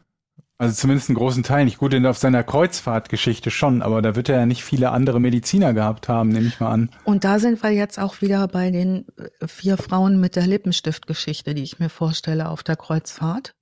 Also 0.58 0.74
zumindest 0.74 1.10
einen 1.10 1.16
großen 1.16 1.42
Teil 1.42 1.66
nicht. 1.66 1.78
Gut, 1.78 1.92
in, 1.92 2.06
auf 2.06 2.16
seiner 2.16 2.42
Kreuzfahrtgeschichte 2.42 3.50
schon, 3.50 3.82
aber 3.82 4.00
da 4.00 4.16
wird 4.16 4.30
er 4.30 4.40
ja 4.40 4.46
nicht 4.46 4.64
viele 4.64 4.90
andere 4.90 5.20
Mediziner 5.20 5.74
gehabt 5.74 6.08
haben, 6.08 6.30
nehme 6.30 6.46
ich 6.46 6.60
mal 6.60 6.70
an. 6.70 6.90
Und 7.04 7.24
da 7.24 7.38
sind 7.38 7.62
wir 7.62 7.70
jetzt 7.70 7.98
auch 7.98 8.22
wieder 8.22 8.48
bei 8.48 8.70
den 8.70 9.04
äh, 9.18 9.46
vier 9.46 9.76
Frauen 9.76 10.18
mit 10.18 10.34
der 10.34 10.46
Lippenstiftgeschichte, 10.46 11.54
die 11.54 11.62
ich 11.62 11.78
mir 11.78 11.90
vorstelle 11.90 12.48
auf 12.48 12.62
der 12.62 12.76
Kreuzfahrt. 12.76 13.54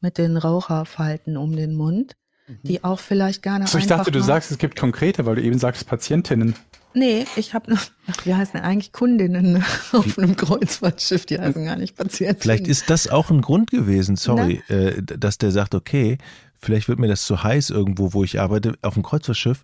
Mit 0.00 0.18
den 0.18 0.36
Raucherfalten 0.36 1.36
um 1.36 1.56
den 1.56 1.74
Mund, 1.74 2.14
die 2.62 2.84
auch 2.84 3.00
vielleicht 3.00 3.42
gerne 3.42 3.64
Achso, 3.64 3.78
ich 3.78 3.84
einfach 3.84 3.98
dachte, 3.98 4.12
du 4.12 4.22
sagst, 4.22 4.50
es 4.50 4.58
gibt 4.58 4.78
konkrete, 4.78 5.26
weil 5.26 5.34
du 5.36 5.42
eben 5.42 5.58
sagst 5.58 5.88
Patientinnen. 5.88 6.54
Nee, 6.94 7.26
ich 7.36 7.54
habe 7.54 7.70
noch, 7.70 7.80
ach, 8.06 8.26
wie 8.26 8.34
heißen 8.34 8.60
eigentlich 8.60 8.92
Kundinnen 8.92 9.64
auf 9.92 10.18
einem 10.18 10.36
Kreuzfahrtschiff, 10.36 11.26
die 11.26 11.38
heißen 11.38 11.64
gar 11.64 11.76
nicht 11.76 11.96
Patienten. 11.96 12.40
vielleicht 12.40 12.66
ist 12.68 12.90
das 12.90 13.08
auch 13.08 13.30
ein 13.30 13.40
Grund 13.40 13.70
gewesen, 13.70 14.16
sorry, 14.16 14.62
äh, 14.68 15.02
dass 15.02 15.38
der 15.38 15.50
sagt, 15.50 15.74
okay, 15.74 16.18
vielleicht 16.56 16.88
wird 16.88 16.98
mir 16.98 17.08
das 17.08 17.24
zu 17.24 17.42
heiß 17.42 17.70
irgendwo, 17.70 18.12
wo 18.12 18.24
ich 18.24 18.40
arbeite, 18.40 18.74
auf 18.82 18.94
dem 18.94 19.02
Kreuzfahrtschiff. 19.02 19.62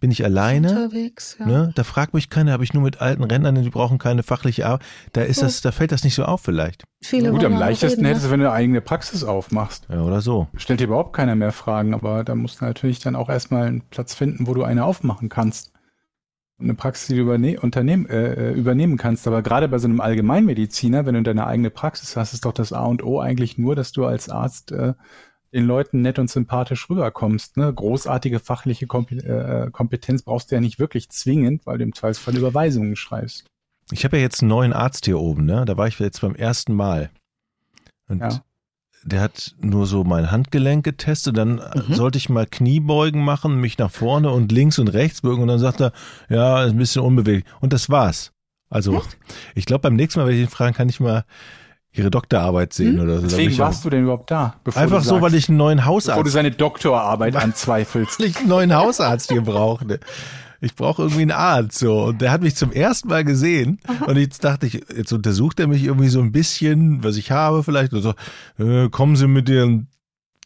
bin 0.00 0.12
ich 0.12 0.24
alleine. 0.24 0.68
Unterwegs, 0.68 1.36
ja. 1.40 1.46
Ne? 1.46 1.72
Da 1.74 1.82
fragt 1.82 2.14
mich 2.14 2.30
keiner, 2.30 2.52
habe 2.52 2.62
ich 2.62 2.72
nur 2.72 2.84
mit 2.84 3.00
alten 3.00 3.24
Rentnern, 3.24 3.60
die 3.60 3.70
brauchen 3.70 3.98
keine 3.98 4.22
fachliche 4.22 4.66
Arbeit. 4.66 4.86
Da 5.12 5.22
ist 5.22 5.42
das, 5.42 5.60
da 5.60 5.72
fällt 5.72 5.90
das 5.90 6.04
nicht 6.04 6.14
so 6.14 6.24
auf 6.24 6.42
vielleicht. 6.42 6.84
Viele 7.02 7.32
Gut, 7.32 7.44
am 7.44 7.54
leichtesten 7.54 7.88
reden, 7.88 8.02
ne? 8.02 8.08
hättest 8.10 8.26
du, 8.26 8.30
wenn 8.30 8.40
du 8.40 8.46
eine 8.46 8.54
eigene 8.54 8.80
Praxis 8.80 9.24
aufmachst. 9.24 9.86
Ja, 9.88 10.02
oder 10.02 10.20
so. 10.20 10.46
Stellt 10.56 10.78
dir 10.80 10.84
überhaupt 10.84 11.14
keiner 11.14 11.34
mehr 11.34 11.52
Fragen, 11.52 11.94
aber 11.94 12.22
da 12.22 12.36
musst 12.36 12.60
du 12.60 12.66
natürlich 12.66 13.00
dann 13.00 13.16
auch 13.16 13.28
erstmal 13.28 13.66
einen 13.66 13.80
Platz 13.82 14.14
finden, 14.14 14.46
wo 14.46 14.54
du 14.54 14.62
eine 14.62 14.84
aufmachen 14.84 15.28
kannst. 15.28 15.72
Eine 16.60 16.74
Praxis, 16.74 17.06
die 17.06 17.14
du 17.14 17.22
überne 17.22 17.60
unternehmen, 17.60 18.06
äh, 18.06 18.50
äh, 18.50 18.52
übernehmen 18.52 18.96
kannst. 18.96 19.26
Aber 19.28 19.42
gerade 19.42 19.68
bei 19.68 19.78
so 19.78 19.86
einem 19.86 20.00
Allgemeinmediziner, 20.00 21.06
wenn 21.06 21.14
du 21.14 21.22
deine 21.22 21.46
eigene 21.46 21.70
Praxis 21.70 22.16
hast, 22.16 22.34
ist 22.34 22.44
doch 22.44 22.52
das 22.52 22.72
A 22.72 22.84
und 22.84 23.04
O 23.04 23.20
eigentlich 23.20 23.58
nur, 23.58 23.76
dass 23.76 23.92
du 23.92 24.04
als 24.04 24.28
Arzt 24.28 24.72
äh, 24.72 24.94
den 25.52 25.64
Leuten 25.64 26.02
nett 26.02 26.18
und 26.18 26.28
sympathisch 26.28 26.90
rüberkommst. 26.90 27.56
Ne? 27.56 27.72
Großartige 27.72 28.40
fachliche 28.40 28.86
Kompe 28.86 29.16
äh, 29.16 29.70
Kompetenz 29.70 30.22
brauchst 30.22 30.50
du 30.50 30.56
ja 30.56 30.60
nicht 30.60 30.78
wirklich 30.78 31.10
zwingend, 31.10 31.64
weil 31.64 31.78
du 31.78 31.84
im 31.84 31.94
Zweifelsfall 31.94 32.36
Überweisungen 32.36 32.96
schreibst. 32.96 33.46
Ich 33.90 34.04
habe 34.04 34.16
ja 34.16 34.22
jetzt 34.22 34.42
einen 34.42 34.50
neuen 34.50 34.72
Arzt 34.72 35.06
hier 35.06 35.18
oben, 35.18 35.46
ne? 35.46 35.64
Da 35.64 35.76
war 35.78 35.86
ich 35.86 35.98
jetzt 35.98 36.20
beim 36.20 36.34
ersten 36.34 36.74
Mal. 36.74 37.10
Und 38.08 38.20
Ja. 38.20 38.42
Der 39.04 39.20
hat 39.20 39.54
nur 39.60 39.86
so 39.86 40.04
mein 40.04 40.30
Handgelenk 40.30 40.84
getestet, 40.84 41.36
dann 41.36 41.60
Mhm. 41.88 41.94
sollte 41.94 42.18
ich 42.18 42.28
mal 42.28 42.46
Kniebeugen 42.46 43.22
machen, 43.24 43.60
mich 43.60 43.78
nach 43.78 43.90
vorne 43.90 44.30
und 44.30 44.52
links 44.52 44.78
und 44.78 44.88
rechts 44.88 45.22
beugen 45.22 45.42
und 45.42 45.48
dann 45.48 45.58
sagt 45.58 45.80
er, 45.80 45.92
ja, 46.28 46.64
ist 46.64 46.72
ein 46.72 46.78
bisschen 46.78 47.02
unbeweglich. 47.02 47.44
Und 47.60 47.72
das 47.72 47.88
war's. 47.90 48.32
Also, 48.70 49.02
ich 49.54 49.64
glaube, 49.64 49.80
beim 49.82 49.96
nächsten 49.96 50.20
Mal 50.20 50.26
werde 50.26 50.38
ich 50.38 50.44
ihn 50.44 50.50
fragen, 50.50 50.74
kann 50.74 50.88
ich 50.90 51.00
mal 51.00 51.24
ihre 51.90 52.10
Doktorarbeit 52.10 52.74
sehen 52.74 52.96
Hm? 52.98 53.00
oder 53.04 53.16
so. 53.20 53.26
Deswegen 53.28 53.50
ich 53.50 53.60
auch- 53.62 53.66
warst 53.66 53.84
du 53.84 53.90
denn 53.90 54.02
überhaupt 54.02 54.30
da? 54.30 54.56
Einfach 54.74 55.02
so, 55.02 55.10
sagst, 55.10 55.22
weil 55.22 55.34
ich 55.34 55.48
einen 55.48 55.56
neuen 55.56 55.78
bevor 55.78 55.92
du 55.92 55.96
Hausarzt, 55.96 56.32
seine 56.32 56.50
Doktorarbeit 56.50 57.34
anzweifelst. 57.36 58.20
weil 58.20 58.26
ich 58.26 58.36
einen 58.38 58.48
neuen 58.48 58.74
Hausarzt. 58.74 59.30
Ne? 59.30 59.98
Ich 60.60 60.74
brauche 60.74 61.02
irgendwie 61.02 61.22
einen 61.22 61.30
Arzt 61.30 61.78
so 61.78 62.04
und 62.04 62.20
der 62.20 62.32
hat 62.32 62.42
mich 62.42 62.56
zum 62.56 62.72
ersten 62.72 63.08
Mal 63.08 63.24
gesehen 63.24 63.78
und 64.06 64.16
jetzt 64.16 64.42
dachte 64.42 64.66
ich, 64.66 64.84
jetzt 64.96 65.12
untersucht 65.12 65.60
er 65.60 65.68
mich 65.68 65.84
irgendwie 65.84 66.08
so 66.08 66.20
ein 66.20 66.32
bisschen, 66.32 67.04
was 67.04 67.16
ich 67.16 67.30
habe 67.30 67.62
vielleicht 67.62 67.92
und 67.92 68.02
so, 68.02 68.14
äh, 68.58 68.88
kommen 68.88 69.16
Sie 69.16 69.28
mit 69.28 69.48
Ihren 69.48 69.88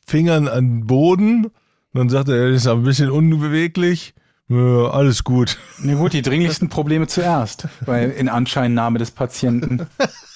Fingern 0.06 0.48
an 0.48 0.80
den 0.80 0.86
Boden 0.86 1.46
und 1.46 1.52
dann 1.94 2.08
sagt 2.08 2.28
er, 2.28 2.36
er 2.36 2.48
ist 2.50 2.66
ein 2.66 2.82
bisschen 2.82 3.10
unbeweglich. 3.10 4.14
Äh, 4.50 4.54
alles 4.54 5.24
gut. 5.24 5.58
Na 5.78 5.94
gut, 5.94 6.12
die 6.12 6.22
dringlichsten 6.22 6.68
Probleme 6.68 7.06
zuerst, 7.06 7.68
weil 7.86 8.10
in 8.10 8.28
Anscheinnahme 8.28 8.98
des 8.98 9.10
Patienten. 9.10 9.86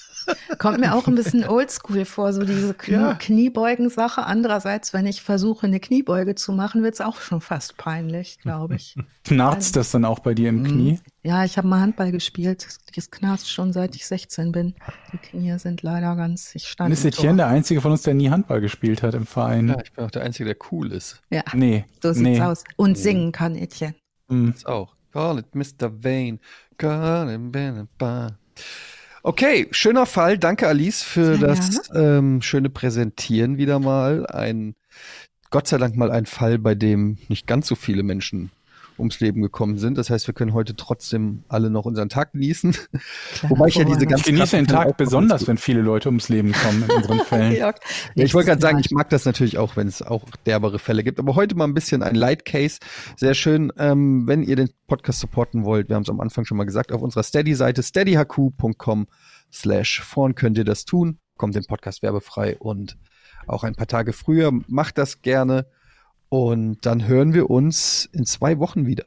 Kommt 0.58 0.80
mir 0.80 0.94
auch 0.94 1.06
ein 1.06 1.14
bisschen 1.14 1.44
oldschool 1.48 2.04
vor, 2.04 2.32
so 2.32 2.44
diese 2.44 2.74
Knie 2.74 2.94
Ja. 2.94 3.14
Kniebeugen-Sache. 3.14 4.24
Andererseits, 4.24 4.92
wenn 4.92 5.06
ich 5.06 5.22
versuche, 5.22 5.66
eine 5.66 5.80
Kniebeuge 5.80 6.34
zu 6.34 6.52
machen, 6.52 6.82
wird 6.82 6.94
es 6.94 7.00
auch 7.00 7.20
schon 7.20 7.40
fast 7.40 7.76
peinlich, 7.76 8.38
glaube 8.40 8.76
ich. 8.76 8.96
Knarzt 9.24 9.76
das 9.76 9.90
dann 9.90 10.04
auch 10.04 10.18
bei 10.20 10.34
dir 10.34 10.48
im 10.48 10.64
Knie? 10.64 11.00
ja, 11.22 11.44
ich 11.44 11.58
habe 11.58 11.66
mal 11.66 11.80
Handball 11.80 12.12
gespielt. 12.12 12.66
Das 12.94 13.10
knarzt 13.10 13.50
schon 13.52 13.72
seit 13.72 13.96
ich 13.96 14.06
16 14.06 14.52
bin. 14.52 14.74
Die 15.12 15.18
Knie 15.18 15.58
sind 15.58 15.82
leider 15.82 16.14
ganz, 16.16 16.54
ich 16.54 16.68
stand 16.68 16.86
Dann 16.86 16.92
ist 16.92 17.04
Etienne 17.04 17.38
der 17.38 17.48
Einzige 17.48 17.80
von 17.80 17.90
uns, 17.92 18.02
der 18.02 18.14
nie 18.14 18.30
Handball 18.30 18.60
gespielt 18.60 19.02
hat 19.02 19.14
im 19.14 19.26
Verein. 19.26 19.68
Ja, 19.68 19.80
ich 19.82 19.92
bin 19.92 20.04
auch 20.04 20.10
der 20.10 20.22
Einzige, 20.22 20.44
der 20.46 20.56
cool 20.70 20.92
ist. 20.92 21.20
Ja, 21.30 21.42
Nee. 21.52 21.84
so 22.02 22.12
sieht's 22.12 22.22
nee. 22.22 22.40
aus. 22.40 22.64
Und 22.76 22.96
singen 22.96 23.32
kann 23.32 23.56
Etienne. 23.56 23.94
Hm. 24.28 24.50
Ist 24.50 24.66
auch. 24.66 24.94
Call 25.12 25.38
it 25.38 25.54
Mr. 25.54 25.90
Vane. 26.02 26.38
Call 26.78 27.30
it 27.30 27.52
Ben-. 27.52 27.88
Okay, 29.26 29.66
schöner 29.72 30.06
Fall. 30.06 30.38
Danke, 30.38 30.68
Alice, 30.68 31.02
für 31.02 31.36
Sehr 31.36 31.48
das 31.48 31.90
ähm, 31.92 32.42
schöne 32.42 32.70
Präsentieren 32.70 33.58
wieder 33.58 33.80
mal. 33.80 34.24
Ein, 34.26 34.76
Gott 35.50 35.66
sei 35.66 35.78
Dank 35.78 35.96
mal 35.96 36.12
ein 36.12 36.26
Fall, 36.26 36.60
bei 36.60 36.76
dem 36.76 37.18
nicht 37.26 37.48
ganz 37.48 37.66
so 37.66 37.74
viele 37.74 38.04
Menschen 38.04 38.52
ums 38.98 39.20
Leben 39.20 39.42
gekommen 39.42 39.78
sind. 39.78 39.98
Das 39.98 40.10
heißt, 40.10 40.26
wir 40.26 40.34
können 40.34 40.52
heute 40.52 40.76
trotzdem 40.76 41.44
alle 41.48 41.70
noch 41.70 41.84
unseren 41.84 42.08
Tag 42.08 42.32
genießen. 42.32 42.72
Klar, 42.72 43.50
Wobei 43.50 43.68
ich 43.68 43.76
ja 43.76 43.84
diese 43.84 44.00
vorher 44.00 44.08
ganz 44.08 44.20
Ich 44.20 44.26
genieße 44.26 44.56
den 44.56 44.66
Tag 44.66 44.96
besonders, 44.96 45.46
wenn 45.46 45.58
viele 45.58 45.80
Leute 45.80 46.08
ums 46.08 46.28
Leben 46.28 46.52
kommen 46.52 46.84
in 46.84 46.90
unseren 46.90 47.20
Fällen. 47.26 47.56
Ja, 47.56 47.74
ich 48.14 48.34
wollte 48.34 48.48
gerade 48.48 48.60
sagen, 48.60 48.78
ich 48.78 48.90
mag 48.90 49.10
das 49.10 49.24
natürlich 49.24 49.58
auch, 49.58 49.76
wenn 49.76 49.88
es 49.88 50.02
auch 50.02 50.24
derbere 50.46 50.78
Fälle 50.78 51.04
gibt. 51.04 51.18
Aber 51.18 51.34
heute 51.34 51.54
mal 51.54 51.64
ein 51.64 51.74
bisschen 51.74 52.02
ein 52.02 52.14
Light 52.14 52.44
Case. 52.44 52.78
Sehr 53.16 53.34
schön. 53.34 53.72
Ähm, 53.78 54.26
wenn 54.26 54.42
ihr 54.42 54.56
den 54.56 54.70
Podcast 54.86 55.20
supporten 55.20 55.64
wollt, 55.64 55.88
wir 55.88 55.96
haben 55.96 56.02
es 56.02 56.10
am 56.10 56.20
Anfang 56.20 56.44
schon 56.44 56.56
mal 56.56 56.64
gesagt, 56.64 56.92
auf 56.92 57.02
unserer 57.02 57.22
Steady-Seite 57.22 57.82
steadyhq.com 57.82 59.06
slash 59.52 60.00
vorn 60.00 60.34
könnt 60.34 60.58
ihr 60.58 60.64
das 60.64 60.84
tun. 60.84 61.18
Kommt 61.36 61.54
den 61.54 61.64
Podcast 61.64 62.02
werbefrei 62.02 62.56
und 62.58 62.96
auch 63.46 63.64
ein 63.64 63.74
paar 63.74 63.86
Tage 63.86 64.12
früher. 64.12 64.52
Macht 64.68 64.98
das 64.98 65.22
gerne. 65.22 65.66
Und 66.28 66.84
dann 66.84 67.06
hören 67.06 67.34
wir 67.34 67.50
uns 67.50 68.08
in 68.12 68.26
zwei 68.26 68.58
Wochen 68.58 68.86
wieder. 68.86 69.04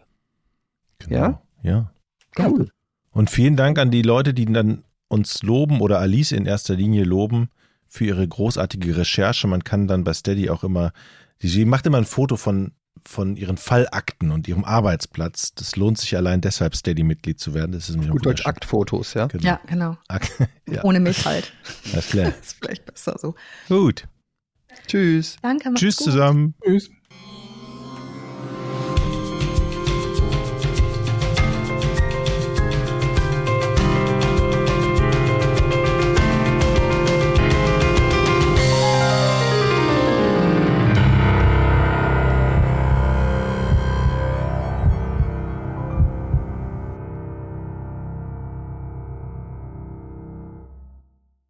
Ja? 1.08 1.42
Ja. 1.64 1.92
Cool. 2.38 2.70
Und 3.12 3.30
vielen 3.30 3.56
Dank 3.56 3.78
an 3.80 3.92
die 3.92 4.02
Leute, 4.02 4.34
die 4.34 4.46
dann 4.46 4.84
uns 5.08 5.44
loben 5.44 5.82
oder 5.82 6.00
Alice 6.00 6.32
in 6.32 6.46
erster 6.46 6.76
Linie 6.76 7.04
loben 7.04 7.50
für 7.88 8.06
ihre 8.06 8.28
großartige 8.28 8.96
Recherche. 8.96 9.48
Man 9.48 9.64
kann 9.64 9.88
dann 9.88 10.04
bei 10.04 10.14
Steady 10.14 10.50
auch 10.50 10.64
immer, 10.64 10.94
sie 11.40 11.66
macht 11.66 11.86
immer 11.88 11.98
ein 11.98 12.06
Foto 12.06 12.38
von, 12.38 12.72
von 13.06 13.36
ihren 13.36 13.58
Fallakten 13.58 14.32
und 14.32 14.48
ihrem 14.48 14.64
Arbeitsplatz. 14.64 15.54
Das 15.56 15.76
lohnt 15.76 15.98
sich 15.98 16.16
allein 16.16 16.42
deshalb, 16.42 16.76
Steady-Mitglied 16.76 17.40
zu 17.40 17.54
werden. 17.54 17.72
Das 17.72 17.90
ist 17.90 17.96
nämlich 17.96 18.12
Gut 18.12 18.26
Deutsch 18.26 18.46
Aktfotos, 18.46 19.16
ja? 19.16 19.28
Genau. 19.28 19.44
Ja, 19.44 19.60
genau. 19.66 19.98
Akt. 20.08 20.32
ja, 20.70 20.84
Ohne 20.84 21.00
mich 21.00 21.26
halt. 21.26 21.52
alles 21.92 22.08
klar. 22.10 22.28
ist 22.42 22.58
vielleicht 22.62 22.86
besser 22.86 23.16
so. 23.20 23.36
Gut. 23.68 24.08
Tschüss. 24.88 25.38
Danke, 25.42 25.70
macht's 25.70 25.82
Tschüss 25.82 25.98
gut. 25.98 26.06
zusammen. 26.06 26.54
Tschüss. 26.64 26.92